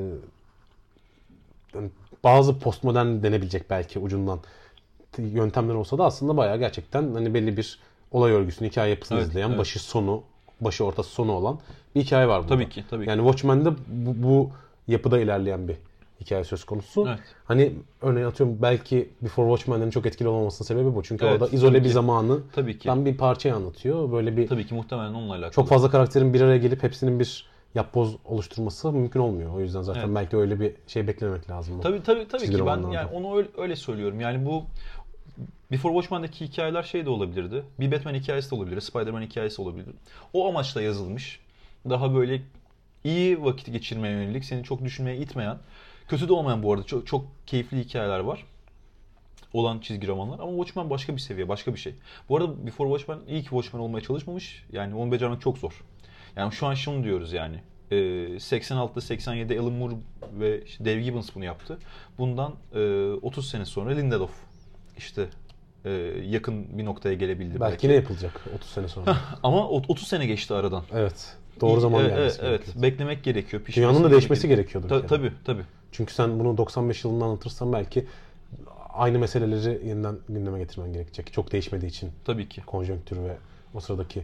bazı 2.24 2.58
postmodern 2.58 3.22
denebilecek 3.22 3.70
belki 3.70 3.98
ucundan 3.98 4.40
yöntemler 5.18 5.74
olsa 5.74 5.98
da 5.98 6.04
aslında 6.04 6.36
bayağı 6.36 6.58
gerçekten 6.58 7.14
hani 7.14 7.34
belli 7.34 7.56
bir 7.56 7.78
olay 8.12 8.32
örgüsünü, 8.32 8.68
hikaye 8.68 8.90
yapısını 8.90 9.18
Evet, 9.18 9.28
izleyen, 9.28 9.48
evet. 9.48 9.58
başı 9.58 9.78
sonu, 9.78 10.22
başı 10.60 10.84
ortası 10.84 11.10
sonu 11.10 11.32
olan 11.32 11.58
bir 11.94 12.00
hikaye 12.00 12.28
var 12.28 12.42
burada. 12.42 12.54
Tabii 12.54 12.68
ki, 12.68 12.84
tabii 12.90 13.04
ki. 13.04 13.10
Yani 13.10 13.20
Watchmen'de 13.20 13.70
bu, 13.88 14.22
bu 14.22 14.50
yapıda 14.88 15.20
ilerleyen 15.20 15.68
bir 15.68 15.76
hikaye 16.28 16.44
söz 16.44 16.64
konusu. 16.64 17.04
Evet. 17.08 17.18
Hani 17.44 17.72
örneğin 18.02 18.26
atıyorum 18.26 18.58
belki 18.62 19.08
Before 19.22 19.56
Watchmen'in 19.56 19.90
çok 19.90 20.06
etkili 20.06 20.28
olmamasının 20.28 20.66
sebebi 20.66 20.94
bu. 20.94 21.02
Çünkü 21.02 21.24
Evet, 21.26 21.42
orada 21.42 21.56
izole 21.56 21.84
bir 21.84 21.88
zamanı 21.88 22.38
Tabii 22.52 22.78
ki. 22.78 22.84
tam 22.84 23.04
bir 23.06 23.16
parçayı 23.16 23.54
anlatıyor. 23.54 24.12
Böyle 24.12 24.36
bir 24.36 24.48
Tabii 24.48 24.66
ki 24.66 24.74
muhtemelen 24.74 25.14
onunla 25.14 25.32
alakalı. 25.32 25.52
çok 25.52 25.68
fazla 25.68 25.90
karakterin 25.90 26.34
bir 26.34 26.40
araya 26.40 26.58
gelip 26.58 26.82
hepsinin 26.82 27.20
bir 27.20 27.46
yapboz 27.74 28.16
oluşturması 28.24 28.92
mümkün 28.92 29.20
olmuyor. 29.20 29.54
O 29.54 29.60
yüzden 29.60 29.82
zaten 29.82 30.00
Evet. 30.00 30.14
belki 30.14 30.36
öyle 30.36 30.60
bir 30.60 30.72
şey 30.86 31.06
beklememek 31.06 31.50
lazım. 31.50 31.80
Tabii 31.80 32.02
tabii 32.02 32.28
tabii 32.28 32.50
ki 32.50 32.66
ben 32.66 32.90
yani 32.90 33.08
onu 33.12 33.36
öyle, 33.36 33.48
öyle 33.58 33.76
söylüyorum. 33.76 34.20
Yani 34.20 34.46
bu 34.46 34.64
Before 35.72 35.92
Watchmen'deki 35.94 36.44
hikayeler 36.46 36.82
şey 36.82 37.06
de 37.06 37.10
olabilirdi. 37.10 37.62
Bir 37.80 37.92
Batman 37.92 38.14
hikayesi 38.14 38.50
de 38.50 38.54
olabilir, 38.54 38.80
Spider-Man 38.80 39.22
hikayesi 39.22 39.62
olabilir. 39.62 39.86
O 40.32 40.48
amaçla 40.48 40.82
yazılmış. 40.82 41.40
Daha 41.90 42.14
böyle 42.14 42.42
iyi 43.04 43.44
vakit 43.44 43.72
geçirmeye 43.72 44.14
yönelik, 44.14 44.44
seni 44.44 44.64
çok 44.64 44.84
düşünmeye 44.84 45.16
itmeyen, 45.16 45.56
kötü 46.08 46.28
de 46.28 46.32
olmayan 46.32 46.62
bu 46.62 46.72
arada 46.72 46.84
çok, 46.84 47.06
çok 47.06 47.24
keyifli 47.46 47.78
hikayeler 47.84 48.20
var. 48.20 48.44
Olan 49.52 49.78
çizgi 49.78 50.06
romanlar 50.08 50.38
ama 50.38 50.52
Watchmen 50.52 50.90
başka 50.90 51.12
bir 51.16 51.20
seviye, 51.20 51.48
başka 51.48 51.74
bir 51.74 51.78
şey. 51.78 51.94
Bu 52.28 52.36
arada 52.36 52.66
Before 52.66 52.98
Watchmen 52.98 53.26
ki 53.40 53.42
Watchmen 53.48 53.80
olmaya 53.80 54.00
çalışmamış. 54.00 54.64
Yani 54.72 54.94
onu 54.94 55.12
becermek 55.12 55.40
çok 55.40 55.58
zor. 55.58 55.84
Yani 56.36 56.52
şu 56.52 56.66
an 56.66 56.74
şunu 56.74 57.04
diyoruz 57.04 57.32
yani. 57.32 57.60
Ee, 57.90 57.94
86'da 57.96 59.00
87'de 59.00 59.60
Alan 59.60 59.72
Moore 59.72 59.94
ve 60.40 60.64
işte 60.64 60.84
Dave 60.84 61.00
Gibbons 61.00 61.34
bunu 61.34 61.44
yaptı. 61.44 61.78
Bundan 62.18 62.54
e, 62.74 63.12
30 63.22 63.48
sene 63.50 63.64
sonra 63.64 63.90
Lindelof 63.90 64.30
işte 64.98 65.26
e, 65.84 65.90
yakın 66.24 66.78
bir 66.78 66.84
noktaya 66.84 67.14
gelebildi. 67.14 67.60
belki, 67.60 67.88
ne 67.88 67.92
yapılacak 67.92 68.44
30 68.56 68.70
sene 68.70 68.88
sonra? 68.88 69.16
Ama 69.42 69.68
o- 69.68 69.82
30 69.88 70.08
sene 70.08 70.26
geçti 70.26 70.54
aradan. 70.54 70.82
evet. 70.92 71.36
Doğru 71.60 71.80
zaman 71.80 72.00
evet, 72.00 72.10
gelmesi 72.16 72.40
evet, 72.42 72.60
gerekiyor. 72.64 72.82
beklemek 72.82 73.24
gerekiyor. 73.24 73.62
Dünyanın 73.76 74.04
da 74.04 74.10
değişmesi 74.10 74.48
gerekiyordur. 74.48 74.88
bir 74.88 74.94
Ta- 74.94 75.00
kere. 75.00 75.08
tabii 75.08 75.32
tabii. 75.44 75.62
Çünkü 75.92 76.14
sen 76.14 76.38
bunu 76.38 76.56
95 76.56 77.04
yılında 77.04 77.24
anlatırsan 77.24 77.72
belki 77.72 78.06
aynı 78.94 79.18
meseleleri 79.18 79.88
yeniden 79.88 80.16
gündeme 80.28 80.58
getirmen 80.58 80.92
gerekecek. 80.92 81.32
Çok 81.32 81.52
değişmediği 81.52 81.90
için 81.90 82.10
Tabii 82.24 82.48
ki. 82.48 82.62
konjonktür 82.66 83.16
ve 83.16 83.36
o 83.74 83.80
sıradaki 83.80 84.22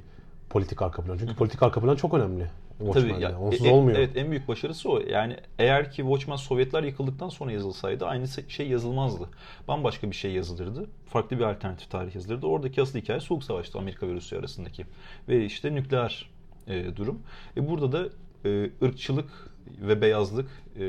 politik 0.50 0.82
arka 0.82 1.02
plan. 1.02 1.18
Çünkü 1.18 1.34
politik 1.34 1.62
arka 1.62 1.80
plan 1.80 1.96
çok 1.96 2.14
önemli. 2.14 2.50
Watchmen'de. 2.78 3.24
ya, 3.24 3.40
Onsuz 3.40 3.66
e- 3.66 3.68
e- 3.68 3.72
olmuyor. 3.72 3.98
Evet 3.98 4.16
en 4.16 4.30
büyük 4.30 4.48
başarısı 4.48 4.90
o. 4.90 5.00
Yani 5.00 5.36
eğer 5.58 5.90
ki 5.90 5.96
Watchmen 5.96 6.36
Sovyetler 6.36 6.82
yıkıldıktan 6.82 7.28
sonra 7.28 7.52
yazılsaydı 7.52 8.06
aynı 8.06 8.28
şey 8.48 8.68
yazılmazdı. 8.68 9.28
Bambaşka 9.68 10.10
bir 10.10 10.16
şey 10.16 10.32
yazılırdı. 10.32 10.86
Farklı 11.06 11.38
bir 11.38 11.44
alternatif 11.44 11.90
tarih 11.90 12.14
yazılırdı. 12.14 12.46
Oradaki 12.46 12.82
asıl 12.82 12.98
hikaye 12.98 13.20
Soğuk 13.20 13.44
Savaş'tı 13.44 13.78
Amerika 13.78 14.08
ve 14.08 14.12
Rusya 14.12 14.38
arasındaki. 14.38 14.86
Ve 15.28 15.44
işte 15.44 15.74
nükleer 15.74 16.30
e, 16.68 16.96
durum. 16.96 17.18
E, 17.56 17.68
burada 17.68 17.92
da 17.92 18.08
e, 18.48 18.70
ırkçılık 18.82 19.53
ve 19.80 20.00
beyazlık 20.00 20.50
e, 20.80 20.84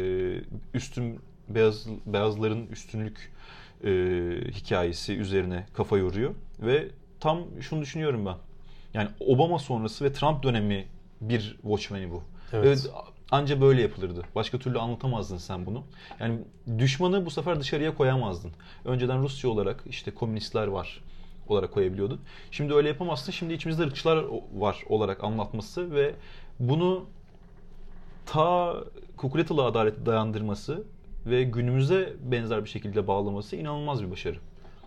üstün 0.74 1.20
beyaz 1.50 1.88
beyazların 2.06 2.68
üstünlük 2.68 3.32
e, 3.84 3.90
hikayesi 4.52 5.14
üzerine 5.18 5.66
kafa 5.74 5.98
yoruyor 5.98 6.36
ve 6.60 6.88
tam 7.20 7.40
şunu 7.62 7.82
düşünüyorum 7.82 8.26
ben. 8.26 8.36
Yani 8.94 9.10
Obama 9.20 9.60
sonrası 9.60 10.06
ve 10.06 10.14
Trump 10.14 10.44
dönemi 10.44 10.86
bir 11.22 11.58
Watchmen'i 11.62 12.12
bu. 12.12 12.24
Evet. 12.54 12.66
Evet. 12.66 12.90
Anca 13.32 13.62
böyle 13.62 13.82
yapılırdı. 13.82 14.22
Başka 14.36 14.60
türlü 14.60 14.80
anlatamazdın 14.80 15.38
sen 15.38 15.66
bunu. 15.66 15.84
Yani 16.20 16.40
düşmanı 16.78 17.26
bu 17.26 17.32
sefer 17.32 17.60
dışarıya 17.60 17.96
koyamazdın. 17.96 18.52
Önceden 18.86 19.24
Rusya 19.24 19.50
olarak 19.50 19.84
işte 19.90 20.12
komünistler 20.12 20.68
var 20.68 21.02
olarak 21.48 21.72
koyabiliyordun. 21.72 22.20
Şimdi 22.52 22.74
öyle 22.74 22.88
yapamazsın. 22.88 23.32
Şimdi 23.32 23.54
içimizde 23.54 23.84
ırkçılar 23.84 24.26
var 24.56 24.84
olarak 24.90 25.24
anlatması 25.24 25.96
ve 25.96 26.16
bunu 26.60 27.06
ta 28.26 28.76
Kukuletalı 29.18 29.66
adaleti 29.66 30.06
dayandırması 30.06 30.84
ve 31.26 31.44
günümüze 31.44 32.14
benzer 32.24 32.64
bir 32.64 32.70
şekilde 32.70 33.08
bağlaması 33.08 33.56
inanılmaz 33.56 34.04
bir 34.04 34.12
başarı. 34.12 34.38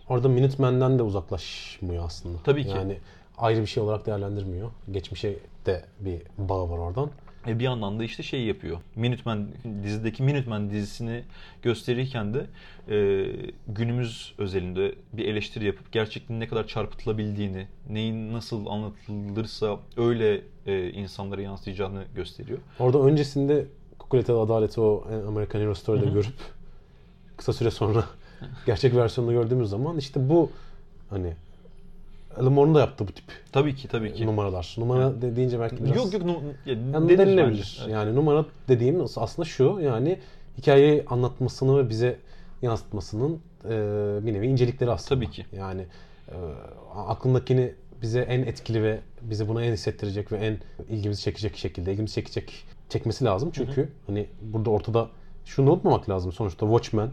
Orada 0.09 0.29
Minutemen'den 0.29 0.99
de 0.99 1.03
uzaklaşmıyor 1.03 2.05
aslında. 2.05 2.37
Tabii 2.43 2.63
ki. 2.63 2.69
Yani 2.69 2.97
ayrı 3.37 3.61
bir 3.61 3.65
şey 3.65 3.83
olarak 3.83 4.05
değerlendirmiyor. 4.05 4.71
Geçmişe 4.91 5.35
de 5.65 5.85
bir 5.99 6.21
bağı 6.37 6.69
var 6.69 6.77
oradan. 6.77 7.09
E 7.49 7.59
bir 7.59 7.63
yandan 7.63 7.99
da 7.99 8.03
işte 8.03 8.23
şey 8.23 8.43
yapıyor. 8.43 8.77
Minutemen 8.95 9.47
dizideki 9.83 10.23
Minutemen 10.23 10.69
dizisini 10.71 11.23
gösterirken 11.61 12.33
de 12.33 12.45
e, 12.89 13.27
günümüz 13.67 14.33
özelinde 14.37 14.95
bir 15.13 15.25
eleştiri 15.25 15.65
yapıp 15.65 15.91
gerçekliğin 15.91 16.39
ne 16.39 16.47
kadar 16.47 16.67
çarpıtılabildiğini, 16.67 17.67
neyin 17.89 18.33
nasıl 18.33 18.65
anlatılırsa 18.65 19.79
öyle 19.97 20.41
e, 20.65 20.89
insanlara 20.89 21.41
yansıyacağını 21.41 22.03
gösteriyor. 22.15 22.59
Orada 22.79 22.99
öncesinde 22.99 23.65
Kukuletalı 23.99 24.39
Adaleti 24.39 24.81
o 24.81 25.07
American 25.27 25.61
Hero 25.61 25.75
Story'de 25.75 26.05
Hı 26.05 26.09
hı. 26.09 26.13
görüp 26.13 26.33
kısa 27.37 27.53
süre 27.53 27.71
sonra 27.71 28.05
gerçek 28.65 28.95
versiyonunu 28.95 29.33
gördüğümüz 29.33 29.69
zaman 29.69 29.97
işte 29.97 30.29
bu 30.29 30.51
hani 31.09 31.33
Alan 32.37 32.53
Moore'un 32.53 32.75
da 32.75 32.79
yaptığı 32.79 33.07
bu 33.07 33.11
tip 33.11 33.25
Tabii 33.51 33.75
ki 33.75 33.87
tabii 33.87 34.13
ki. 34.13 34.25
numaralar. 34.27 34.75
Numara 34.77 35.21
de- 35.21 35.35
deyince 35.35 35.59
belki 35.59 35.83
biraz 35.85 35.95
Yok 35.95 36.13
yok 36.13 36.25
nu- 36.25 36.41
ya, 36.65 36.73
yani 36.93 37.09
denilebilir. 37.09 37.79
bence. 37.81 37.91
Yani 37.93 38.15
numara 38.15 38.45
dediğim 38.67 39.01
aslında 39.15 39.45
şu 39.45 39.79
yani 39.83 40.19
hikayeyi 40.57 41.03
anlatmasını 41.07 41.77
ve 41.77 41.89
bize 41.89 42.19
yansıtmasının 42.61 43.39
e, 43.65 43.69
bir 44.25 44.33
nevi 44.33 44.47
incelikleri 44.47 44.91
aslında. 44.91 45.21
Tabii 45.21 45.31
ki. 45.31 45.45
Yani 45.57 45.85
e, 46.31 46.35
aklındakini 46.95 47.73
bize 48.01 48.21
en 48.21 48.39
etkili 48.41 48.83
ve 48.83 48.99
bize 49.21 49.47
buna 49.47 49.63
en 49.65 49.73
hissettirecek 49.73 50.31
ve 50.31 50.37
en 50.37 50.57
ilgimizi 50.89 51.21
çekecek 51.21 51.57
şekilde 51.57 51.91
ilgimizi 51.91 52.13
çekecek 52.15 52.65
çekmesi 52.89 53.25
lazım. 53.25 53.49
Çünkü 53.53 53.89
hani 54.07 54.27
burada 54.41 54.69
ortada 54.69 55.07
şunu 55.45 55.71
unutmamak 55.71 56.09
lazım. 56.09 56.31
Sonuçta 56.31 56.65
Watchmen 56.65 57.09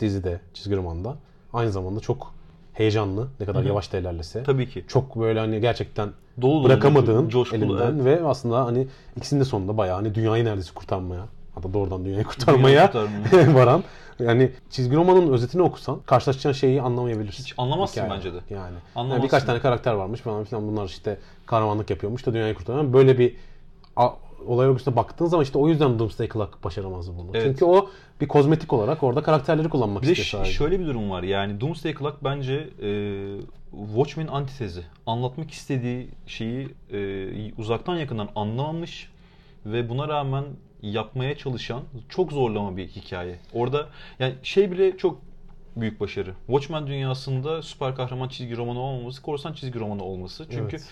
dizide, 0.00 0.40
çizgi 0.54 0.76
romanda 0.76 1.16
aynı 1.52 1.72
zamanda 1.72 2.00
çok 2.00 2.34
heyecanlı. 2.78 3.28
Ne 3.40 3.46
kadar 3.46 3.60
Hı 3.60 3.64
hı. 3.64 3.68
yavaş 3.68 3.92
da 3.92 3.98
ilerlese. 3.98 4.42
Tabii 4.42 4.68
ki. 4.68 4.84
Çok 4.88 5.16
böyle 5.20 5.40
hani 5.40 5.60
gerçekten 5.60 6.08
Dolu 6.42 6.64
bırakamadığın 6.64 7.28
coşkulu, 7.28 7.58
elinden 7.58 7.94
evet. 7.94 8.04
ve 8.04 8.26
aslında 8.26 8.64
hani 8.64 8.86
ikisinin 9.16 9.40
de 9.40 9.44
sonunda 9.44 9.76
bayağı 9.76 9.96
hani 9.96 10.14
dünyayı 10.14 10.44
neredeyse 10.44 10.74
kurtarmaya 10.74 11.22
hatta 11.54 11.74
doğrudan 11.74 12.04
dünyayı 12.04 12.24
kurtarmaya 12.24 12.86
kurtarmaya. 12.86 13.54
varan 13.54 13.84
yani 14.18 14.50
çizgi 14.70 14.96
romanın 14.96 15.32
özetini 15.32 15.62
okusan 15.62 16.00
karşılaşacağın 16.06 16.52
şeyi 16.52 16.82
anlamayabilirsin. 16.82 17.44
Hiç 17.44 17.54
anlamazsın 17.58 18.02
Hikaye. 18.02 18.18
bence 18.18 18.32
de. 18.32 18.36
Yani. 18.36 18.62
yani 18.62 18.76
Anlamazsın. 18.94 19.24
birkaç 19.24 19.42
tane 19.42 19.60
karakter 19.60 19.92
varmış 19.92 20.20
falan 20.20 20.44
filan 20.44 20.68
bunlar 20.68 20.84
işte 20.84 21.18
kahramanlık 21.46 21.90
yapıyormuş 21.90 22.26
da 22.26 22.34
dünyayı 22.34 22.54
kurtarıyor. 22.54 22.92
Böyle 22.92 23.18
bir 23.18 23.36
olay 24.46 24.66
örgüsüne 24.66 24.96
baktığın 24.96 25.26
zaman 25.26 25.44
işte 25.44 25.58
o 25.58 25.68
yüzden 25.68 25.98
Doomsday 25.98 26.28
Clock 26.28 26.64
başaramazdı 26.64 27.12
bunu. 27.18 27.30
Evet. 27.34 27.42
Çünkü 27.44 27.64
o 27.64 27.88
bir 28.20 28.28
kozmetik 28.28 28.72
olarak 28.72 29.02
orada 29.02 29.22
karakterleri 29.22 29.68
kullanmak 29.68 30.02
Bir 30.02 30.08
istiyor 30.08 30.26
sadece. 30.26 30.52
şöyle 30.52 30.80
bir 30.80 30.86
durum 30.86 31.10
var 31.10 31.22
yani 31.22 31.60
Doomsday 31.60 31.94
Clock 31.94 32.24
bence 32.24 32.68
e, 32.82 32.90
Watchmen 33.94 34.26
antitezi. 34.26 34.82
Anlatmak 35.06 35.50
istediği 35.50 36.08
şeyi 36.26 36.68
e, 36.92 37.52
uzaktan 37.58 37.96
yakından 37.96 38.28
anlamamış 38.36 39.10
ve 39.66 39.88
buna 39.88 40.08
rağmen 40.08 40.44
yapmaya 40.82 41.36
çalışan 41.36 41.82
çok 42.08 42.32
zorlama 42.32 42.76
bir 42.76 42.88
hikaye. 42.88 43.38
Orada 43.52 43.86
yani 44.18 44.34
şey 44.42 44.70
bile 44.70 44.96
çok 44.96 45.18
büyük 45.76 46.00
başarı. 46.00 46.34
Watchmen 46.46 46.86
dünyasında 46.86 47.62
süper 47.62 47.94
kahraman 47.94 48.28
çizgi 48.28 48.56
romanı 48.56 48.80
olmaması, 48.80 49.22
korsan 49.22 49.52
çizgi 49.52 49.80
romanı 49.80 50.04
olması. 50.04 50.46
Çünkü 50.50 50.76
Evet. 50.76 50.86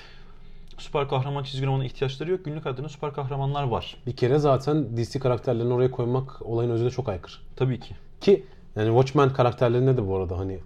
Süper 0.78 1.08
kahraman 1.08 1.42
çizgi 1.42 1.66
romanı 1.66 1.84
ihtiyaçları 1.86 2.30
yok. 2.30 2.44
Günlük 2.44 2.64
hayatında 2.64 2.88
süper 2.88 3.12
kahramanlar 3.12 3.62
var. 3.64 3.96
Bir 4.06 4.16
kere 4.16 4.38
zaten 4.38 4.96
DC 4.96 5.18
karakterlerini 5.18 5.72
oraya 5.72 5.90
koymak 5.90 6.42
olayın 6.42 6.70
özüne 6.70 6.90
çok 6.90 7.08
aykırı. 7.08 7.32
Tabii 7.56 7.80
ki. 7.80 7.94
Ki 8.20 8.44
yani 8.76 8.86
Watchmen 8.88 9.32
karakterlerinde 9.32 9.96
de 9.96 10.08
bu 10.08 10.16
arada 10.16 10.38
hani 10.38 10.52
e, 10.52 10.60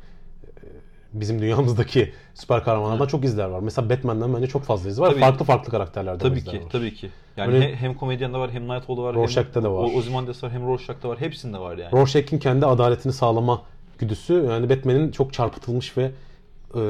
bizim 1.12 1.40
dünyamızdaki 1.42 2.12
süper 2.34 2.64
kahramanlardan 2.64 3.06
çok 3.06 3.24
izler 3.24 3.44
var. 3.48 3.60
Mesela 3.60 3.90
Batman'den 3.90 4.34
bence 4.34 4.46
çok 4.46 4.62
fazla 4.62 4.88
iz 4.88 5.00
var. 5.00 5.10
Tabii. 5.10 5.20
farklı 5.20 5.44
farklı 5.44 5.70
karakterlerden 5.70 6.28
Tabii 6.28 6.44
ki, 6.44 6.56
var. 6.58 6.70
tabii 6.72 6.94
ki. 6.94 7.10
Yani 7.36 7.54
Öyle- 7.54 7.68
he- 7.72 7.76
hem 7.76 7.94
komedyende 7.94 8.38
var, 8.38 8.50
hem 8.50 8.68
Nightfall'da 8.68 9.02
var, 9.02 9.14
Rorschach'ta 9.14 9.62
da 9.62 9.72
var. 9.72 9.78
O- 9.84 9.96
Ozymandias 9.98 10.44
var, 10.44 10.50
hem 10.52 10.66
Rorschach'ta 10.66 11.08
var. 11.08 11.20
Hepsinde 11.20 11.58
var 11.58 11.76
yani. 11.78 11.92
Rorschach'in 11.92 12.38
kendi 12.38 12.66
adaletini 12.66 13.12
sağlama 13.12 13.62
güdüsü 13.98 14.34
yani 14.50 14.70
Batman'in 14.70 15.10
çok 15.10 15.32
çarpıtılmış 15.32 15.96
ve 15.98 16.10
e, 16.74 16.80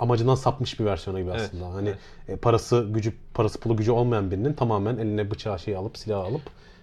amacından 0.00 0.34
sapmış 0.34 0.80
bir 0.80 0.84
versiyonu 0.84 1.20
gibi 1.20 1.30
Evet, 1.30 1.40
aslında. 1.40 1.74
Hani 1.74 1.88
evet. 1.88 1.98
e, 2.28 2.36
parası 2.36 2.86
gücü 2.90 3.12
parası 3.34 3.60
pulu 3.60 3.76
gücü 3.76 3.90
olmayan 3.92 4.30
birinin 4.30 4.52
tamamen 4.52 4.96
eline 4.96 5.30
bıçağı 5.30 5.58
şeyi 5.58 5.76
alıp 5.76 5.98
silah 5.98 6.24
alıp 6.24 6.42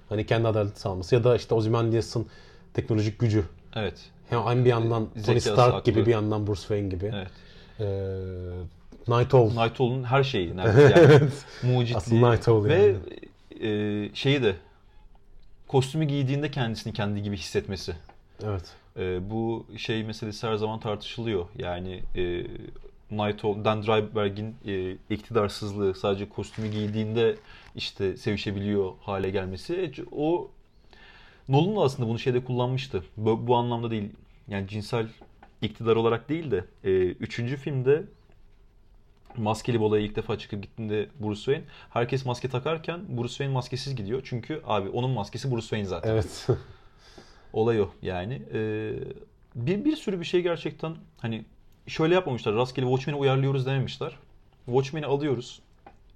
hani 0.09 0.25
kendi 0.25 0.47
adaletini 0.47 0.79
sağlaması 0.79 1.15
ya 1.15 1.23
da 1.23 1.35
işte 1.35 1.55
Ozymandias'ın 1.55 2.27
teknolojik 2.73 3.19
gücü 3.19 3.43
Evet. 3.75 3.99
hem 4.29 4.47
aynı 4.47 4.65
bir 4.65 4.69
yandan 4.69 5.05
Tony 5.13 5.23
Zekası, 5.39 5.53
Stark 5.53 5.73
aklı. 5.73 5.91
gibi 5.91 6.05
bir 6.05 6.11
yandan 6.11 6.47
Bruce 6.47 6.59
Wayne 6.61 6.87
gibi. 6.89 7.11
Evet. 7.15 7.27
Ee, 7.79 9.17
Night 9.17 9.33
Owl. 9.33 9.61
Night 9.63 9.81
Owl'un 9.81 10.03
her 10.03 10.23
şeyi 10.23 10.57
neredeyse 10.57 11.01
yani. 11.01 11.29
Mucitliği. 11.75 11.97
Asıl 11.97 12.15
Night 12.31 12.47
Owl 12.47 12.69
Ve 12.69 12.75
yani. 13.61 14.07
e, 14.09 14.15
şeyi 14.15 14.43
de 14.43 14.55
kostümü 15.67 16.05
giydiğinde 16.05 16.51
kendisini 16.51 16.93
kendi 16.93 17.23
gibi 17.23 17.37
hissetmesi. 17.37 17.95
Evet. 18.45 18.63
E, 18.97 19.29
bu 19.29 19.65
şey 19.77 20.03
meselesi 20.03 20.47
her 20.47 20.55
zaman 20.55 20.79
tartışılıyor. 20.79 21.45
Yani 21.57 22.03
e, 22.15 22.43
Night 23.11 23.45
Owl, 23.45 23.65
Dan 23.65 23.83
Dreiberg'in 23.83 24.55
e, 24.65 24.97
iktidarsızlığı 25.09 25.95
sadece 25.95 26.29
kostümü 26.29 26.67
giydiğinde 26.67 27.35
işte 27.75 28.17
sevişebiliyor 28.17 28.91
hale 29.01 29.29
gelmesi. 29.29 29.75
E, 29.75 29.91
O 30.11 30.51
Nolan 31.49 31.75
da 31.75 31.81
aslında 31.81 32.09
bunu 32.09 32.19
şeyde 32.19 32.43
kullanmıştı. 32.43 33.03
Bu, 33.17 33.47
bu 33.47 33.55
anlamda 33.55 33.91
değil. 33.91 34.09
Yani 34.47 34.67
cinsel 34.67 35.07
iktidar 35.61 35.95
olarak 35.95 36.29
değil 36.29 36.51
de 36.51 36.65
e, 36.83 36.89
üçüncü 37.07 37.57
filmde 37.57 38.03
maskeli 39.37 39.79
bolaya 39.79 40.05
ilk 40.05 40.15
defa 40.15 40.37
çıkıp 40.37 40.63
gittiğinde 40.63 41.07
Bruce 41.19 41.39
Wayne 41.41 41.63
herkes 41.89 42.25
maske 42.25 42.49
takarken 42.49 43.17
Bruce 43.17 43.29
Wayne 43.29 43.53
maskesiz 43.53 43.95
gidiyor. 43.95 44.21
Çünkü 44.25 44.61
abi 44.65 44.89
onun 44.89 45.09
maskesi 45.11 45.51
Bruce 45.51 45.61
Wayne 45.61 45.85
zaten. 45.85 46.09
Evet. 46.11 46.47
Olay 47.53 47.81
o 47.81 47.89
yani. 48.01 48.41
Ee, 48.53 48.93
bir, 49.55 49.85
bir 49.85 49.95
sürü 49.95 50.19
bir 50.19 50.25
şey 50.25 50.41
gerçekten 50.41 50.95
hani 51.17 51.45
şöyle 51.87 52.13
yapmamışlar. 52.13 52.55
Rastgele 52.55 52.85
Watchmen'i 52.85 53.17
uyarlıyoruz 53.17 53.65
dememişler. 53.65 54.15
Watchmen'i 54.65 55.05
alıyoruz. 55.05 55.61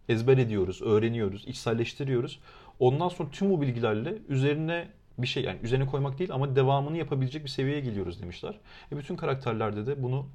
Ezber 0.09 0.37
ediyoruz, 0.37 0.81
öğreniyoruz, 0.81 1.47
içselleştiriyoruz. 1.47 2.39
Ondan 2.79 3.09
sonra 3.09 3.29
tüm 3.31 3.49
bu 3.49 3.61
bilgilerle 3.61 4.17
üzerine 4.29 4.87
bir 5.17 5.27
şey 5.27 5.43
yani 5.43 5.59
üzerine 5.63 5.85
koymak 5.85 6.19
değil 6.19 6.31
ama 6.33 6.55
devamını 6.55 6.97
yapabilecek 6.97 7.43
bir 7.43 7.49
seviyeye 7.49 7.81
geliyoruz 7.81 8.21
demişler. 8.21 8.55
E 8.91 8.97
bütün 8.97 9.15
karakterlerde 9.15 9.87
de 9.87 10.03
bunu 10.03 10.25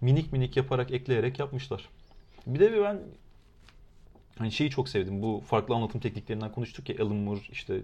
minik 0.00 0.32
minik 0.32 0.56
yaparak 0.56 0.90
ekleyerek 0.90 1.38
yapmışlar. 1.38 1.88
Bir 2.46 2.60
de 2.60 2.82
ben 2.82 3.00
hani 4.38 4.52
şeyi 4.52 4.70
çok 4.70 4.88
sevdim. 4.88 5.22
Bu 5.22 5.42
farklı 5.46 5.74
anlatım 5.74 6.00
tekniklerinden 6.00 6.52
konuştuk 6.52 6.88
ya 6.88 7.04
Alan 7.04 7.16
Moore 7.16 7.40
işte 7.52 7.80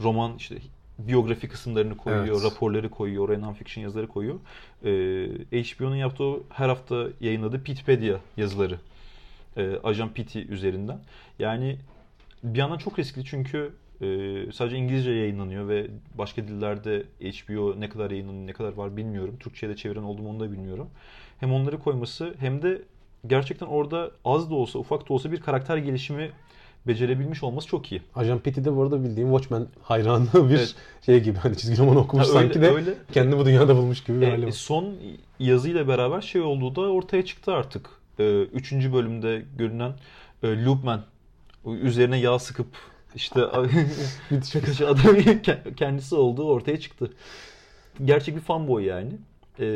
roman 0.00 0.36
işte 0.36 0.56
biyografi 0.98 1.48
kısımlarını 1.48 1.96
koyuyor, 1.96 2.42
Evet. 2.42 2.44
raporları 2.44 2.88
koyuyor, 2.90 3.24
oraya 3.24 3.38
non-fiction 3.38 3.80
yazıları 3.80 4.06
koyuyor. 4.08 4.34
Ee, 4.84 5.62
HBO'nun 5.62 5.96
yaptığı 5.96 6.32
her 6.48 6.68
hafta 6.68 7.06
yayınladığı 7.20 7.62
Pitpedia 7.62 8.18
yazıları. 8.36 8.78
Ee, 9.56 9.76
Ajan 9.84 10.12
Pity 10.12 10.40
üzerinden. 10.48 10.98
Yani 11.38 11.76
bir 12.44 12.58
yandan 12.58 12.78
çok 12.78 12.98
riskli 12.98 13.24
çünkü 13.24 13.72
e, 14.00 14.06
sadece 14.52 14.76
İngilizce 14.76 15.10
yayınlanıyor 15.10 15.68
ve 15.68 15.86
başka 16.18 16.48
dillerde 16.48 17.02
HBO 17.20 17.80
ne 17.80 17.88
kadar 17.88 18.10
yayınlanıyor, 18.10 18.46
ne 18.46 18.52
kadar 18.52 18.72
var 18.72 18.96
bilmiyorum. 18.96 19.36
Türkçe'ye 19.40 19.72
de 19.72 19.76
çeviren 19.76 20.02
oldu 20.02 20.22
mu 20.22 20.30
onu 20.30 20.40
da 20.40 20.52
bilmiyorum. 20.52 20.90
Hem 21.40 21.52
onları 21.52 21.78
koyması 21.78 22.34
hem 22.38 22.62
de 22.62 22.82
gerçekten 23.26 23.66
orada 23.66 24.10
az 24.24 24.50
da 24.50 24.54
olsa 24.54 24.78
ufak 24.78 25.08
da 25.08 25.14
olsa 25.14 25.32
bir 25.32 25.40
karakter 25.40 25.76
gelişimi 25.76 26.30
becerebilmiş 26.86 27.42
olması 27.42 27.68
çok 27.68 27.92
iyi. 27.92 28.02
Ajan 28.14 28.38
Petty 28.38 28.60
de 28.64 28.76
bu 28.76 28.82
arada 28.82 29.04
bildiğim 29.04 29.28
Watchmen 29.36 29.66
hayranı 29.82 30.26
bir 30.34 30.54
Evet. 30.54 30.74
şey 31.06 31.20
gibi 31.22 31.38
hani 31.38 31.56
çizgi 31.56 31.78
roman 31.78 31.96
okumuş 31.96 32.26
Ha, 32.26 32.30
öyle- 32.30 32.40
sanki 32.40 32.60
de 32.62 32.70
öyle. 32.70 32.94
kendini 33.12 33.38
bu 33.38 33.46
dünyada 33.46 33.76
bulmuş 33.76 34.04
gibi 34.04 34.20
bir 34.20 34.28
hali 34.28 34.42
E, 34.42 34.46
var. 34.46 34.50
son 34.52 34.94
yazıyla 35.38 35.88
beraber 35.88 36.20
şey 36.20 36.40
olduğu 36.40 36.76
da 36.76 36.80
ortaya 36.80 37.24
çıktı 37.24 37.52
artık. 37.52 37.90
E, 38.18 38.42
üçüncü 38.42 38.92
bölümde 38.92 39.42
görünen 39.58 39.92
e, 40.42 40.64
Loopman 40.64 41.02
üzerine 41.66 42.18
yağ 42.18 42.38
sıkıp 42.38 42.66
işte 43.14 43.40
ke- 44.30 45.74
kendisi 45.74 46.14
olduğu 46.14 46.44
ortaya 46.48 46.80
çıktı. 46.80 47.10
Gerçek 48.04 48.36
bir 48.36 48.40
fanboy 48.40 48.84
yani. 48.84 49.12
Ee, 49.58 49.66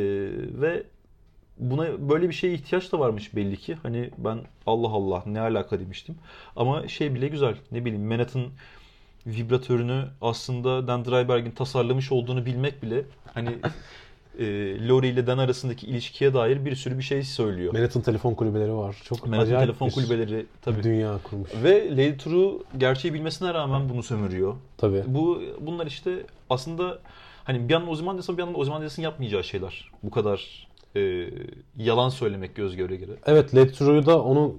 ve 0.61 0.83
buna 1.59 2.09
böyle 2.09 2.29
bir 2.29 2.35
şeye 2.35 2.55
ihtiyaç 2.55 2.93
da 2.93 2.99
varmış 2.99 3.37
belli 3.37 3.57
ki. 3.57 3.77
Hani 3.83 4.11
ben 4.19 4.39
Allah 4.67 4.89
Allah 4.89 5.23
ne 5.27 5.41
alaka 5.41 5.81
demiştim. 5.81 6.15
Ama 6.57 6.89
şey 6.89 7.15
bile 7.15 7.29
güzel. 7.29 7.55
Ne 7.73 7.85
bileyim 7.85 8.07
Manhattan 8.07 8.47
vibratörünü 9.27 10.05
aslında 10.21 10.87
Dan 10.87 11.05
Dreiberg'in 11.05 11.51
tasarlamış 11.51 12.13
olduğunu 12.13 12.47
bilmek 12.47 12.83
bile 12.83 13.05
hani 13.35 13.51
e, 14.39 14.45
Lori 14.89 15.09
ile 15.09 15.27
Dan 15.27 15.39
arasındaki 15.39 15.87
ilişkiye 15.87 16.35
dair 16.35 16.65
bir 16.65 16.75
sürü 16.75 16.99
bir 16.99 17.03
şey 17.03 17.23
söylüyor. 17.23 17.73
Manhattan 17.73 18.03
telefon 18.03 18.35
kulübeleri 18.35 18.75
var. 18.75 18.97
Çok 19.05 19.27
Manhattan 19.27 19.61
telefon 19.61 19.89
kulübeleri 19.89 20.47
tabii. 20.63 20.83
dünya 20.83 21.19
kurmuş. 21.25 21.51
Ve 21.63 21.91
Lady 21.91 22.17
True 22.17 22.53
gerçeği 22.79 23.15
bilmesine 23.15 23.55
rağmen 23.55 23.89
bunu 23.89 24.03
sömürüyor. 24.03 24.55
Tabii. 24.77 25.03
Bu 25.07 25.43
bunlar 25.61 25.87
işte 25.87 26.27
aslında 26.51 26.99
hani 27.45 27.69
bir 27.69 27.73
yandan 27.73 27.89
Ozymandias'ın 27.91 28.37
bir 28.37 28.43
yandan 28.43 28.61
Ozymandias'ın 28.61 29.03
yapmayacağı 29.03 29.45
şeyler. 29.45 29.91
Bu 30.03 30.11
kadar 30.11 30.68
e, 30.97 31.31
yalan 31.77 32.09
söylemek 32.09 32.55
göz 32.55 32.77
göre 32.77 32.97
göre. 32.97 33.13
Evet 33.27 33.55
Led 33.55 33.71
True'yu 33.71 34.07
da 34.07 34.23
onu 34.23 34.55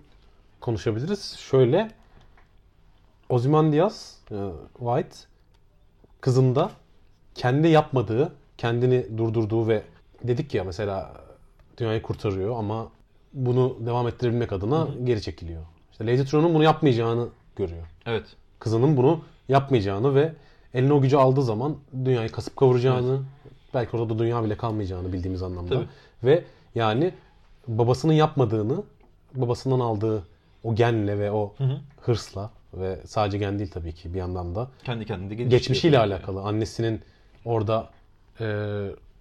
konuşabiliriz. 0.62 1.38
Şöyle 1.38 1.92
Ozymandias 3.30 4.16
e, 4.32 4.36
White 4.78 5.16
kızında 6.22 6.72
kendi 7.36 7.68
yapmadığı, 7.68 8.34
kendini 8.58 9.18
durdurduğu 9.18 9.68
ve 9.68 9.84
dedik 10.24 10.54
ya 10.54 10.64
mesela 10.64 11.14
dünyayı 11.78 12.02
kurtarıyor 12.02 12.60
ama 12.60 12.90
bunu 13.34 13.78
devam 13.86 14.08
ettirebilmek 14.08 14.54
adına 14.54 14.88
geri 15.04 15.22
çekiliyor. 15.22 15.62
İşte 15.92 16.08
Lady 16.08 16.24
True'nun 16.24 16.54
bunu 16.54 16.64
yapmayacağını 16.64 17.28
görüyor. 17.56 17.88
Evet. 18.06 18.26
Kızının 18.60 18.98
bunu 18.98 19.22
yapmayacağını 19.50 20.16
ve 20.16 20.34
eline 20.74 20.94
o 20.94 21.02
gücü 21.02 21.18
aldığı 21.18 21.44
zaman 21.44 21.78
dünyayı 22.06 22.30
kasıp 22.32 22.58
kavuracağını, 22.58 23.20
belki 23.74 23.98
orada 23.98 24.14
da 24.16 24.20
dünya 24.20 24.44
bile 24.44 24.58
kalmayacağını 24.58 25.14
bildiğimiz 25.14 25.44
anlamda. 25.44 25.76
Tabii. 25.76 25.88
Ve 26.24 26.44
yani 26.76 27.14
babasının 27.68 28.14
yapmadığını, 28.14 28.84
babasından 29.36 29.80
aldığı 29.80 30.24
o 30.64 30.76
genle 30.76 31.20
ve 31.20 31.32
o 31.32 31.54
Hı 31.58 31.64
hı. 31.64 31.78
hırsla 32.02 32.50
ve 32.74 33.00
sadece 33.06 33.38
gen 33.38 33.60
değil 33.60 33.72
tabii 33.72 33.94
ki 33.94 34.14
bir 34.14 34.20
yandan 34.20 34.56
da 34.56 34.68
Kendi 34.84 35.06
kendine 35.06 35.44
geçmişiyle 35.44 35.98
tabii. 35.98 36.14
alakalı. 36.14 36.42
Annesinin 36.42 37.02
orada 37.46 37.90
e, 38.40 38.46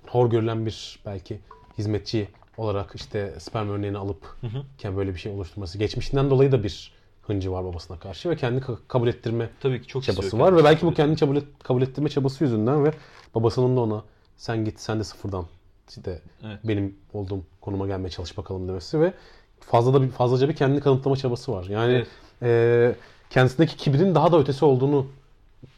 hor 0.07 0.30
görülen 0.30 0.66
bir 0.66 0.99
belki 1.07 1.38
hizmetçi 1.78 2.28
olarak 2.57 2.92
işte 2.94 3.34
sperm 3.38 3.68
örneğini 3.70 3.99
alıp 3.99 4.24
hı. 4.40 4.62
iken 4.78 4.96
böyle 4.96 5.14
bir 5.14 5.18
şey 5.18 5.32
oluşturması. 5.32 5.78
Geçmişinden 5.78 6.30
dolayı 6.30 6.53
da 6.53 6.62
bir 6.62 6.92
hıncı 7.26 7.53
var 7.53 7.64
babasına 7.64 7.99
karşı 7.99 8.30
ve 8.30 8.36
kendi 8.36 8.61
ka- 8.61 8.78
kabul 8.88 9.09
ettirme 9.09 9.51
Tabii 9.61 9.82
ki 9.82 9.88
çok 9.88 10.03
çabası 10.03 10.38
var 10.38 10.57
ve 10.57 10.64
belki 10.64 10.86
bu 10.86 10.94
kendi 10.94 11.16
kabul, 11.20 11.36
et- 11.36 11.62
kabul 11.62 11.82
ettirme 11.82 12.09
çabası 12.09 12.44
yüzünden 12.44 12.84
ve 12.84 12.92
babasının 13.34 13.76
da 13.76 13.80
ona 13.80 14.03
sen 14.39 14.64
git 14.64 14.80
sen 14.80 15.01
de 15.01 15.05
sıfırdan 15.05 15.45
işte 15.89 16.22
Evet. 16.47 16.59
benim 16.64 16.97
olduğum 17.12 17.43
konuma 17.61 17.86
gelmeye 17.86 18.11
çalış 18.11 18.39
bakalım 18.39 18.68
demesi 18.68 19.01
ve 19.01 19.12
fazla 19.61 19.95
da 19.95 20.03
bir 20.03 20.09
fazlaca 20.09 20.49
bir 20.49 20.57
kendini 20.57 20.80
kanıtlama 20.80 21.16
çabası 21.16 21.53
var. 21.53 21.64
Yani 21.64 21.93
Evet. 21.93 22.09
e, 22.43 22.97
kendisindeki 23.30 23.76
kibrin 23.76 24.14
daha 24.14 24.32
da 24.32 24.39
ötesi 24.39 24.64
olduğunu 24.64 25.07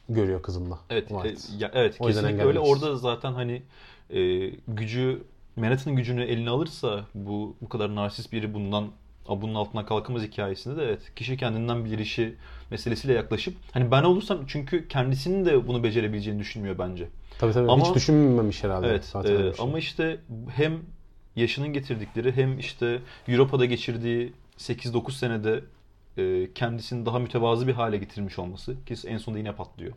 görüyor 0.09 0.43
kızında. 0.43 0.79
Evet, 0.91 1.09
White. 1.09 1.29
e, 1.29 1.59
ya, 1.59 1.71
evet 1.75 1.97
O 2.01 2.07
kesinlikle 2.07 2.45
öyle. 2.45 2.59
Orada 2.59 2.97
zaten 2.97 3.33
hani 3.33 3.63
e, 4.11 4.49
gücü 4.69 5.23
Manhattan'ın 5.57 5.97
gücünü 5.97 6.23
eline 6.25 6.51
alırsa 6.51 7.05
bu 7.15 7.55
bu 7.61 7.69
kadar 7.69 7.95
narsist 7.95 8.33
biri 8.33 8.55
bundan 8.55 8.89
"A, 9.29 9.43
bunun 9.43 9.55
altından 9.55 9.87
kalkamaz 9.87 10.23
hikayesinde 10.23 10.77
de 10.77 10.85
evet 10.85 11.01
kişi 11.17 11.37
kendinden 11.37 11.85
bilir 11.85 11.99
işi 11.99 12.35
meselesiyle 12.71 13.15
yaklaşıp 13.15 13.55
hani 13.73 13.91
ben 13.91 14.03
olursam 14.03 14.39
çünkü 14.47 14.89
kendisinin 14.89 15.45
de 15.45 15.69
bunu 15.69 15.83
becerebileceğini 15.83 16.41
düşünmüyor 16.41 16.79
bence. 16.79 17.09
Tabii 17.39 17.53
tabii 17.53 17.71
Ama- 17.71 17.87
hiç 17.89 17.95
düşünmemiş 17.95 18.65
herhalde. 18.65 18.87
Evet 18.87 19.05
zaten 19.05 19.35
e, 19.35 19.39
şey. 19.39 19.53
ama 19.59 19.79
işte 19.79 20.21
hem 20.55 20.79
yaşının 21.37 21.69
getirdikleri 21.69 22.37
hem 22.37 22.59
işte 22.59 22.99
Avrupa'da 23.29 23.65
geçirdiği 23.65 24.33
8-9 24.59 25.13
senede 25.13 25.65
e, 26.17 26.53
kendisini 26.55 27.07
daha 27.07 27.19
mütevazı 27.19 27.67
bir 27.67 27.73
hale 27.73 27.97
getirmiş 27.97 28.39
olması 28.39 28.85
ki 28.85 28.95
en 29.07 29.19
sonunda 29.19 29.39
yine 29.39 29.55
patlıyor. 29.55 29.93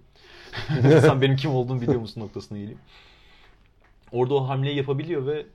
Sen 1.01 1.21
benim 1.21 1.35
kim 1.35 1.51
olduğumu 1.51 1.81
biliyor 1.81 1.99
musun 1.99 2.21
noktasına 2.21 2.57
geliyor. 2.57 2.79
Orada 4.11 4.33
o 4.33 4.47
hamleyi 4.47 4.77
yapabiliyor 4.77 5.25
ve 5.25 5.45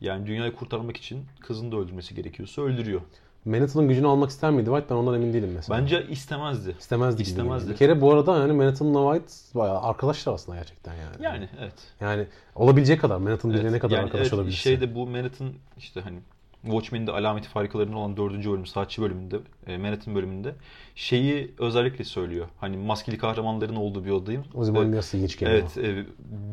yani 0.00 0.26
dünyayı 0.26 0.52
kurtarmak 0.52 0.96
için 0.96 1.24
kızını 1.40 1.72
da 1.72 1.76
öldürmesi 1.76 2.14
gerekiyorsa 2.14 2.62
öldürüyor. 2.62 3.00
Manhattan'ın 3.44 3.88
gücünü 3.88 4.06
almak 4.06 4.30
ister 4.30 4.50
miydi 4.50 4.66
White? 4.66 4.90
Ben 4.90 4.94
ondan 4.94 5.14
emin 5.14 5.32
değilim 5.32 5.52
mesela. 5.54 5.78
Bence 5.78 6.06
istemezdi. 6.08 6.74
istemezdi. 6.78 7.22
istemezdi. 7.22 7.70
Bir 7.70 7.76
kere 7.76 8.00
bu 8.00 8.12
arada 8.12 8.38
yani 8.38 8.52
Manhattan'la 8.52 9.14
White 9.14 9.58
bayağı 9.58 9.82
arkadaşlar 9.82 10.32
aslında 10.32 10.58
gerçekten 10.58 10.94
yani. 10.94 11.14
Yani 11.20 11.48
evet. 11.60 11.74
Yani 12.00 12.26
olabileceği 12.54 12.98
kadar 12.98 13.16
Manhattan 13.16 13.50
Evet, 13.50 13.60
dilene 13.60 13.78
kadar 13.78 13.96
yani 13.96 14.04
arkadaş 14.04 14.22
evet, 14.22 14.34
olabilirsin. 14.34 14.62
Şeyde 14.62 14.94
bu 14.94 15.06
Manhattan 15.06 15.52
işte 15.78 16.00
hani 16.00 16.18
Watchmen'in 16.62 17.06
de 17.06 17.12
alameti 17.12 17.48
farikalarının 17.48 17.92
olan 17.92 18.16
dördüncü 18.16 18.50
bölüm, 18.50 18.66
saatçi 18.66 19.02
bölümünde, 19.02 19.36
e, 19.66 19.78
Manhattan 19.78 20.14
bölümünde 20.14 20.54
şeyi 20.94 21.54
özellikle 21.58 22.04
söylüyor. 22.04 22.46
Hani 22.60 22.76
maskeli 22.76 23.18
kahramanların 23.18 23.76
olduğu 23.76 24.04
bir 24.04 24.10
odayım. 24.10 24.44
Ozymandias 24.54 25.14
ilginç 25.14 25.38
geliyor. 25.38 25.58
Evet, 25.58 25.78
e, 25.78 26.04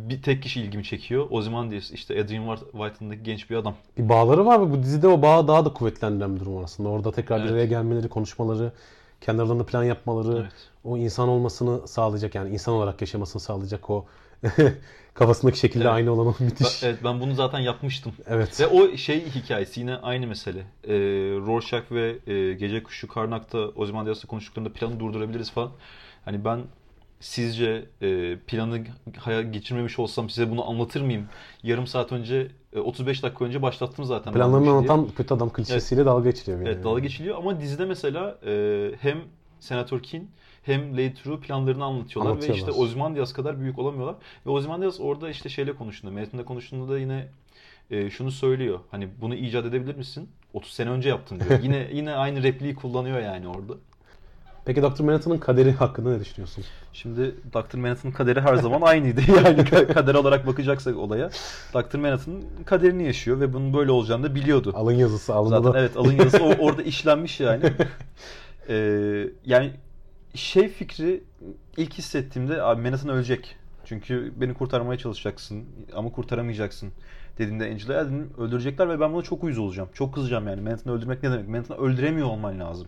bir 0.09 0.21
tek 0.21 0.43
kişi 0.43 0.61
ilgimi 0.61 0.83
çekiyor. 0.83 1.27
Ozymandias 1.29 1.91
işte 1.91 2.21
Adrian 2.21 2.57
White'ındaki 2.71 3.23
genç 3.23 3.49
bir 3.49 3.55
adam. 3.55 3.75
Bir 3.97 4.09
bağları 4.09 4.45
var 4.45 4.61
ve 4.61 4.71
bu 4.71 4.83
dizide 4.83 5.07
o 5.07 5.21
bağı 5.21 5.47
daha 5.47 5.65
da 5.65 5.73
kuvvetlendiren 5.73 6.35
bir 6.35 6.39
durum 6.39 6.57
aslında. 6.63 6.89
Orada 6.89 7.11
tekrar 7.11 7.37
bir 7.37 7.43
Evet. 7.43 7.53
araya 7.53 7.65
gelmeleri, 7.65 8.09
konuşmaları, 8.09 8.71
kendi 9.21 9.41
aralarında 9.41 9.65
plan 9.65 9.83
yapmaları, 9.83 10.37
Evet. 10.41 10.53
o 10.83 10.97
insan 10.97 11.29
olmasını 11.29 11.87
sağlayacak 11.87 12.35
yani 12.35 12.53
insan 12.53 12.73
olarak 12.73 13.01
yaşamasını 13.01 13.41
sağlayacak 13.41 13.89
o 13.89 14.05
kafasındaki 15.13 15.59
şekilde 15.59 15.83
Evet. 15.83 15.93
aynı 15.93 16.11
olan 16.11 16.27
o 16.27 16.35
müthiş. 16.39 16.83
evet 16.83 16.99
ben 17.03 17.19
bunu 17.19 17.33
zaten 17.35 17.59
yapmıştım. 17.59 18.11
Evet. 18.27 18.59
Ve 18.59 18.67
o 18.67 18.97
şey 18.97 19.25
hikayesi 19.25 19.79
yine 19.79 19.95
aynı 19.95 20.27
mesele. 20.27 20.59
Ee, 20.59 20.93
Rorschach 21.47 21.91
ve 21.91 22.15
e, 22.33 22.53
Gece 22.53 22.83
Kuşu 22.83 23.07
Karnak'ta 23.07 23.57
Ozymandias'la 23.57 24.27
konuştuklarında 24.27 24.73
planı 24.73 24.99
durdurabiliriz 24.99 25.51
falan. 25.51 25.71
Hani 26.25 26.45
ben 26.45 26.59
sizce 27.19 27.85
e, 28.01 28.37
planı 28.47 28.79
hayal 29.17 29.43
geçirmemiş 29.43 29.99
olsam 29.99 30.29
size 30.29 30.51
bunu 30.51 30.69
anlatır 30.69 31.01
mıyım? 31.01 31.25
Yarım 31.63 31.87
saat 31.87 32.11
önce, 32.11 32.47
e, 32.73 32.79
35 32.79 33.23
dakika 33.23 33.45
önce 33.45 33.61
başlattım 33.61 34.05
zaten. 34.05 34.33
Planlarını 34.33 34.65
diye. 34.65 34.75
anlatan 34.75 35.07
kötü 35.17 35.33
adam 35.33 35.49
klişesiyle 35.53 36.05
dalga 36.05 36.29
geçiliyor. 36.29 36.59
yani. 36.59 36.69
Evet 36.69 36.83
dalga 36.83 36.99
geçiliyor 36.99 37.37
ama 37.37 37.61
dizide 37.61 37.85
mesela 37.85 38.37
e, 38.45 38.91
hem 39.01 39.17
Senatör 39.59 39.99
Kin 40.03 40.31
hem 40.67 41.13
True 41.13 41.39
planlarını 41.39 41.83
anlatıyorlar, 41.85 42.31
ve 42.31 42.33
Anlatıyorlar. 42.33 42.67
işte 42.67 42.71
Ozymandias 42.81 43.33
kadar 43.33 43.59
büyük 43.59 43.79
olamıyorlar. 43.79 44.15
Ve 44.45 44.49
Ozymandias 44.49 44.99
orada 44.99 45.29
işte 45.29 45.49
şeyle 45.49 45.75
konuştuğunda, 45.75 46.13
Manhattan'da 46.13 46.45
konuştuğunda 46.45 46.93
da 46.93 46.99
yine 46.99 47.27
e, 47.91 48.09
şunu 48.09 48.31
söylüyor. 48.31 48.79
Hani 48.91 49.07
bunu 49.21 49.35
icat 49.35 49.65
edebilir 49.65 49.95
misin? 49.95 50.29
30 50.53 50.71
sene 50.73 50.89
önce 50.89 51.09
yaptın 51.09 51.39
diyor. 51.39 51.59
yine 51.63 51.87
yine 51.93 52.13
aynı 52.15 52.43
repliği 52.43 52.75
kullanıyor 52.75 53.19
yani 53.19 53.47
orada. 53.47 53.73
Peki 54.65 54.81
Dr. 54.81 54.99
Manhattan'ın 55.03 55.37
kaderi 55.37 55.71
hakkında 55.71 56.11
ne 56.11 56.19
düşünüyorsun? 56.19 56.63
Şimdi 56.93 57.35
Dr. 57.53 57.75
Manhattan'ın 57.77 58.13
kaderi 58.13 58.41
her 58.41 58.55
zaman 58.55 58.81
aynıydı. 58.81 59.21
Yani 59.27 59.59
ka- 59.61 59.93
kader 59.93 60.15
olarak 60.15 60.47
bakacaksak 60.47 60.97
olaya. 60.97 61.29
Dr. 61.73 61.95
Manhattan 61.97 62.41
kaderini 62.65 63.03
yaşıyor 63.05 63.39
ve 63.39 63.53
bunun 63.53 63.73
böyle 63.73 63.91
olacağını 63.91 64.23
da 64.23 64.35
biliyordu. 64.35 64.71
Alın 64.75 64.91
yazısı 64.93 65.33
alında 65.35 65.55
Zaten 65.61 65.73
da 65.73 65.79
evet 65.79 65.97
alın 65.97 66.11
yazısı 66.17 66.43
o- 66.43 66.55
orada 66.65 66.81
işlenmiş 66.83 67.39
yani. 67.39 67.63
Ee, 68.69 69.29
yani 69.45 69.71
şey 70.37 70.69
fikri 70.69 71.23
ilk 71.77 71.93
hissettiğimde 71.93 72.61
abi 72.61 72.81
Manhattan 72.81 73.09
ölecek. 73.09 73.55
Çünkü 73.85 74.33
beni 74.35 74.53
kurtarmaya 74.53 74.97
çalışacaksın 74.97 75.65
ama 75.93 76.11
kurtaramayacaksın 76.11 76.91
dediğinde 77.37 77.65
dedim 77.65 78.33
öldürecekler 78.37 78.89
ve 78.89 78.99
ben 78.99 79.13
buna 79.13 79.21
çok 79.21 79.43
uyuz 79.43 79.57
olacağım. 79.57 79.89
Çok 79.93 80.13
kızacağım 80.13 80.47
yani. 80.47 80.61
Manhattan'ı 80.61 80.95
öldürmek 80.95 81.23
ne 81.23 81.31
demek? 81.31 81.47
Manhattan'ı 81.47 81.79
öldüremiyor 81.79 82.27
olman 82.27 82.59
lazım. 82.59 82.87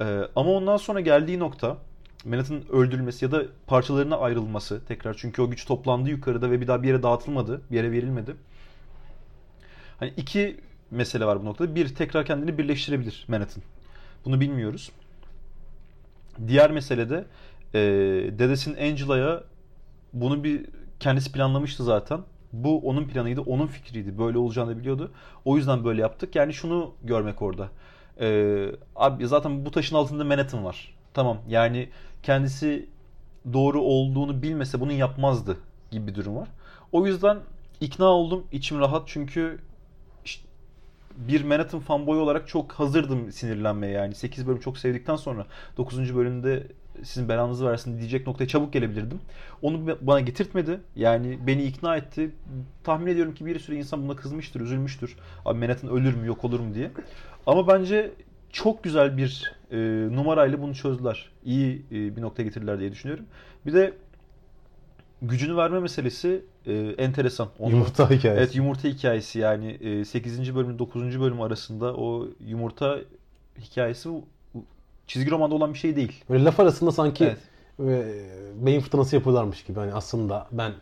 Ee, 0.00 0.20
ama 0.36 0.50
ondan 0.50 0.76
sonra 0.76 1.00
geldiği 1.00 1.38
nokta 1.38 1.78
Manhattan'ın 2.24 2.64
öldürülmesi 2.72 3.24
ya 3.24 3.32
da 3.32 3.44
parçalarına 3.66 4.16
ayrılması 4.16 4.80
tekrar. 4.88 5.14
Çünkü 5.16 5.42
o 5.42 5.50
güç 5.50 5.66
toplandı 5.66 6.10
yukarıda 6.10 6.50
ve 6.50 6.60
bir 6.60 6.66
daha 6.66 6.82
bir 6.82 6.88
yere 6.88 7.02
dağıtılmadı. 7.02 7.60
Bir 7.70 7.76
yere 7.76 7.92
verilmedi. 7.92 8.36
Hani 9.98 10.12
iki 10.16 10.60
mesele 10.90 11.24
var 11.24 11.40
bu 11.40 11.44
noktada. 11.44 11.74
Bir, 11.74 11.94
tekrar 11.94 12.26
kendini 12.26 12.58
birleştirebilir 12.58 13.24
Manhattan. 13.28 13.62
Bunu 14.24 14.40
bilmiyoruz. 14.40 14.90
Diğer 16.48 16.70
mesele 16.70 17.10
de 17.10 17.24
e, 17.74 17.80
dedesinin 18.38 18.90
Angela'ya 18.90 19.42
bunu 20.12 20.44
bir 20.44 20.66
kendisi 21.00 21.32
planlamıştı 21.32 21.84
zaten. 21.84 22.20
Bu 22.52 22.78
onun 22.88 23.04
planıydı, 23.04 23.40
onun 23.40 23.66
fikriydi. 23.66 24.18
Böyle 24.18 24.38
olacağını 24.38 24.78
biliyordu. 24.78 25.10
O 25.44 25.56
yüzden 25.56 25.84
böyle 25.84 26.02
yaptık. 26.02 26.36
Yani 26.36 26.52
şunu 26.54 26.94
görmek 27.04 27.42
orada. 27.42 27.68
Ee, 28.20 28.66
abi 28.96 29.26
zaten 29.26 29.66
bu 29.66 29.70
taşın 29.70 29.96
altında 29.96 30.24
Manhattan 30.24 30.64
var. 30.64 30.94
Tamam 31.14 31.38
yani 31.48 31.88
kendisi 32.22 32.88
doğru 33.52 33.80
olduğunu 33.80 34.42
bilmese 34.42 34.80
bunu 34.80 34.92
yapmazdı 34.92 35.56
gibi 35.90 36.06
bir 36.06 36.14
durum 36.14 36.36
var. 36.36 36.48
O 36.92 37.06
yüzden 37.06 37.38
ikna 37.80 38.04
oldum. 38.04 38.44
içim 38.52 38.78
rahat 38.78 39.02
çünkü 39.06 39.58
bir 41.28 41.44
Manhattan 41.44 41.80
fanboy 41.80 42.18
olarak 42.18 42.48
çok 42.48 42.72
hazırdım 42.72 43.32
sinirlenmeye 43.32 43.92
yani. 43.92 44.14
8 44.14 44.46
bölüm 44.46 44.60
çok 44.60 44.78
sevdikten 44.78 45.16
sonra 45.16 45.46
9. 45.76 46.16
bölümde 46.16 46.66
sizin 47.02 47.28
belanızı 47.28 47.66
versin 47.66 47.98
diyecek 47.98 48.26
noktaya 48.26 48.48
çabuk 48.48 48.72
gelebilirdim. 48.72 49.20
Onu 49.62 49.98
bana 50.00 50.20
getirtmedi. 50.20 50.80
Yani 50.96 51.38
beni 51.46 51.64
ikna 51.64 51.96
etti. 51.96 52.30
Tahmin 52.84 53.06
ediyorum 53.06 53.34
ki 53.34 53.46
bir 53.46 53.58
sürü 53.58 53.76
insan 53.76 54.08
buna 54.08 54.16
kızmıştır, 54.16 54.60
üzülmüştür. 54.60 55.16
Abi 55.44 55.58
Manhattan 55.58 55.90
ölür 55.90 56.14
mü, 56.14 56.26
yok 56.26 56.44
olur 56.44 56.60
mu 56.60 56.74
diye. 56.74 56.90
Ama 57.46 57.68
bence 57.68 58.10
çok 58.52 58.84
güzel 58.84 59.16
bir 59.16 59.52
e, 59.70 59.76
numarayla 60.16 60.62
bunu 60.62 60.74
çözdüler. 60.74 61.30
İyi 61.44 61.82
e, 61.92 62.16
bir 62.16 62.22
noktaya 62.22 62.42
getirdiler 62.42 62.80
diye 62.80 62.92
düşünüyorum. 62.92 63.24
Bir 63.66 63.72
de 63.72 63.92
gücünü 65.22 65.56
verme 65.56 65.80
meselesi 65.80 66.44
e, 66.66 66.72
enteresan. 66.98 67.48
Onu, 67.58 67.70
Yumurta 67.70 68.04
hikayesi. 68.10 68.28
Evet 68.28 68.56
yumurta 68.56 68.88
hikayesi 68.88 69.38
yani 69.38 69.70
e, 69.70 70.04
8. 70.04 70.54
bölüm 70.54 70.78
9. 70.78 71.20
bölüm 71.20 71.40
arasında 71.40 71.94
o 71.94 72.28
yumurta 72.46 72.98
hikayesi 73.60 74.08
çizgi 75.06 75.30
romanda 75.30 75.54
olan 75.54 75.74
bir 75.74 75.78
şey 75.78 75.96
değil. 75.96 76.24
Böyle 76.30 76.44
laf 76.44 76.60
arasında 76.60 76.92
sanki 76.92 77.24
Evet. 77.24 77.38
ve 77.80 78.24
beyin 78.54 78.80
fırtınası 78.80 79.16
yapıyorlarmış 79.16 79.64
gibi. 79.64 79.78
Hani 79.78 79.92
aslında 79.94 80.48
ben 80.52 80.72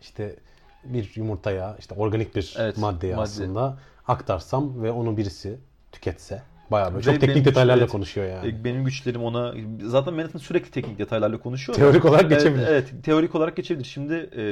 işte 0.00 0.36
bir 0.84 1.12
yumurtaya 1.14 1.76
işte 1.78 1.94
organik 1.94 2.36
bir 2.36 2.54
Evet, 2.58 2.76
maddeye 2.78 3.14
madde. 3.14 3.22
aslında 3.22 3.78
aktarsam 4.08 4.82
ve 4.82 4.90
onu 4.90 5.16
birisi 5.16 5.58
tüketse 5.92 6.42
bayağı 6.70 6.94
böyle 6.94 7.06
Ve 7.06 7.12
çok 7.12 7.20
teknik 7.20 7.44
detaylarla 7.44 7.82
evet, 7.82 7.92
konuşuyor 7.92 8.28
yani. 8.30 8.48
E, 8.48 8.64
Benim 8.64 8.84
güçlerim 8.84 9.22
ona 9.22 9.54
zaten 9.84 10.14
Manhattan 10.14 10.38
sürekli 10.38 10.70
teknik 10.70 10.98
detaylarla 10.98 11.38
konuşuyor. 11.38 11.78
Teorik 11.78 12.04
olarak 12.04 12.24
Evet, 12.24 12.38
geçebilir. 12.38 12.66
Evet, 12.66 12.92
teorik 13.02 13.34
olarak 13.34 13.56
geçebilir. 13.56 13.84
Şimdi 13.84 14.30
e, 14.36 14.42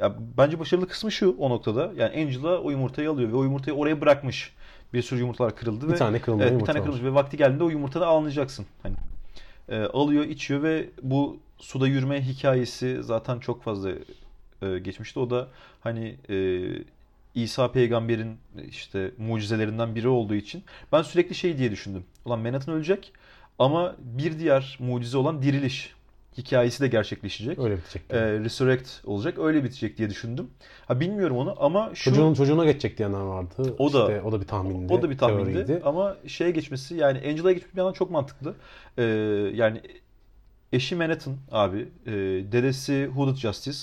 ya 0.00 0.14
bence 0.38 0.58
başarılı 0.58 0.88
kısmı 0.88 1.12
şu 1.12 1.36
o 1.38 1.50
noktada. 1.50 1.92
Yani 1.96 2.22
Angela 2.22 2.58
o 2.58 2.70
yumurtayı 2.70 3.10
alıyor 3.10 3.32
ve 3.32 3.36
o 3.36 3.44
yumurtayı 3.44 3.76
oraya 3.76 4.00
bırakmış. 4.00 4.52
Bir 4.92 5.02
sürü 5.02 5.20
yumurtalar 5.20 5.56
kırıldı 5.56 5.86
Bir 5.88 5.92
ve 5.92 5.96
tane 5.96 6.18
kırılma 6.20 6.44
evet, 6.44 6.60
bir 6.60 6.64
tane 6.64 6.80
kırılmış 6.80 7.02
ve 7.02 7.14
vakti 7.14 7.36
geldiğinde 7.36 7.64
o 7.64 7.70
yumurtada 7.70 8.06
alınacaksın. 8.06 8.66
Hani 8.82 8.94
e, 9.68 9.80
alıyor, 9.80 10.24
içiyor 10.24 10.62
ve 10.62 10.88
bu 11.02 11.38
suda 11.58 11.86
yürüme 11.86 12.22
hikayesi 12.22 13.02
zaten 13.02 13.38
çok 13.38 13.62
fazla 13.62 13.90
e, 14.62 14.78
geçmişti. 14.78 15.18
O 15.18 15.30
da 15.30 15.48
hani 15.80 16.16
e, 16.30 16.34
İsa 17.34 17.72
peygamberin 17.72 18.36
işte 18.70 19.10
mucizelerinden 19.18 19.94
biri 19.94 20.08
olduğu 20.08 20.34
için 20.34 20.62
ben 20.92 21.02
sürekli 21.02 21.34
şey 21.34 21.58
diye 21.58 21.70
düşündüm. 21.70 22.04
Ulan 22.24 22.38
Manhattan 22.40 22.74
ölecek 22.74 23.12
ama 23.58 23.96
bir 23.98 24.38
diğer 24.38 24.76
mucize 24.80 25.18
olan 25.18 25.42
diriliş 25.42 25.94
hikayesi 26.38 26.80
de 26.80 26.88
gerçekleşecek. 26.88 27.58
Öyle 27.58 27.76
bitecek. 27.76 28.02
E, 28.10 28.20
resurrect 28.40 28.88
olacak. 29.04 29.38
Öyle 29.38 29.64
bitecek 29.64 29.98
diye 29.98 30.10
düşündüm. 30.10 30.50
Ha 30.86 31.00
bilmiyorum 31.00 31.36
onu 31.36 31.54
ama 31.58 31.90
şu 31.94 32.04
Çocuğun 32.10 32.34
çocuğuna 32.34 32.64
geçecek 32.64 32.98
diyenler 32.98 33.20
vardı. 33.20 33.74
O 33.78 33.92
da- 33.92 34.00
İşte 34.02 34.22
o 34.22 34.32
da 34.32 34.40
bir 34.40 34.46
tahmindi. 34.46 34.92
o 34.92 35.02
da 35.02 35.10
bir 35.10 35.18
tahmindi 35.18 35.52
teoriydi. 35.52 35.80
ama 35.84 36.16
şeye 36.26 36.50
geçmesi 36.50 36.94
yani 36.94 37.18
Angela'ya 37.18 37.52
geçmesi 37.52 37.72
bir 37.72 37.78
yandan 37.78 37.92
çok 37.92 38.10
mantıklı. 38.10 38.54
Ee, 38.98 39.02
yani 39.54 39.80
eşi 40.72 40.96
Manhattan 40.96 41.36
abi, 41.50 41.88
e, 42.06 42.12
dedesi 42.52 43.06
Hooded 43.14 43.36
Justice, 43.36 43.78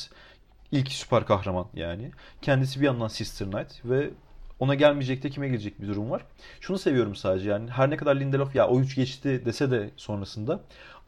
ilk 0.72 0.92
süper 0.92 1.26
kahraman 1.26 1.66
yani. 1.74 2.12
Kendisi 2.42 2.82
bir 2.82 2.86
yandan 2.86 3.08
Sister 3.08 3.52
Knight 3.52 3.86
ve 3.86 4.10
ona 4.60 4.76
gelmeyecek 4.76 5.24
de 5.24 5.30
kime 5.30 5.48
gelecek 5.48 5.82
bir 5.82 5.88
durum 5.88 6.12
var. 6.12 6.26
Şunu 6.62 6.78
seviyorum 6.78 7.16
sadece 7.16 7.50
yani 7.50 7.70
her 7.70 7.90
ne 7.90 7.98
kadar 7.98 8.16
Lindelof 8.16 8.56
ya 8.56 8.68
o 8.68 8.80
üç 8.80 8.96
geçti 8.96 9.42
dese 9.46 9.72
de 9.72 9.90
sonrasında 9.98 10.60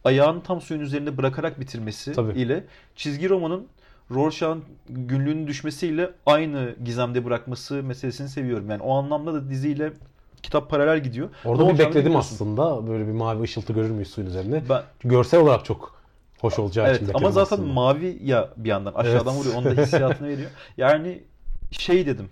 ayağını 0.03 0.43
tam 0.43 0.61
suyun 0.61 0.81
üzerinde 0.81 1.17
bırakarak 1.17 1.59
bitirmesi 1.59 2.13
Tabii. 2.13 2.39
ile 2.39 2.63
çizgi 2.95 3.29
romanın 3.29 3.67
Rorschach'ın 4.11 4.63
günlüğünün 4.89 5.47
düşmesiyle 5.47 6.09
aynı 6.25 6.75
gizemde 6.85 7.25
bırakması 7.25 7.83
meselesini 7.83 8.29
seviyorum. 8.29 8.69
Yani 8.69 8.83
o 8.83 8.93
anlamda 8.95 9.33
da 9.33 9.49
diziyle 9.49 9.93
kitap 10.43 10.69
paralel 10.69 11.03
gidiyor. 11.03 11.29
Orada 11.45 11.63
olacağını 11.63 11.89
bekledim 11.89 12.15
aslında. 12.15 12.87
Böyle 12.87 13.07
bir 13.07 13.11
mavi 13.11 13.41
ışıltı 13.43 13.73
görür 13.73 13.89
müyüz 13.89 14.09
suyun 14.09 14.27
üzerinde? 14.27 14.63
Ben, 14.69 14.83
Görsel 15.03 15.39
olarak 15.39 15.65
çok 15.65 15.96
hoş 16.41 16.59
olacağı 16.59 16.87
evet 16.87 17.01
için 17.01 17.11
ama 17.13 17.31
zaten 17.31 17.55
aslında. 17.55 17.73
mavi 17.73 18.19
ya 18.23 18.49
bir 18.57 18.69
yandan 18.69 18.93
aşağıdan 18.93 19.33
Evet. 19.35 19.45
vuruyor. 19.45 19.55
Onun 19.55 19.77
da 19.77 19.81
hissiyatını 19.81 20.27
veriyor. 20.33 20.49
Yani 20.77 21.23
şey 21.71 22.05
dedim 22.05 22.29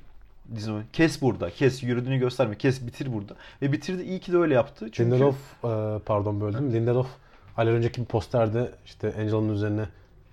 dizime 0.55 0.81
kes 0.93 1.21
burada. 1.21 1.49
Kes 1.49 1.83
yürüdüğünü 1.83 2.17
gösterme. 2.17 2.57
Kes 2.57 2.81
bitir 2.87 3.13
burada. 3.13 3.33
Ve 3.61 3.71
bitirdi. 3.71 4.03
İyi 4.03 4.19
ki 4.19 4.31
de 4.31 4.37
öyle 4.37 4.53
yaptı. 4.53 4.89
Çünkü 4.91 5.11
Lindelof, 5.11 5.35
e, 5.63 5.99
pardon 6.05 6.41
böldüm. 6.41 6.73
Lindelof 6.73 7.07
aylar 7.57 7.71
önceki 7.71 8.01
bir 8.01 8.05
posterde 8.05 8.71
işte 8.85 9.13
Angela'nın 9.19 9.49
üzerine 9.53 9.85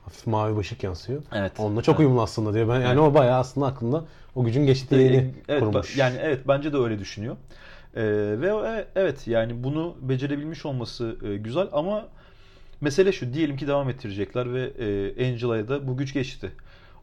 hafif 0.04 0.26
mavi 0.26 0.58
ışık 0.58 0.82
yansıyor. 0.84 1.22
Evet. 1.34 1.52
Onunla 1.58 1.82
çok 1.82 1.92
Evet. 1.94 2.00
uyumlu 2.00 2.22
aslında 2.22 2.54
diyor. 2.54 2.68
Ben 2.68 2.80
yani 2.80 3.00
o 3.00 3.14
bayağı 3.14 3.38
aslında 3.38 3.66
aklında 3.66 4.04
o 4.34 4.44
gücün 4.44 4.66
geçtiğini 4.66 5.16
Ee, 5.16 5.30
evet, 5.48 5.60
kurmuş. 5.62 5.96
Yani 5.96 6.16
evet 6.20 6.40
bence 6.48 6.72
de 6.72 6.76
öyle 6.76 6.98
düşünüyor. 6.98 7.36
Ee, 7.96 8.02
ve 8.40 8.48
e- 8.48 8.86
evet 8.96 9.26
yani 9.28 9.64
bunu 9.64 9.94
becerebilmiş 10.00 10.66
olması 10.66 11.16
e, 11.24 11.36
güzel 11.36 11.68
ama 11.72 12.04
mesele 12.82 13.12
şu 13.12 13.34
diyelim 13.34 13.56
ki 13.56 13.66
devam 13.66 13.88
ettirecekler 13.90 14.54
ve 14.54 14.62
e, 14.62 15.28
Angela'ya 15.28 15.68
da 15.68 15.88
bu 15.88 15.96
güç 15.96 16.14
geçti. 16.14 16.52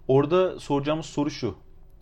Orada 0.08 0.60
soracağımız 0.60 1.06
soru 1.06 1.32
şu. 1.32 1.56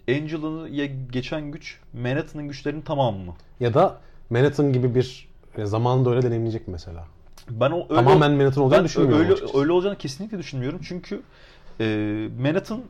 Angela'ya 0.09 0.86
geçen 1.11 1.51
güç 1.51 1.80
Manhattan'ın 1.93 2.47
güçlerinin 2.47 2.82
tamamı 2.82 3.17
mı? 3.17 3.36
Ya 3.59 3.73
da 3.73 3.99
Manhattan 4.30 4.73
gibi 4.73 4.95
bir 4.95 5.28
e, 5.57 5.65
zamanında 5.65 6.09
öyle 6.09 6.21
deneyimleyecek 6.21 6.67
mi 6.67 6.71
mesela? 6.71 7.05
Ben 7.49 7.71
o 7.71 7.78
öyle 7.89 7.95
Tamamen 7.95 8.32
Manhattan 8.32 8.63
olacağını 8.63 8.82
ben 8.84 8.86
düşünmüyorum 8.86 9.23
öyle, 9.23 9.34
açıkçası. 9.34 9.59
öyle 9.59 9.71
olacağını 9.71 9.97
kesinlikle 9.97 10.38
düşünmüyorum. 10.38 10.80
Çünkü 10.84 11.21
e, 11.80 11.86
Manhattan 12.41 12.82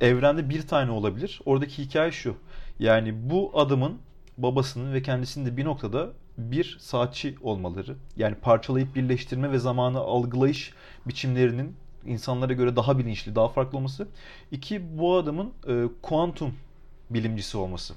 evrende 0.00 0.48
bir 0.48 0.66
tane 0.66 0.90
olabilir. 0.90 1.40
Oradaki 1.46 1.82
hikaye 1.82 2.12
şu. 2.12 2.34
Yani 2.78 3.30
bu 3.30 3.52
adamın 3.54 3.98
babasının 4.38 4.92
ve 4.92 5.02
kendisinin 5.02 5.46
de 5.46 5.56
bir 5.56 5.64
noktada 5.64 6.10
bir 6.50 6.76
saatçi 6.80 7.34
olmaları. 7.42 7.96
Yani 8.16 8.34
parçalayıp 8.34 8.94
birleştirme 8.94 9.52
ve 9.52 9.58
zamanı 9.58 9.98
algılayış 9.98 10.72
biçimlerinin 11.06 11.76
insanlara 12.06 12.52
göre 12.52 12.76
daha 12.76 12.98
bilinçli, 12.98 13.34
daha 13.34 13.48
farklı 13.48 13.78
olması. 13.78 14.08
İki, 14.52 14.98
bu 14.98 15.16
adamın 15.16 15.52
e, 15.68 15.84
kuantum 16.02 16.54
bilimcisi 17.10 17.56
olması. 17.56 17.94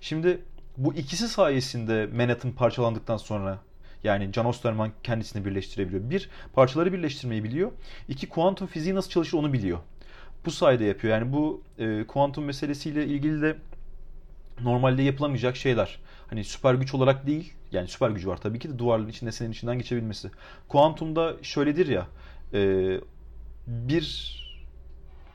Şimdi 0.00 0.40
bu 0.76 0.94
ikisi 0.94 1.28
sayesinde 1.28 2.08
Manhattan 2.16 2.52
parçalandıktan 2.52 3.16
sonra 3.16 3.58
yani 4.04 4.32
Can 4.32 4.46
Osterman 4.46 4.92
kendisini 5.02 5.44
birleştirebiliyor. 5.44 6.10
Bir, 6.10 6.30
parçaları 6.54 6.92
birleştirmeyi 6.92 7.44
biliyor. 7.44 7.72
İki, 8.08 8.28
kuantum 8.28 8.66
fiziği 8.66 8.94
nasıl 8.94 9.10
çalışır 9.10 9.38
onu 9.38 9.52
biliyor. 9.52 9.78
Bu 10.46 10.50
sayede 10.50 10.84
yapıyor. 10.84 11.14
Yani 11.18 11.32
bu 11.32 11.62
e, 11.78 12.04
kuantum 12.06 12.44
meselesiyle 12.44 13.06
ilgili 13.06 13.42
de 13.42 13.56
normalde 14.60 15.02
yapılamayacak 15.02 15.56
şeyler. 15.56 15.98
Hani 16.30 16.44
süper 16.44 16.74
güç 16.74 16.94
olarak 16.94 17.26
değil, 17.26 17.52
yani 17.76 17.88
süper 17.88 18.10
gücü 18.10 18.28
var 18.28 18.36
tabii 18.36 18.58
ki 18.58 18.68
de 18.68 18.78
duvarların 18.78 19.08
içinde 19.08 19.32
senin 19.32 19.50
içinden 19.50 19.78
geçebilmesi. 19.78 20.30
Kuantumda 20.68 21.36
şöyledir 21.42 21.86
ya, 21.86 22.06
e, 22.54 23.00
bir 23.66 24.36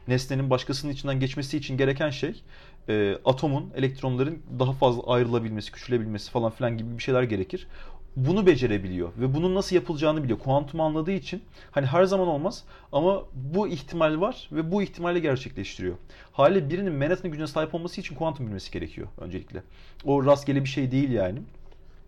nesnenin 0.07 0.49
başkasının 0.49 0.91
içinden 0.91 1.19
geçmesi 1.19 1.57
için 1.57 1.77
gereken 1.77 2.09
şey 2.09 2.43
e, 2.89 3.17
atomun, 3.25 3.69
elektronların 3.75 4.39
daha 4.59 4.73
fazla 4.73 5.13
ayrılabilmesi, 5.13 5.71
küçülebilmesi 5.71 6.31
falan 6.31 6.51
filan 6.51 6.77
gibi 6.77 6.97
bir 6.97 7.03
şeyler 7.03 7.23
gerekir. 7.23 7.67
Bunu 8.15 8.45
becerebiliyor 8.45 9.09
ve 9.17 9.33
bunun 9.33 9.55
nasıl 9.55 9.75
yapılacağını 9.75 10.23
biliyor. 10.23 10.39
Kuantumu 10.39 10.83
anladığı 10.83 11.11
için 11.11 11.41
hani 11.71 11.85
her 11.85 12.03
zaman 12.03 12.27
olmaz 12.27 12.63
ama 12.91 13.23
bu 13.33 13.67
ihtimal 13.67 14.21
var 14.21 14.49
ve 14.51 14.71
bu 14.71 14.81
ihtimali 14.81 15.21
gerçekleştiriyor. 15.21 15.95
Haliyle 16.31 16.69
birinin 16.69 16.93
Manhattan 16.93 17.31
gücüne 17.31 17.47
sahip 17.47 17.75
olması 17.75 18.01
için 18.01 18.15
kuantum 18.15 18.47
bilmesi 18.47 18.71
gerekiyor 18.71 19.07
öncelikle. 19.17 19.63
O 20.05 20.25
rastgele 20.25 20.63
bir 20.63 20.69
şey 20.69 20.91
değil 20.91 21.11
yani. 21.11 21.39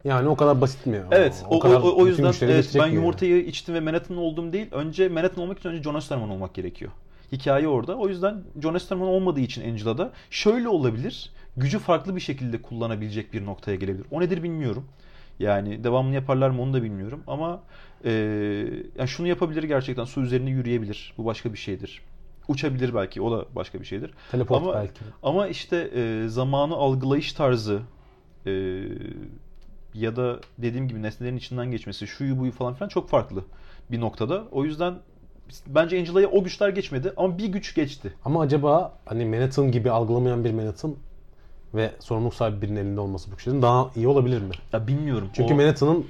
Yani 0.04 0.30
o 0.30 0.36
kadar 0.36 0.62
basit 0.62 0.86
mi? 0.86 1.02
Evet, 1.12 1.44
o, 1.50 1.56
o, 1.56 1.60
kadar 1.60 1.76
o, 1.76 1.96
o 1.96 2.08
yüzden 2.08 2.24
evet, 2.24 2.40
geçecek 2.40 2.82
ben 2.82 2.88
yumurtayı 2.88 3.46
içtim 3.46 3.76
ve 3.76 3.80
Manhattan 3.80 4.18
oldum 4.18 4.54
değil. 4.54 4.68
Önce 4.72 5.10
Manhattan 5.10 5.44
olmak 5.44 5.60
için 5.60 5.70
önce 5.70 5.84
John 5.84 5.96
Osterman 5.96 6.30
olmak 6.30 6.54
gerekiyor. 6.54 6.92
Hikaye 7.32 7.68
orada. 7.68 7.98
O 7.98 8.10
yüzden 8.10 8.44
John 8.62 8.74
Osterman 8.74 9.08
olmadığı 9.08 9.40
için 9.40 9.70
Angela'da 9.70 10.12
şöyle 10.30 10.68
olabilir. 10.68 11.32
Gücü 11.58 11.80
farklı 11.80 12.16
bir 12.16 12.22
şekilde 12.22 12.62
kullanabilecek 12.62 13.34
bir 13.34 13.46
noktaya 13.46 13.76
gelebilir. 13.76 14.06
O 14.12 14.22
nedir 14.22 14.44
bilmiyorum. 14.44 14.86
Yani 15.40 15.84
devamını 15.84 16.16
yaparlar 16.16 16.50
mı 16.50 16.62
onu 16.62 16.74
da 16.74 16.84
bilmiyorum. 16.84 17.24
Ama 17.28 17.64
e, 18.06 18.12
yani 18.98 19.08
şunu 19.08 19.28
yapabilir 19.28 19.64
gerçekten. 19.64 20.04
Su 20.04 20.22
üzerinde 20.22 20.50
yürüyebilir. 20.50 21.14
Bu 21.18 21.26
başka 21.26 21.54
bir 21.54 21.58
şeydir. 21.58 22.02
Uçabilir 22.48 22.96
belki. 22.96 23.22
O 23.22 23.32
da 23.32 23.46
başka 23.56 23.80
bir 23.80 23.86
şeydir. 23.86 24.12
Teleport 24.32 24.62
Ama- 24.62 24.74
belki. 24.74 25.02
Ama 25.24 25.48
işte 25.48 25.78
e, 25.78 26.28
zamanı 26.28 26.74
algılayış 26.74 27.34
tarzı 27.34 27.82
e, 28.46 28.52
ya 29.94 30.16
da 30.16 30.40
dediğim 30.58 30.88
gibi 30.88 31.02
nesnelerin 31.02 31.38
içinden 31.38 31.72
geçmesi, 31.72 32.08
şuyu 32.08 32.40
buyu 32.40 32.52
falan 32.52 32.74
filan 32.74 32.90
çok 32.90 33.10
farklı 33.10 33.44
bir 33.92 34.02
noktada. 34.02 34.44
O 34.52 34.66
yüzden 34.66 34.94
bence 35.68 35.98
Angela'ya 36.00 36.28
o 36.28 36.44
güçler 36.44 36.70
geçmedi 36.70 37.14
ama 37.18 37.38
bir 37.38 37.46
güç 37.48 37.76
geçti. 37.76 38.14
Ama 38.26 38.42
acaba 38.42 38.94
hani 39.06 39.26
Manhattan 39.26 39.72
gibi 39.72 39.92
algılamayan 39.92 40.44
bir 40.44 40.54
Manhattan 40.54 40.96
ve 41.74 41.92
sorumluluk 42.00 42.34
sahibi 42.34 42.62
birinin 42.62 42.76
elinde 42.80 43.00
olması 43.00 43.32
bu 43.32 43.36
güçlerin 43.36 43.62
daha 43.62 43.90
iyi 43.96 44.08
olabilir 44.08 44.42
mi? 44.42 44.52
Ya 44.74 44.88
bilmiyorum. 44.88 45.30
Çünkü 45.34 45.54
O- 45.54 45.58
Manhattan'ın 45.58 46.06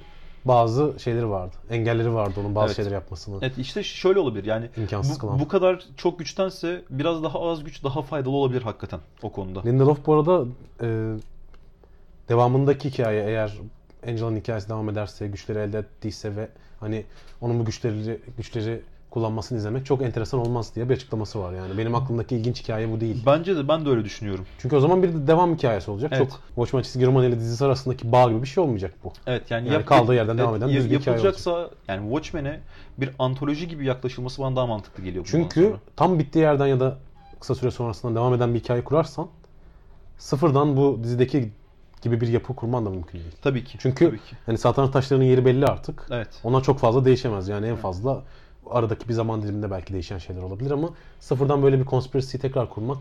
bazı 0.45 0.93
şeyleri 0.99 1.29
vardı. 1.29 1.55
Engelleri 1.69 2.13
vardı 2.13 2.34
onun 2.39 2.55
bazı 2.55 2.65
Evet. 2.65 2.75
şeyleri 2.75 2.93
yapmasını. 2.93 3.38
Evet 3.41 3.57
işte 3.57 3.84
şöyle 3.84 4.19
olabilir 4.19 4.43
yani 4.43 4.69
İmkansız 4.77 5.15
bu, 5.15 5.19
kılan. 5.19 5.39
bu 5.39 5.47
kadar 5.47 5.84
çok 5.97 6.19
güçtense 6.19 6.81
biraz 6.89 7.23
daha 7.23 7.39
az 7.41 7.63
güç 7.63 7.84
daha 7.84 8.01
faydalı 8.01 8.36
olabilir 8.36 8.61
hakikaten 8.61 8.99
o 9.21 9.31
konuda. 9.31 9.61
Lindelof 9.63 10.05
bu 10.05 10.13
arada 10.13 10.45
e, 10.81 11.13
devamındaki 12.34 12.89
hikaye 12.89 13.23
eğer 13.23 13.53
Angela'nın 14.07 14.38
hikayesi 14.38 14.69
devam 14.69 14.89
ederse, 14.89 15.27
güçleri 15.27 15.59
elde 15.59 15.77
ettiyse 15.79 16.36
ve 16.36 16.47
hani 16.79 17.05
onun 17.41 17.59
bu 17.59 17.65
güçleri 17.65 18.19
güçleri 18.38 18.81
kullanmasını 19.09 19.57
izlemek 19.57 19.86
çok 19.86 20.01
enteresan 20.01 20.39
olmaz 20.39 20.75
diye 20.75 20.89
bir 20.89 20.95
açıklaması 20.95 21.39
var 21.39 21.53
yani. 21.53 21.77
Benim 21.77 21.95
aklımdaki 21.95 22.36
ilginç 22.36 22.63
hikaye 22.63 22.91
bu 22.91 22.99
değil. 22.99 23.23
Bence 23.25 23.55
de 23.55 23.67
ben 23.67 23.86
de 23.86 23.89
öyle 23.89 24.03
düşünüyorum. 24.03 24.45
Çünkü 24.59 24.75
o 24.75 24.79
zaman 24.79 25.03
bir 25.03 25.13
de 25.13 25.27
devam 25.27 25.55
hikayesi 25.55 25.91
olacak. 25.91 26.11
Evet. 26.15 26.29
Çok 26.29 26.39
Watchmen 26.47 26.81
çizgi 26.81 27.05
roman 27.05 27.25
ile 27.25 27.39
dizisi 27.39 27.65
arasındaki 27.65 28.11
bağ 28.11 28.29
gibi 28.29 28.41
bir 28.41 28.47
şey 28.47 28.63
olmayacak 28.63 28.93
bu. 29.03 29.13
Evet 29.27 29.51
yani, 29.51 29.73
Yani 29.73 29.86
kaldığı 29.86 30.15
yerden 30.15 30.38
devam 30.38 30.55
eden 30.55 30.69
düz 30.69 30.75
bir 30.75 30.99
hikaye 30.99 31.17
yapılacaksa 31.17 31.69
yani 31.88 32.09
Watchmen'e 32.09 32.59
bir 32.97 33.11
antoloji 33.19 33.67
gibi 33.67 33.86
yaklaşılması 33.86 34.41
bana 34.41 34.55
daha 34.55 34.67
mantıklı 34.67 35.03
geliyor. 35.03 35.27
Çünkü 35.31 35.73
tam 35.95 36.19
bittiği 36.19 36.43
yerden 36.43 36.67
ya 36.67 36.79
da 36.79 36.97
kısa 37.39 37.55
süre 37.55 37.71
sonrasında 37.71 38.15
devam 38.15 38.34
eden 38.34 38.53
bir 38.53 38.59
hikaye 38.59 38.84
kurarsan 38.84 39.27
sıfırdan 40.17 40.77
bu 40.77 40.99
dizideki 41.03 41.51
gibi 42.04 42.22
bir 42.22 42.28
yapı 42.28 42.56
kurman 42.56 42.86
da 42.86 42.89
mümkün 42.89 43.20
değil. 43.20 43.32
tabii 43.41 43.64
ki. 43.64 43.78
Çünkü 43.82 44.06
tabii 44.06 44.18
ki. 44.18 44.36
hani 44.45 44.58
satranç 44.58 44.91
taşlarının 44.91 45.26
yeri 45.26 45.45
belli 45.45 45.66
artık. 45.66 46.08
Evet. 46.12 46.28
Ona 46.43 46.62
çok 46.62 46.80
fazla 46.80 47.06
değişemez. 47.06 47.47
Yani 47.47 47.68
en 47.68 47.76
fazla 47.76 48.22
aradaki 48.70 49.10
bir 49.10 49.14
zaman 49.14 49.41
diliminde 49.43 49.72
belki 49.72 49.93
değişen 49.93 50.18
şeyler 50.18 50.41
olabilir 50.41 50.72
ama 50.72 50.89
sıfırdan 51.20 51.64
böyle 51.64 51.80
bir 51.80 51.86
conspiracy'yi 51.86 52.41
tekrar 52.41 52.70
kurmak 52.70 52.97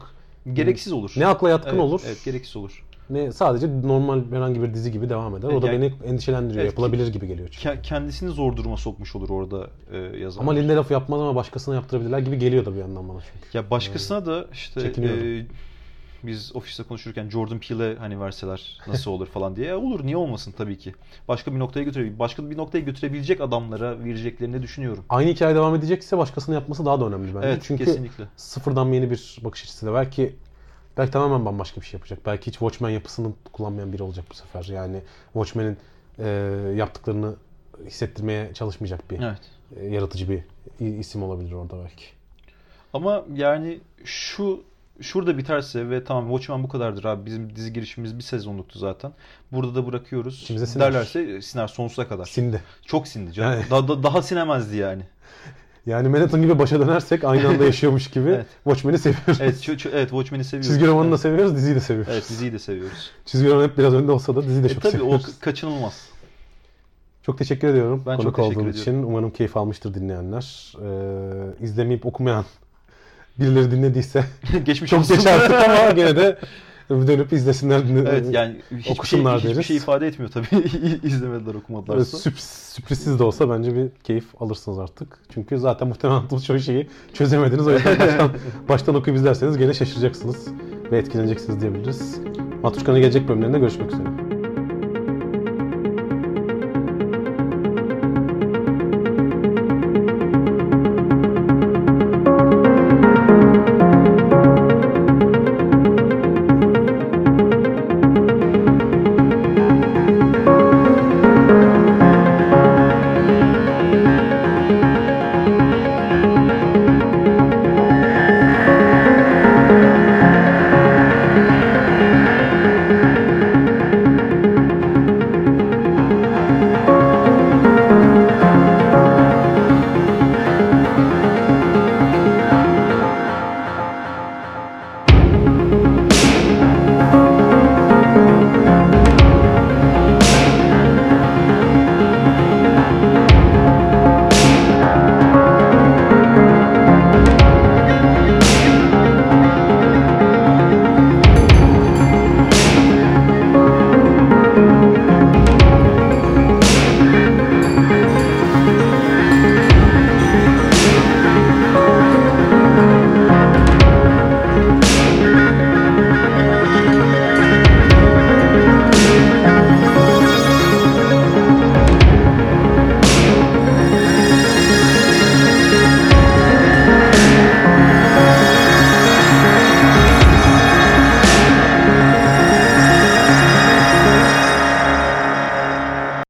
Gereksiz 0.52 0.92
olur. 0.92 1.12
ne 1.16 1.26
akla 1.26 1.50
yatkın 1.50 1.70
evet, 1.70 1.80
olur 1.80 2.00
Evet, 2.06 2.24
gereksiz 2.24 2.56
olur. 2.56 2.84
ne 3.10 3.32
sadece 3.32 3.68
normal 3.82 4.20
herhangi 4.32 4.62
bir 4.62 4.74
dizi 4.74 4.92
gibi 4.92 5.08
devam 5.08 5.36
eder. 5.36 5.48
O 5.48 5.62
da 5.62 5.66
Yani- 5.72 5.92
beni 6.02 6.10
endişelendiriyor. 6.10 6.62
Evet, 6.64 6.72
Yapılabilir 6.72 7.06
gibi 7.12 7.26
geliyor 7.26 7.48
çünkü. 7.52 7.68
Ke- 7.68 7.82
kendisini 7.82 8.30
zor 8.30 8.56
duruma 8.56 8.76
sokmuş 8.76 9.16
olur 9.16 9.30
orada 9.30 9.66
e, 9.92 9.98
yazar. 9.98 10.40
Ama 10.42 10.52
Lindelof 10.52 10.90
yapmaz 10.90 11.20
ama 11.20 11.34
başkasına 11.34 11.74
yaptırabilirler 11.74 12.18
gibi 12.18 12.38
geliyor 12.38 12.64
da 12.64 12.74
bir 12.74 12.80
yandan 12.80 13.08
bana 13.08 13.18
çünkü. 13.20 13.58
Ya 13.58 13.70
başkasına 13.70 14.26
da 14.26 14.44
işte 14.52 14.80
e, 14.80 15.46
biz 16.22 16.56
ofiste 16.56 16.82
konuşurken 16.82 17.30
Jordan 17.30 17.58
Peele'e 17.58 17.96
hani 17.96 18.20
verseler 18.20 18.78
nasıl 18.86 19.10
olur 19.10 19.26
falan 19.34 19.56
diye. 19.56 19.66
Ya 19.66 19.78
olur 19.78 20.06
niye 20.06 20.16
olmasın 20.16 20.54
tabii 20.58 20.78
ki. 20.78 20.94
Başka 21.28 21.54
bir 21.54 21.58
noktaya 21.58 21.82
götürebilir. 21.82 22.18
Başka 22.18 22.50
bir 22.50 22.56
noktaya 22.56 22.80
götürebilecek 22.80 23.40
adamlara 23.40 24.04
vereceklerini 24.04 24.62
düşünüyorum. 24.62 25.04
Aynı 25.08 25.30
hikaye 25.30 25.54
devam 25.54 25.74
edecekse 25.74 26.18
başkasının 26.18 26.56
yapması 26.56 26.86
daha 26.86 27.00
da 27.00 27.06
önemli 27.06 27.34
bence. 27.34 27.46
Evet 27.48 27.62
Çünkü 27.66 27.84
kesinlikle. 27.84 28.24
sıfırdan 28.36 28.92
yeni 28.92 29.10
bir 29.10 29.38
bakış 29.44 29.62
açısıyla 29.62 29.94
belki 29.94 30.36
belki 30.96 31.12
tamamen 31.12 31.44
bambaşka 31.46 31.80
bir 31.80 31.86
şey 31.86 31.98
yapacak. 31.98 32.18
Belki 32.26 32.46
hiç 32.46 32.54
Watchmen 32.54 32.90
yapısını 32.90 33.32
kullanmayan 33.52 33.92
biri 33.92 34.02
olacak 34.02 34.24
bu 34.30 34.34
sefer. 34.34 34.64
Yani 34.64 35.00
Watchmen'in 35.32 35.76
e, 36.18 36.28
yaptıklarını 36.76 37.34
hissettirmeye 37.86 38.54
çalışmayacak 38.54 39.10
bir 39.10 39.20
Evet. 39.22 39.40
e, 39.76 39.86
yaratıcı 39.86 40.28
bir 40.28 40.42
isim 40.98 41.22
olabilir 41.22 41.52
orada 41.52 41.76
belki. 41.84 42.04
Ama 42.92 43.24
yani 43.34 43.80
şu 44.04 44.62
şurada 45.00 45.38
biterse 45.38 45.90
ve 45.90 46.04
tamam 46.04 46.24
Watchmen 46.28 46.62
bu 46.64 46.68
kadardır 46.68 47.04
abi 47.04 47.26
bizim 47.26 47.56
dizi 47.56 47.72
girişimiz 47.72 48.18
bir 48.18 48.22
sezonluktu 48.22 48.78
zaten. 48.78 49.12
Burada 49.52 49.74
da 49.74 49.86
bırakıyoruz. 49.86 50.42
İçimize 50.42 50.66
siner. 50.66 50.86
Derlerse 50.92 51.42
siner 51.42 51.68
sonsuza 51.68 52.08
kadar. 52.08 52.24
Sindi. 52.24 52.62
Çok 52.86 53.08
sindi 53.08 53.32
canım. 53.32 53.52
Yani- 53.52 53.70
Da- 53.70 53.88
da- 53.88 54.02
daha 54.02 54.22
sinemezdi 54.22 54.76
yani. 54.76 55.02
Yani 55.86 56.08
Manhattan 56.08 56.42
gibi 56.42 56.58
başa 56.58 56.80
dönersek 56.80 57.24
aynı 57.24 57.48
anda 57.48 57.64
yaşıyormuş 57.64 58.10
gibi 58.10 58.28
Evet. 58.34 58.46
Watchmen'i 58.64 58.98
seviyoruz. 58.98 59.38
Evet, 59.40 59.54
çö- 59.68 59.76
çö- 59.76 59.90
evet 59.92 60.08
Watchmen'i 60.10 60.44
seviyoruz. 60.44 60.68
Çizgi 60.68 60.86
romanını 60.86 61.12
da 61.12 61.18
seviyoruz, 61.18 61.54
diziyi 61.56 61.74
de 61.74 61.80
seviyoruz. 61.80 62.12
Evet 62.14 62.28
diziyi 62.28 62.52
de 62.52 62.58
seviyoruz. 62.58 63.10
Çizgi 63.26 63.48
roman 63.50 63.64
hep 63.64 63.78
biraz 63.78 63.94
önde 63.94 64.12
olsa 64.12 64.36
da 64.36 64.42
diziyi 64.42 64.62
de 64.64 64.66
E 64.66 64.70
çok 64.74 64.82
tabii 64.82 64.96
o 64.96 65.00
seviyoruz. 65.00 65.24
ka- 65.26 65.40
kaçınılmaz. 65.40 66.08
Çok 67.22 67.38
teşekkür 67.38 67.68
ediyorum 67.68 68.02
Ben 68.06 68.16
konuk 68.16 68.22
çok 68.22 68.36
teşekkür 68.36 68.56
olduğun 68.60 68.70
ediyorum. 68.70 68.92
için. 69.00 69.02
Umarım 69.08 69.30
keyif 69.30 69.56
almıştır 69.56 69.94
dinleyenler. 69.94 70.72
Ee, 70.82 71.64
izlemeyip 71.64 72.06
okumayan 72.06 72.44
birileri 73.40 73.70
dinlediyse 73.70 74.24
Geçmiş 74.64 74.90
çok 74.90 75.08
geç 75.08 75.26
artık 75.26 75.68
ama 75.68 75.90
gene 75.90 76.16
de 76.16 76.38
dönüp 76.90 77.32
izlesinler. 77.32 77.82
Evet 78.06 78.26
yani 78.30 78.56
hiçbir 78.70 78.82
şey, 78.82 78.92
Okusunlar 78.92 79.38
hiçbir 79.38 79.54
deriz. 79.54 79.66
şey 79.66 79.76
ifade 79.76 80.06
etmiyor 80.06 80.32
tabii 80.32 80.46
izlemediler 81.02 81.54
okumadılarsa. 81.54 82.30
sürprizsiz 82.72 83.18
de 83.18 83.22
olsa 83.22 83.50
bence 83.50 83.76
bir 83.76 83.88
keyif 84.04 84.42
alırsınız 84.42 84.78
artık. 84.78 85.18
Çünkü 85.34 85.58
zaten 85.58 85.88
muhtemelen 85.88 86.28
çoğu 86.46 86.58
şeyi 86.58 86.88
çözemediniz. 87.14 87.66
O 87.66 87.72
yüzden 87.72 87.98
baştan, 88.00 88.30
baştan 88.68 88.94
okuyup 88.94 89.18
izlerseniz 89.18 89.58
gene 89.58 89.74
şaşıracaksınız 89.74 90.48
ve 90.92 90.98
etkileneceksiniz 90.98 91.60
diyebiliriz. 91.60 92.18
Matruşkan'ın 92.62 93.00
gelecek 93.00 93.28
bölümlerinde 93.28 93.58
görüşmek 93.58 93.92
üzere. 93.92 94.31